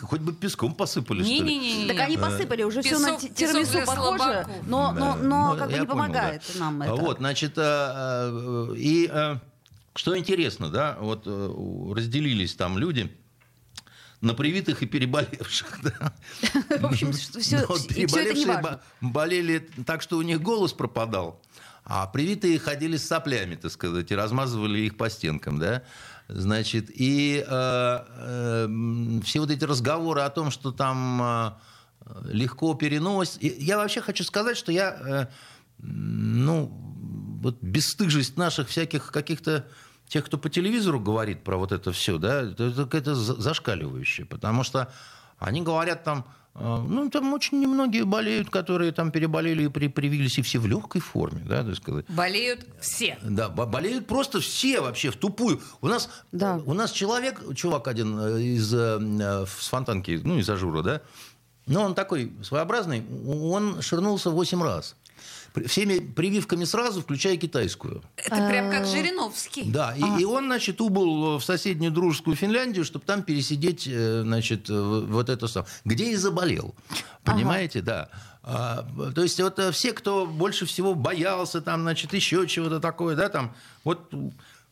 хоть 0.01 0.21
бы 0.21 0.33
песком 0.33 0.75
посыпали, 0.75 1.23
что 1.23 1.33
ли. 1.33 1.41
Не-не-не. 1.41 1.89
Так 1.89 2.01
они 2.01 2.17
посыпали, 2.17 2.63
уже 2.63 2.83
все 2.83 2.99
на 2.99 3.17
для 3.19 3.87
похоже, 3.87 4.47
но, 4.67 4.93
но, 4.93 4.93
Да, 4.93 5.17
но 5.23 5.53
ну, 5.53 5.59
как 5.59 5.71
бы 5.71 5.79
не 5.79 5.87
помогает 5.87 6.43
нам 6.57 6.83
это. 6.83 6.95
Вот, 6.95 7.19
значит, 7.19 7.53
э, 7.57 7.63
э, 7.63 8.16
и 8.77 9.09
э, 9.13 9.37
что 9.95 10.17
интересно, 10.17 10.69
да, 10.71 10.97
вот 11.01 11.23
э, 11.27 11.93
разделились 11.95 12.55
там 12.55 12.79
люди 12.79 13.11
на 14.21 14.35
привитых 14.35 14.83
и 14.83 14.87
переболевших. 14.87 15.79
Да. 15.83 16.13
В 16.79 16.87
общем, 16.87 17.13
всё- 17.13 17.67
Но 17.69 17.75
это 17.77 17.89
переболевшие 17.95 18.45
неважно. 18.47 18.81
бо- 19.01 19.09
болели 19.11 19.69
так, 19.87 20.03
что 20.03 20.17
у 20.19 20.23
них 20.23 20.41
голос 20.43 20.73
пропадал, 20.73 21.41
а 21.85 22.07
привитые 22.07 22.59
ходили 22.59 22.97
с 22.97 23.07
соплями, 23.07 23.55
так 23.57 23.71
сказать, 23.71 24.11
и 24.11 24.15
размазывали 24.17 24.79
их 24.81 24.97
по 24.97 25.09
стенкам, 25.11 25.59
да. 25.59 25.83
Значит, 26.29 26.91
и 26.93 27.45
э, 27.47 28.05
э, 28.09 29.21
все 29.25 29.39
вот 29.41 29.51
эти 29.51 29.63
разговоры 29.65 30.23
о 30.23 30.31
том, 30.31 30.51
что 30.51 30.73
там 30.73 31.23
э, 31.23 31.51
легко 32.33 32.75
перенос. 32.75 33.39
И 33.41 33.47
Я 33.63 33.77
вообще 33.77 34.01
хочу 34.01 34.25
сказать, 34.25 34.57
что 34.57 34.73
я, 34.73 34.91
э, 34.91 35.27
ну, 35.79 36.96
вот 37.43 37.57
бесстыжесть 37.63 38.37
наших 38.37 38.69
всяких 38.69 39.11
каких-то 39.13 39.67
тех, 40.09 40.25
кто 40.25 40.39
по 40.39 40.49
телевизору 40.49 41.01
говорит 41.01 41.43
про 41.45 41.57
вот 41.57 41.73
это 41.73 41.93
все, 41.93 42.19
да, 42.19 42.43
это, 42.43 42.65
это 42.65 42.85
какая-то 42.85 43.15
зашкаливающее, 43.15 44.27
потому 44.27 44.63
что 44.63 44.93
они 45.39 45.63
говорят 45.63 46.05
там, 46.05 46.25
э, 46.55 46.59
ну, 46.89 47.11
там 47.11 47.33
очень 47.33 47.61
немногие 47.61 48.05
болеют, 48.05 48.49
которые 48.51 48.93
там 48.93 49.11
переболели 49.11 49.65
и 49.65 49.69
при, 49.69 49.89
привились, 49.89 50.39
и 50.39 50.43
все 50.43 50.59
в 50.61 50.67
легкой 50.67 51.01
форме, 51.01 51.43
да, 51.45 51.65
так 51.65 51.75
сказать. 51.77 52.05
Болеют 52.09 52.67
все. 52.81 53.19
Да, 53.23 53.49
бо- 53.49 53.67
болеют 53.67 54.07
просто 54.07 54.41
все 54.41 54.81
вообще 54.81 55.11
в 55.11 55.17
тупую. 55.17 55.61
У 55.81 55.89
нас, 55.89 56.09
Да. 56.33 56.61
у 56.65 56.73
нас 56.73 56.93
человек, 56.93 57.43
чувак 57.57 57.89
один 57.89 58.19
э, 58.19 58.41
из 58.43 58.73
э, 58.73 59.45
с 59.47 59.69
фонтанки, 59.69 60.21
ну, 60.23 60.39
из 60.39 60.49
Ажура, 60.49 60.83
да, 60.83 61.01
но 61.67 61.83
он 61.83 61.95
такой 61.97 62.33
своеобразный, 62.45 63.05
он 63.27 63.83
ширнулся 63.83 64.31
8 64.31 64.63
раз. 64.63 64.95
Всеми 65.67 65.99
прививками 65.99 66.65
сразу, 66.65 67.01
включая 67.01 67.37
китайскую. 67.37 68.03
Это 68.17 68.49
прям 68.49 68.71
как 68.71 68.87
Жириновский. 68.87 69.65
Да, 69.65 69.95
и, 69.97 70.23
и 70.23 70.25
он, 70.25 70.47
значит, 70.47 70.81
убыл 70.81 71.39
в 71.39 71.45
соседнюю 71.45 71.93
дружескую 71.93 72.37
Финляндию, 72.37 72.85
чтобы 72.85 73.05
там 73.05 73.23
пересидеть, 73.23 73.89
э, 73.91 74.23
значит, 74.23 74.69
э, 74.69 74.75
вот 74.75 75.31
это 75.31 75.47
самое. 75.49 75.71
Где 75.85 76.11
и 76.11 76.17
заболел. 76.17 76.75
Понимаете, 77.25 77.81
да. 77.81 78.11
А, 78.43 78.87
то 79.15 79.23
есть 79.23 79.41
вот 79.41 79.59
э, 79.59 79.73
все, 79.73 79.93
кто 79.93 80.27
больше 80.27 80.67
всего 80.67 80.95
боялся, 80.95 81.61
там, 81.61 81.83
значит, 81.83 82.13
еще 82.13 82.47
чего-то 82.47 82.79
такое, 82.79 83.17
да, 83.17 83.29
там, 83.29 83.55
вот, 83.83 84.13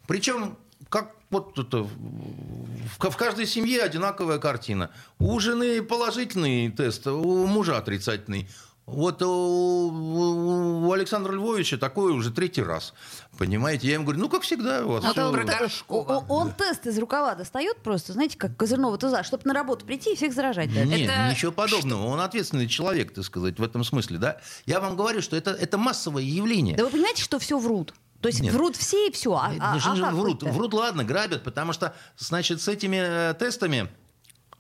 причем 0.07 0.57
как 0.89 1.16
вот 1.30 1.59
это, 1.59 1.78
в, 1.78 3.11
в 3.11 3.16
каждой 3.16 3.47
семье 3.47 3.82
одинаковая 3.82 4.39
картина. 4.39 4.91
У 5.18 5.41
жены 5.41 5.82
положительный 5.82 6.70
тест, 6.70 7.07
у 7.09 7.47
мужа 7.47 7.76
отрицательный. 7.76 8.49
Вот 8.87 9.22
у, 9.22 9.26
у- 9.28 10.87
у 10.89 10.93
Александра 10.93 11.32
Львовича 11.32 11.78
такое 11.78 12.12
уже 12.12 12.30
третий 12.30 12.62
раз. 12.62 12.93
Понимаете? 13.39 13.89
Я 13.89 13.95
ему 13.95 14.05
говорю, 14.05 14.20
ну, 14.20 14.28
как 14.28 14.43
всегда, 14.43 14.85
у 14.85 14.91
вас 14.91 15.05
А 15.07 15.14
то 15.14 15.32
про 15.32 15.45
Горшкова. 15.45 16.24
Он 16.28 16.53
тест 16.53 16.87
из 16.87 16.99
рукава 16.99 17.35
достает 17.35 17.78
просто, 17.78 18.12
знаете, 18.12 18.37
как 18.37 18.57
козырного 18.57 18.99
туза, 18.99 19.22
чтобы 19.24 19.45
на 19.47 19.55
работу 19.55 19.87
прийти 19.87 20.12
и 20.12 20.16
всех 20.16 20.35
заражать. 20.35 20.72
да? 20.72 20.85
Нет, 20.85 21.09
Это 21.11 21.30
ничего 21.30 21.51
подобного. 21.51 22.05
Он 22.07 22.20
ответственный 22.20 22.68
человек, 22.68 23.14
так 23.14 23.24
сказать, 23.24 23.59
в 23.59 23.62
этом 23.62 23.85
смысле, 23.85 24.18
да. 24.18 24.37
Я 24.66 24.80
вам 24.80 24.97
говорю, 24.97 25.22
что 25.22 25.35
это, 25.35 25.53
это 25.53 25.78
массовое 25.78 26.22
явление. 26.22 26.76
Да 26.76 26.85
вы 26.85 26.91
понимаете, 26.91 27.22
что 27.22 27.39
все 27.39 27.59
врут? 27.59 27.95
То 28.20 28.28
есть 28.28 28.41
Нет. 28.41 28.53
врут 28.55 28.76
все 28.76 29.09
и 29.09 29.12
все. 29.12 29.35
А, 29.35 29.51
Нет, 29.53 29.61
а- 29.62 29.78
что 29.80 30.09
а 30.09 30.11
врут, 30.11 30.43
врут, 30.43 30.74
ладно, 30.74 31.05
грабят, 31.05 31.43
потому 31.43 31.72
что, 31.72 31.95
значит, 32.16 32.61
с 32.61 32.68
этими 32.68 32.97
э, 33.30 33.35
тестами 33.35 33.89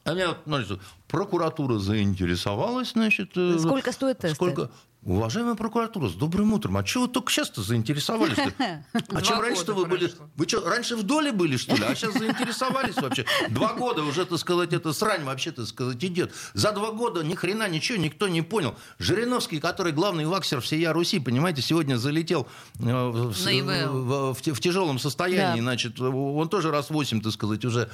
а 0.04 0.14
меня 0.14 0.36
вот, 0.44 0.64
что, 0.64 0.78
прокуратура 1.08 1.78
заинтересовалась, 1.78 2.92
значит... 2.92 3.30
э, 3.36 3.58
Сколько 3.58 3.92
стоят 3.92 4.18
тесты? 4.18 4.34
Сколько... 4.34 4.70
Уважаемая 5.06 5.54
прокуратура, 5.54 6.08
с 6.08 6.14
добрым 6.14 6.54
утром. 6.54 6.78
А 6.78 6.82
чего 6.82 7.02
вы 7.04 7.10
только 7.10 7.30
сейчас-то 7.30 7.60
заинтересовались? 7.60 8.38
А 9.10 9.20
чем 9.20 9.38
раньше-то 9.38 9.74
вы 9.74 9.84
были? 9.84 10.10
Вы 10.34 10.48
что, 10.48 10.66
раньше 10.66 10.96
в 10.96 11.02
доле 11.02 11.30
были, 11.30 11.58
что 11.58 11.76
ли? 11.76 11.84
А 11.84 11.94
сейчас 11.94 12.14
заинтересовались 12.14 12.96
вообще? 12.96 13.26
Два 13.50 13.74
года 13.74 14.02
уже, 14.02 14.24
так 14.24 14.38
сказать, 14.38 14.72
эта 14.72 14.94
срань 14.94 15.24
вообще, 15.24 15.52
так 15.52 15.66
сказать, 15.66 16.02
идет. 16.02 16.32
За 16.54 16.72
два 16.72 16.90
года 16.92 17.22
ни 17.22 17.34
хрена 17.34 17.68
ничего 17.68 17.98
никто 17.98 18.28
не 18.28 18.40
понял. 18.40 18.76
Жириновский, 18.98 19.60
который 19.60 19.92
главный 19.92 20.24
ваксер 20.24 20.62
всея 20.62 20.94
Руси, 20.94 21.18
понимаете, 21.20 21.60
сегодня 21.60 21.96
залетел 21.98 22.48
э, 22.80 22.84
в, 22.84 23.32
в- 23.34 24.32
в 24.32 24.54
в 24.54 24.60
тяжелом 24.60 24.98
состоянии, 24.98 25.56
Да. 25.60 25.64
значит, 25.64 26.00
он 26.00 26.48
тоже 26.48 26.70
раз 26.70 26.88
восемь, 26.88 27.20
так 27.20 27.32
сказать, 27.34 27.62
уже. 27.66 27.90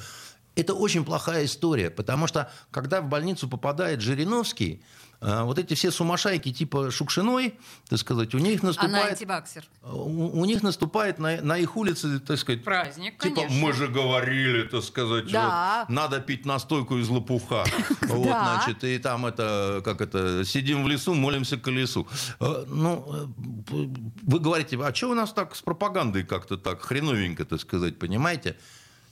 Это 0.55 0.73
очень 0.73 1.05
плохая 1.05 1.45
история, 1.45 1.89
потому 1.89 2.27
что 2.27 2.51
когда 2.71 3.01
в 3.01 3.07
больницу 3.07 3.47
попадает 3.47 4.01
Жириновский, 4.01 4.83
э, 5.21 5.43
вот 5.43 5.57
эти 5.57 5.75
все 5.75 5.91
сумасшайки 5.91 6.51
типа 6.51 6.91
Шукшиной, 6.91 7.57
так 7.87 7.99
сказать, 7.99 8.35
у 8.35 8.37
них 8.37 8.59
Она 8.61 8.67
наступает... 8.69 9.11
антибаксер. 9.13 9.63
У, 9.81 10.41
у 10.41 10.45
них 10.45 10.61
наступает 10.61 11.19
на, 11.19 11.41
на 11.41 11.57
их 11.57 11.77
улице, 11.77 12.19
так 12.19 12.37
сказать, 12.37 12.65
Праздник, 12.65 13.17
Типа, 13.17 13.35
конечно. 13.35 13.57
мы 13.65 13.71
же 13.71 13.87
говорили, 13.87 14.63
так 14.67 14.83
сказать, 14.83 15.31
Да. 15.31 15.85
вот, 15.87 15.95
надо 15.95 16.19
пить 16.19 16.45
настойку 16.45 16.97
из 16.97 17.07
лопуха. 17.07 17.63
Вот, 18.01 18.25
Да. 18.27 18.55
значит, 18.61 18.83
и 18.83 18.97
там 18.99 19.25
это, 19.25 19.81
как 19.85 20.01
это, 20.01 20.43
сидим 20.43 20.83
в 20.83 20.87
лесу, 20.89 21.13
молимся 21.13 21.55
колесу. 21.57 22.07
Э, 22.41 22.65
Ну, 22.67 23.05
э, 23.07 23.87
вы 24.23 24.39
говорите, 24.39 24.77
а 24.83 24.93
что 24.93 25.11
у 25.11 25.13
нас 25.15 25.31
так 25.31 25.55
с 25.55 25.61
пропагандой 25.61 26.23
как-то 26.25 26.57
так 26.57 26.81
хреновенько, 26.81 27.45
так 27.45 27.61
сказать, 27.61 27.97
понимаете? 27.99 28.57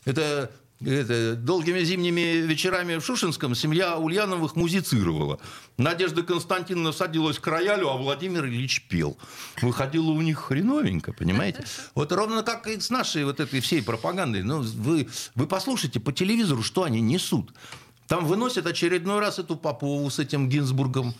Это 0.05 0.51
это, 0.85 1.35
долгими 1.35 1.81
зимними 1.81 2.37
вечерами 2.37 2.97
в 2.97 3.05
Шушинском 3.05 3.53
семья 3.55 3.97
Ульяновых 3.97 4.55
музицировала. 4.55 5.39
Надежда 5.77 6.23
Константиновна 6.23 6.91
садилась 6.91 7.37
к 7.39 7.47
роялю, 7.47 7.89
а 7.89 7.97
Владимир 7.97 8.45
Ильич 8.45 8.85
пел. 8.87 9.17
Выходило 9.61 10.11
у 10.11 10.21
них 10.21 10.39
хреновенько, 10.39 11.13
понимаете? 11.13 11.65
Вот 11.95 12.11
ровно 12.11 12.43
как 12.43 12.67
и 12.67 12.79
с 12.79 12.89
нашей 12.89 13.25
вот 13.25 13.39
этой 13.39 13.59
всей 13.59 13.81
пропагандой. 13.83 14.43
Ну, 14.43 14.61
вы, 14.61 15.09
вы 15.35 15.47
послушайте 15.47 15.99
по 15.99 16.13
телевизору, 16.13 16.63
что 16.63 16.83
они 16.83 17.01
несут. 17.01 17.51
Там 18.07 18.25
выносят 18.25 18.65
очередной 18.65 19.19
раз 19.19 19.39
эту 19.39 19.55
Попову 19.55 20.09
с 20.09 20.19
этим 20.19 20.47
Гинзбургом. 20.47 21.13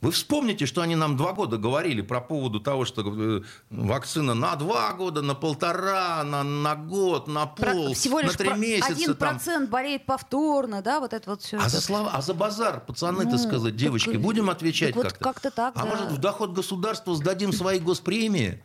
Вы 0.00 0.12
вспомните, 0.12 0.64
что 0.64 0.80
они 0.80 0.96
нам 0.96 1.16
два 1.18 1.34
года 1.34 1.58
говорили 1.58 2.00
про 2.00 2.22
поводу 2.22 2.58
того, 2.58 2.86
что 2.86 3.02
э, 3.06 3.42
вакцина 3.68 4.32
на 4.32 4.56
два 4.56 4.94
года, 4.94 5.20
на 5.20 5.34
полтора, 5.34 6.24
на, 6.24 6.42
на 6.42 6.74
год, 6.74 7.28
на 7.28 7.44
Про- 7.44 7.72
пол, 7.72 7.92
всего 7.92 8.20
на 8.20 8.24
лишь 8.24 8.36
три 8.36 8.48
про- 8.48 8.56
месяца. 8.56 8.92
один 8.92 9.14
процент 9.14 9.68
болеет 9.68 10.06
повторно, 10.06 10.80
да, 10.80 11.00
вот 11.00 11.12
это 11.12 11.28
вот 11.28 11.42
все. 11.42 11.58
А 11.58 11.68
за 11.68 11.82
слова, 11.82 12.12
а 12.14 12.22
за 12.22 12.32
базар, 12.32 12.80
пацаны, 12.80 13.24
Ну, 13.24 13.30
так 13.32 13.40
сказать, 13.40 13.72
так, 13.72 13.76
девочки, 13.76 14.10
э, 14.10 14.18
будем 14.18 14.48
отвечать 14.48 14.94
так 14.94 14.96
вот 14.96 15.12
как-то? 15.12 15.24
как-то 15.24 15.50
так, 15.50 15.74
А 15.76 15.82
да. 15.82 15.86
может, 15.86 16.10
в 16.12 16.18
доход 16.18 16.52
государства 16.52 17.14
сдадим 17.14 17.52
свои 17.52 17.78
госпремии? 17.78 18.62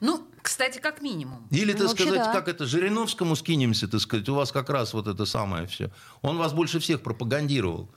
Ну, 0.00 0.26
кстати, 0.40 0.78
как 0.78 1.02
минимум. 1.02 1.46
Или, 1.50 1.72
Ну, 1.72 1.78
так 1.78 1.88
вообще, 1.88 2.04
сказать, 2.04 2.24
да. 2.24 2.32
как 2.32 2.48
это, 2.48 2.64
Жириновскому 2.64 3.36
скинемся, 3.36 3.86
так 3.86 4.00
сказать, 4.00 4.26
у 4.30 4.34
вас 4.34 4.50
как 4.50 4.70
раз 4.70 4.94
вот 4.94 5.08
это 5.08 5.26
самое 5.26 5.66
все. 5.66 5.90
Он 6.22 6.38
вас 6.38 6.54
больше 6.54 6.80
всех 6.80 7.02
пропагандировал. 7.02 7.90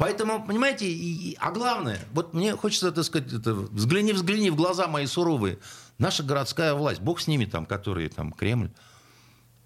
Поэтому, 0.00 0.42
понимаете, 0.46 0.90
и- 0.90 1.30
и- 1.32 1.36
а 1.38 1.50
главное, 1.50 2.00
вот 2.14 2.32
мне 2.32 2.56
хочется, 2.56 2.90
так 2.90 3.04
сказать, 3.04 3.30
это, 3.34 3.52
взгляни, 3.52 4.14
взгляни 4.14 4.48
в 4.48 4.56
глаза 4.56 4.86
мои 4.86 5.04
суровые. 5.04 5.58
Наша 5.98 6.22
городская 6.22 6.72
власть, 6.72 7.02
бог 7.02 7.20
с 7.20 7.26
ними 7.26 7.44
там, 7.44 7.66
которые 7.66 8.08
там, 8.08 8.32
Кремль. 8.32 8.70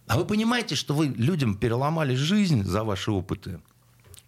А 0.08 0.18
вы 0.18 0.24
понимаете, 0.24 0.74
что 0.74 0.92
вы 0.92 1.06
людям 1.06 1.56
переломали 1.56 2.16
жизнь 2.16 2.64
за 2.64 2.82
ваши 2.82 3.12
опыты? 3.12 3.60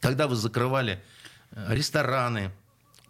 Когда 0.00 0.28
вы 0.28 0.36
закрывали 0.36 1.02
э, 1.50 1.74
рестораны, 1.74 2.52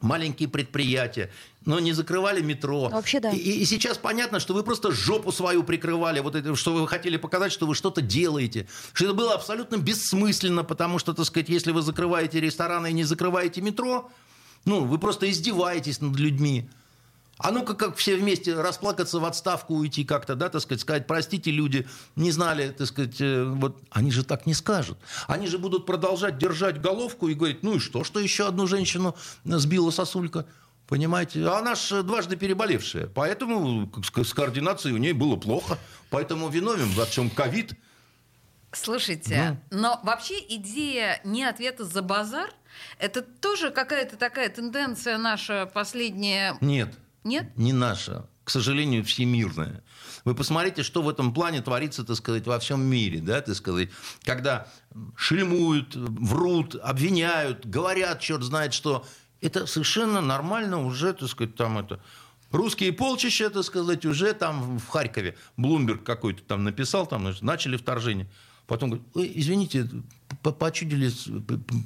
маленькие 0.01 0.49
предприятия, 0.49 1.31
но 1.65 1.81
не 1.81 1.93
закрывали 1.93 2.41
метро. 2.43 2.89
Вообще, 2.89 3.21
да. 3.21 3.31
И, 3.31 3.39
и 3.39 3.65
сейчас 3.65 3.99
понятно, 3.99 4.41
что 4.41 4.55
вы 4.55 4.63
просто 4.63 4.93
жопу 4.93 5.33
свою 5.33 5.65
прикрывали, 5.65 6.21
вот 6.21 6.35
это, 6.35 6.55
что 6.55 6.73
вы 6.73 6.87
хотели 6.87 7.17
показать, 7.17 7.53
что 7.53 7.67
вы 7.67 7.75
что-то 7.75 8.03
делаете. 8.03 8.69
Что 8.93 9.07
это 9.07 9.15
было 9.15 9.35
абсолютно 9.35 9.77
бессмысленно, 9.77 10.65
потому 10.65 10.99
что, 10.99 11.13
так 11.13 11.27
сказать, 11.27 11.49
если 11.49 11.73
вы 11.73 11.83
закрываете 11.83 12.41
рестораны 12.41 12.91
и 12.91 12.95
не 12.95 13.05
закрываете 13.05 13.61
метро, 13.61 14.11
ну, 14.65 14.85
вы 14.85 14.99
просто 14.99 15.31
издеваетесь 15.31 16.01
над 16.01 16.17
людьми. 16.17 16.69
А 17.39 17.51
ну-ка, 17.51 17.75
как 17.75 17.97
все 17.97 18.17
вместе 18.17 18.55
расплакаться 18.55 19.21
в 19.21 19.25
отставку, 19.25 19.75
уйти 19.75 20.05
как-то, 20.05 20.35
да, 20.37 20.49
так 20.49 20.63
сказать, 20.63 20.81
сказать, 20.81 21.07
простите, 21.07 21.51
люди 21.51 21.87
не 22.15 22.31
знали, 22.31 22.71
так 22.71 22.87
сказать, 22.87 23.21
э, 23.21 23.45
вот, 23.45 23.79
они 23.91 24.11
же 24.11 24.25
так 24.25 24.47
не 24.47 24.55
скажут. 24.55 24.99
Они 25.27 25.47
же 25.47 25.59
будут 25.59 25.85
продолжать 25.85 26.39
держать 26.39 26.81
головку 26.81 27.29
и 27.29 27.35
говорить, 27.35 27.63
ну 27.63 27.77
и 27.77 27.79
что, 27.79 28.05
что 28.05 28.21
еще 28.21 28.49
одну 28.49 28.67
женщину 28.67 29.15
сбила 29.45 29.91
сосулька, 29.91 30.47
понимаете? 30.89 31.47
А 31.47 31.59
она 31.59 31.75
ж 31.75 32.03
дважды 32.03 32.37
переболевшая, 32.37 33.07
поэтому 33.07 33.93
с 34.03 34.33
координацией 34.33 34.95
у 34.95 34.99
нее 34.99 35.13
было 35.13 35.37
плохо, 35.37 35.79
поэтому 36.09 36.49
виновен 36.49 36.89
во 36.93 37.05
всем 37.05 37.29
ковид. 37.29 37.75
Слушайте, 38.73 39.61
но 39.71 40.01
вообще 40.03 40.39
идея 40.57 41.21
не 41.23 41.45
ответа 41.45 41.85
за 41.85 42.01
базар, 42.01 42.51
это 42.99 43.21
тоже 43.21 43.71
какая-то 43.71 44.17
такая 44.17 44.49
тенденция 44.49 45.19
наша 45.19 45.67
последняя. 45.73 46.57
Нет, 46.61 46.95
Нет? 47.27 47.59
не 47.59 47.73
наша, 47.73 48.29
к 48.45 48.51
сожалению, 48.51 49.05
всемирная. 49.05 49.83
Вы 50.25 50.37
посмотрите, 50.37 50.85
что 50.85 51.03
в 51.03 51.09
этом 51.09 51.35
плане 51.35 51.61
творится, 51.61 52.05
так 52.05 52.17
сказать, 52.17 52.47
во 52.47 52.61
всем 52.61 52.83
мире, 52.83 53.21
да, 53.21 53.41
так 53.41 53.57
сказать, 53.57 53.89
когда 54.23 54.69
шельмуют, 55.17 55.97
врут, 55.97 56.77
обвиняют, 56.77 57.67
говорят, 57.67 58.21
черт 58.21 58.45
знает 58.45 58.73
что. 58.73 59.05
Это 59.41 59.67
совершенно 59.67 60.21
нормально 60.21 60.85
уже, 60.85 61.13
так 61.13 61.29
сказать, 61.29 61.57
там 61.57 61.79
это... 61.79 62.01
Русские 62.53 62.93
полчища, 62.93 63.51
так 63.51 63.65
сказать, 63.65 64.07
уже 64.07 64.33
там 64.33 64.79
в 64.79 64.87
Харькове, 64.87 65.37
Блумберг 65.57 66.05
какой-то 66.05 66.45
там 66.45 66.63
написал, 66.63 67.09
там 67.09 67.35
начали 67.41 67.77
вторжение. 67.77 68.31
Потом 68.69 68.91
говорит, 68.91 69.09
«Ой, 69.15 69.33
извините, 69.35 69.91
почудились, 70.43 71.29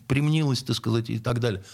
примнилось, 0.06 0.62
так 0.62 0.76
сказать, 0.76 1.08
и 1.08 1.18
так 1.18 1.40
далее. 1.40 1.64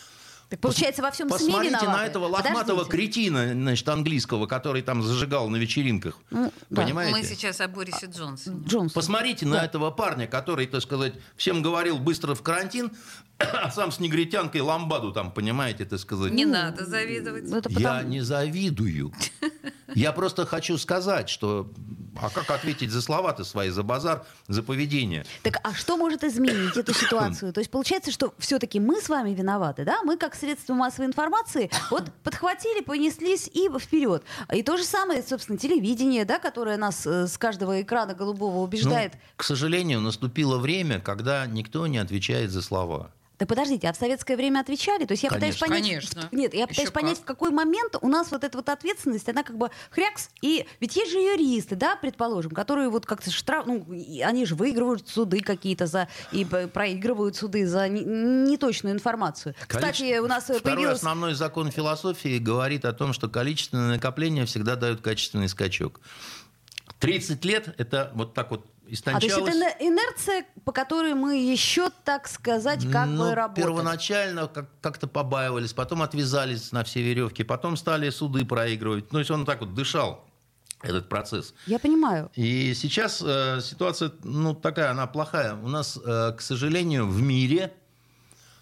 Так 0.48 0.60
получается, 0.60 1.02
во 1.02 1.10
всем 1.10 1.28
СМИ 1.28 1.38
Посмотрите 1.38 1.74
виноваты. 1.80 1.98
на 1.98 2.06
этого 2.06 2.26
лохматого 2.26 2.84
Подождите. 2.84 2.90
кретина, 2.90 3.52
значит, 3.52 3.88
английского, 3.88 4.46
который 4.46 4.82
там 4.82 5.02
зажигал 5.02 5.48
на 5.48 5.56
вечеринках. 5.56 6.18
Ну, 6.30 6.52
да. 6.70 6.82
Понимаете? 6.82 7.12
Мы 7.16 7.24
сейчас 7.24 7.60
о 7.60 7.66
Борисе 7.66 8.06
Джонсоне. 8.06 8.62
Джонсон. 8.64 8.94
Посмотрите 8.94 9.44
на 9.44 9.64
этого 9.64 9.90
парня, 9.90 10.28
который, 10.28 10.66
так 10.68 10.82
сказать, 10.82 11.14
всем 11.36 11.62
говорил 11.62 11.98
быстро 11.98 12.34
в 12.36 12.42
карантин, 12.42 12.92
а 13.38 13.70
сам 13.74 13.92
с 13.92 14.00
негритянкой 14.00 14.60
ламбаду 14.60 15.12
там, 15.12 15.30
понимаете, 15.30 15.84
так 15.84 15.98
сказать. 15.98 16.32
Не 16.32 16.44
надо 16.44 16.84
завидовать. 16.84 17.44
Ну, 17.48 17.56
это 17.56 17.70
Я 17.70 18.02
не 18.02 18.20
завидую. 18.20 19.12
Я 19.94 20.12
просто 20.12 20.46
хочу 20.46 20.78
сказать, 20.78 21.28
что... 21.28 21.70
А 22.18 22.30
как 22.30 22.50
ответить 22.50 22.90
за 22.90 23.02
слова-то 23.02 23.44
свои, 23.44 23.68
за 23.68 23.82
базар, 23.82 24.24
за 24.48 24.62
поведение? 24.62 25.26
Так 25.42 25.58
а 25.62 25.74
что 25.74 25.98
может 25.98 26.24
изменить 26.24 26.74
эту 26.74 26.94
ситуацию? 26.94 27.52
То 27.52 27.60
есть 27.60 27.70
получается, 27.70 28.10
что 28.10 28.32
все-таки 28.38 28.80
мы 28.80 29.02
с 29.02 29.10
вами 29.10 29.34
виноваты, 29.34 29.84
да? 29.84 30.02
Мы 30.02 30.16
как 30.16 30.34
средство 30.34 30.72
массовой 30.72 31.06
информации 31.06 31.70
вот 31.90 32.10
подхватили, 32.22 32.82
понеслись 32.82 33.50
и 33.52 33.68
вперед. 33.78 34.22
И 34.52 34.62
то 34.62 34.78
же 34.78 34.84
самое, 34.84 35.22
собственно, 35.22 35.58
телевидение, 35.58 36.24
да, 36.24 36.38
которое 36.38 36.78
нас 36.78 37.06
э, 37.06 37.26
с 37.26 37.36
каждого 37.36 37.82
экрана 37.82 38.14
голубого 38.14 38.60
убеждает. 38.60 39.12
Ну, 39.12 39.20
к 39.36 39.44
сожалению, 39.44 40.00
наступило 40.00 40.56
время, 40.56 41.00
когда 41.00 41.46
никто 41.46 41.86
не 41.86 41.98
отвечает 41.98 42.50
за 42.50 42.62
слова. 42.62 43.10
Да 43.38 43.44
подождите, 43.44 43.88
а 43.88 43.92
в 43.92 43.96
советское 43.96 44.34
время 44.36 44.60
отвечали? 44.60 45.04
То 45.04 45.12
есть 45.12 45.22
я 45.22 45.30
пытаюсь 45.30 45.56
Конечно. 45.58 45.66
понять... 45.66 45.86
Конечно. 45.88 46.28
в- 46.30 46.32
нет, 46.32 46.54
я 46.54 46.60
Еще 46.60 46.68
пытаюсь 46.68 46.90
понять, 46.90 47.16
как. 47.18 47.22
в 47.22 47.26
какой 47.26 47.50
момент 47.50 47.96
у 48.00 48.08
нас 48.08 48.30
вот 48.30 48.44
эта 48.44 48.56
вот 48.56 48.68
ответственность, 48.70 49.28
она 49.28 49.42
как 49.42 49.58
бы 49.58 49.70
хрякс, 49.90 50.30
и 50.40 50.66
ведь 50.80 50.96
есть 50.96 51.12
же 51.12 51.18
юристы, 51.18 51.76
да, 51.76 51.96
предположим, 51.96 52.52
которые 52.52 52.88
вот 52.88 53.04
как-то 53.04 53.30
штраф... 53.30 53.66
Ну, 53.66 53.86
они 54.24 54.46
же 54.46 54.54
выигрывают 54.54 55.06
суды 55.08 55.40
какие-то 55.40 55.86
за... 55.86 56.08
и 56.32 56.44
проигрывают 56.46 57.36
суды 57.36 57.66
за 57.66 57.88
не- 57.88 58.04
неточную 58.04 58.94
информацию. 58.94 59.54
Кстати, 59.66 59.98
Количество- 59.98 60.24
у 60.24 60.26
нас 60.28 60.50
э, 60.50 60.54
Второй 60.58 60.76
появилась... 60.76 60.98
основной 60.98 61.34
закон 61.34 61.70
философии 61.70 62.38
говорит 62.38 62.84
о 62.86 62.92
том, 62.94 63.12
что 63.12 63.28
количественное 63.28 63.88
накопление 63.96 64.46
всегда 64.46 64.76
дает 64.76 65.02
качественный 65.02 65.48
скачок. 65.48 66.00
30 67.00 67.44
лет 67.44 67.74
это 67.78 68.10
вот 68.14 68.32
так 68.32 68.50
вот 68.50 68.66
А 68.86 68.88
то 68.88 68.90
есть 68.92 69.02
это 69.06 69.18
истончалось. 69.18 69.54
инер- 69.54 69.76
инерция, 69.80 70.46
по 70.64 70.70
которой 70.72 71.14
мы 71.14 71.36
еще, 71.38 71.90
так 72.04 72.28
сказать, 72.28 72.88
как 72.90 73.08
Ну, 73.08 73.24
бы 73.30 73.34
работаем. 73.34 73.66
Первоначально 73.66 74.46
как- 74.46 74.68
как-то 74.80 75.08
побаивались, 75.08 75.72
потом 75.72 76.02
отвязались 76.02 76.70
на 76.72 76.84
все 76.84 77.02
веревки, 77.02 77.42
потом 77.42 77.76
стали 77.76 78.10
суды 78.10 78.44
проигрывать. 78.44 79.04
Ну, 79.06 79.16
то 79.16 79.18
есть 79.18 79.30
он 79.30 79.44
так 79.44 79.60
вот 79.60 79.74
дышал, 79.74 80.24
этот 80.82 81.08
процесс. 81.08 81.52
Я 81.66 81.78
понимаю. 81.80 82.30
И 82.34 82.74
сейчас 82.74 83.22
э, 83.26 83.60
ситуация, 83.60 84.12
ну, 84.22 84.54
такая, 84.54 84.90
она 84.92 85.06
плохая. 85.08 85.54
У 85.54 85.68
нас, 85.68 85.98
э, 86.04 86.32
к 86.36 86.40
сожалению, 86.40 87.08
в 87.08 87.20
мире 87.20 87.72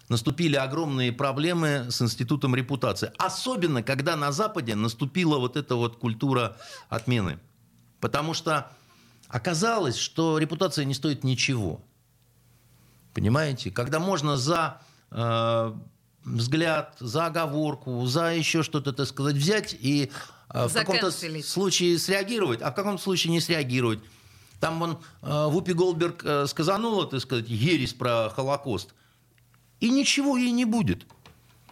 наступили 0.09 0.55
огромные 0.55 1.11
проблемы 1.11 1.87
с 1.89 2.01
институтом 2.01 2.55
репутации. 2.55 3.11
Особенно, 3.17 3.83
когда 3.83 4.15
на 4.15 4.31
Западе 4.31 4.75
наступила 4.75 5.37
вот 5.37 5.55
эта 5.57 5.75
вот 5.75 5.97
культура 5.97 6.57
отмены. 6.89 7.39
Потому 7.99 8.33
что 8.33 8.71
оказалось, 9.27 9.97
что 9.97 10.37
репутация 10.37 10.85
не 10.85 10.93
стоит 10.93 11.23
ничего. 11.23 11.81
Понимаете? 13.13 13.71
Когда 13.71 13.99
можно 13.99 14.37
за 14.37 14.81
э, 15.11 15.73
взгляд, 16.25 16.95
за 16.99 17.27
оговорку, 17.27 18.05
за 18.05 18.33
еще 18.33 18.63
что-то, 18.63 18.91
так 18.93 19.07
сказать, 19.07 19.35
взять 19.35 19.73
и 19.73 20.11
э, 20.49 20.67
в 20.67 20.73
каком-то 20.73 21.11
случае 21.11 21.97
среагировать, 21.97 22.61
а 22.61 22.71
в 22.71 22.75
каком 22.75 22.97
случае 22.97 23.31
не 23.31 23.39
среагировать. 23.39 23.99
Там 24.59 24.79
вон 24.79 24.99
э, 25.21 25.47
Вупи 25.47 25.73
Голдберг 25.73 26.23
э, 26.23 26.47
сказанула, 26.47 27.07
так 27.07 27.21
сказать, 27.21 27.47
ересь 27.47 27.93
про 27.93 28.29
Холокост. 28.29 28.93
И 29.79 29.89
ничего 29.89 30.37
ей 30.37 30.51
не 30.51 30.65
будет. 30.65 31.05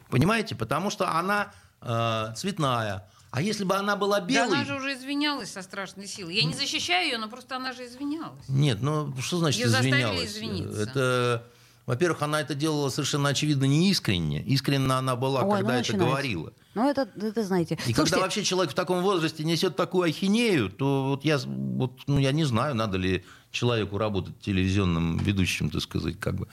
Понимаете? 0.09 0.55
Потому 0.55 0.89
что 0.89 1.09
она 1.09 1.51
э, 1.81 2.33
цветная. 2.35 3.09
А 3.33 3.41
если 3.41 3.63
бы 3.63 3.75
она 3.75 3.95
была 3.95 4.19
Да 4.19 4.27
белой... 4.27 4.57
она 4.57 4.63
же 4.63 4.75
уже 4.75 4.93
извинялась 4.93 5.51
со 5.51 5.63
страшной 5.63 6.05
силой. 6.05 6.35
Я 6.35 6.43
не 6.43 6.53
защищаю 6.53 7.07
ее, 7.07 7.17
но 7.17 7.27
просто 7.27 7.55
она 7.55 7.73
же 7.73 7.87
извинялась. 7.87 8.47
Нет, 8.47 8.77
ну 8.83 9.11
что 9.21 9.39
значит 9.39 9.65
заставили 9.67 9.89
извинялась? 9.95 10.31
извиниться. 10.31 10.81
Это, 10.83 11.43
во-первых, 11.87 12.21
она 12.21 12.41
это 12.41 12.53
делала 12.53 12.89
совершенно 12.89 13.29
очевидно 13.29 13.65
не 13.65 13.89
искренне. 13.89 14.43
Искренне 14.43 14.93
она 14.93 15.15
была, 15.15 15.41
Ой, 15.41 15.45
ну 15.47 15.51
когда 15.55 15.73
это 15.73 15.77
начинается. 15.79 16.07
говорила. 16.11 16.53
Ну, 16.75 16.87
это, 16.87 17.09
это 17.15 17.43
знаете. 17.43 17.73
И 17.73 17.77
Слушайте, 17.77 17.95
когда 17.95 18.19
вообще 18.19 18.43
человек 18.43 18.71
в 18.71 18.75
таком 18.75 19.01
возрасте 19.01 19.43
несет 19.43 19.75
такую 19.75 20.07
ахинею, 20.07 20.69
то 20.69 21.05
вот 21.05 21.25
я, 21.25 21.39
вот, 21.39 22.01
ну, 22.05 22.19
я 22.19 22.33
не 22.33 22.43
знаю, 22.43 22.75
надо 22.75 22.99
ли 22.99 23.25
человеку 23.49 23.97
работать 23.97 24.39
телевизионным 24.41 25.17
ведущим, 25.17 25.71
так 25.71 25.81
сказать, 25.81 26.19
как 26.19 26.35
бы. 26.35 26.47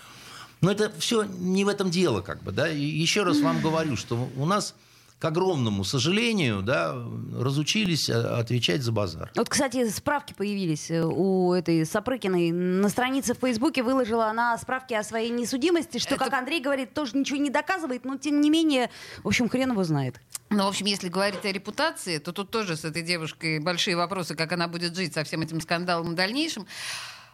Но 0.63 0.71
это 0.71 0.91
все 0.99 1.25
не 1.25 1.67
в 1.67 1.69
этом 1.69 1.91
дело, 1.91 2.23
как 2.23 2.43
бы, 2.43 2.53
да. 2.53 2.71
И 2.71 2.81
еще 2.83 3.23
раз 3.23 3.39
вам 3.41 3.61
говорю, 3.61 3.97
что 3.97 4.31
у 4.37 4.47
нас, 4.47 4.75
к 5.21 5.25
огромному 5.27 5.85
сожалению, 5.85 6.63
да, 6.63 6.97
разучились 7.39 8.09
а, 8.09 8.39
отвечать 8.39 8.83
за 8.83 8.91
базар. 8.91 9.31
Вот, 9.37 9.51
кстати, 9.51 9.87
справки 9.91 10.33
появились 10.33 10.91
э, 10.91 11.05
у 11.05 11.53
этой 11.53 11.85
Сапрыкиной. 11.85 12.51
На 12.53 12.89
странице 12.89 13.35
в 13.35 13.39
Фейсбуке 13.39 13.83
выложила 13.83 14.29
она 14.29 14.57
справки 14.57 14.95
о 14.95 15.05
своей 15.05 15.29
несудимости, 15.29 15.99
что, 15.99 16.15
Это- 16.15 16.25
как 16.25 16.33
Андрей 16.33 16.61
говорит, 16.63 16.95
тоже 16.95 17.19
ничего 17.19 17.39
не 17.39 17.51
доказывает, 17.51 18.07
но, 18.07 18.17
тем 18.17 18.41
не 18.41 18.49
менее, 18.49 18.91
в 19.23 19.29
общем, 19.29 19.51
хрен 19.51 19.73
его 19.73 19.85
знает. 19.85 20.19
Ну, 20.49 20.65
в 20.65 20.69
общем, 20.69 20.87
если 20.87 21.11
говорить 21.11 21.45
о 21.45 21.53
репутации, 21.53 22.17
то 22.17 22.33
тут 22.33 22.51
тоже 22.51 22.77
с 22.77 22.87
этой 22.87 23.03
девушкой 23.03 23.61
большие 23.61 23.97
вопросы, 23.97 24.35
как 24.35 24.53
она 24.53 24.69
будет 24.69 24.97
жить 24.97 25.13
со 25.13 25.23
всем 25.23 25.43
этим 25.43 25.61
скандалом 25.61 26.13
в 26.13 26.15
дальнейшем. 26.15 26.67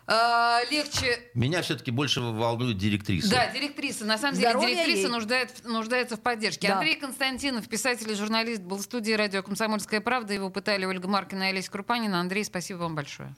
А, 0.08 0.60
легче 0.70 1.18
Меня 1.34 1.62
все-таки 1.62 1.90
больше 1.90 2.20
волнует 2.20 2.78
директриса. 2.78 3.28
Да, 3.28 3.50
директриса. 3.52 4.04
На 4.04 4.18
самом 4.18 4.34
деле, 4.36 4.50
Здоровья 4.50 4.74
директриса 4.74 5.00
ей. 5.00 5.08
нуждает- 5.08 5.64
нуждается 5.64 6.16
в 6.16 6.20
поддержке. 6.20 6.68
Да. 6.68 6.74
Андрей 6.74 6.94
Константинов, 6.96 7.68
писатель 7.68 8.10
и 8.10 8.14
журналист, 8.14 8.62
был 8.62 8.76
в 8.76 8.82
студии 8.82 9.12
радио 9.12 9.42
«Комсомольская 9.42 10.00
правда». 10.00 10.32
Его 10.32 10.48
пытали 10.48 10.84
Ольга 10.84 11.08
Маркина 11.08 11.44
и 11.44 11.46
Олеся 11.48 11.70
Крупанина. 11.72 12.20
Андрей, 12.20 12.44
спасибо 12.44 12.78
вам 12.78 12.94
большое. 12.94 13.34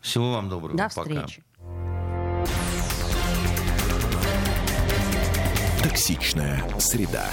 Всего 0.00 0.32
вам 0.32 0.48
доброго. 0.48 0.76
До 0.76 0.88
Пока. 0.94 1.02
встречи. 1.26 1.42
Токсичная 5.82 6.62
среда. 6.78 7.28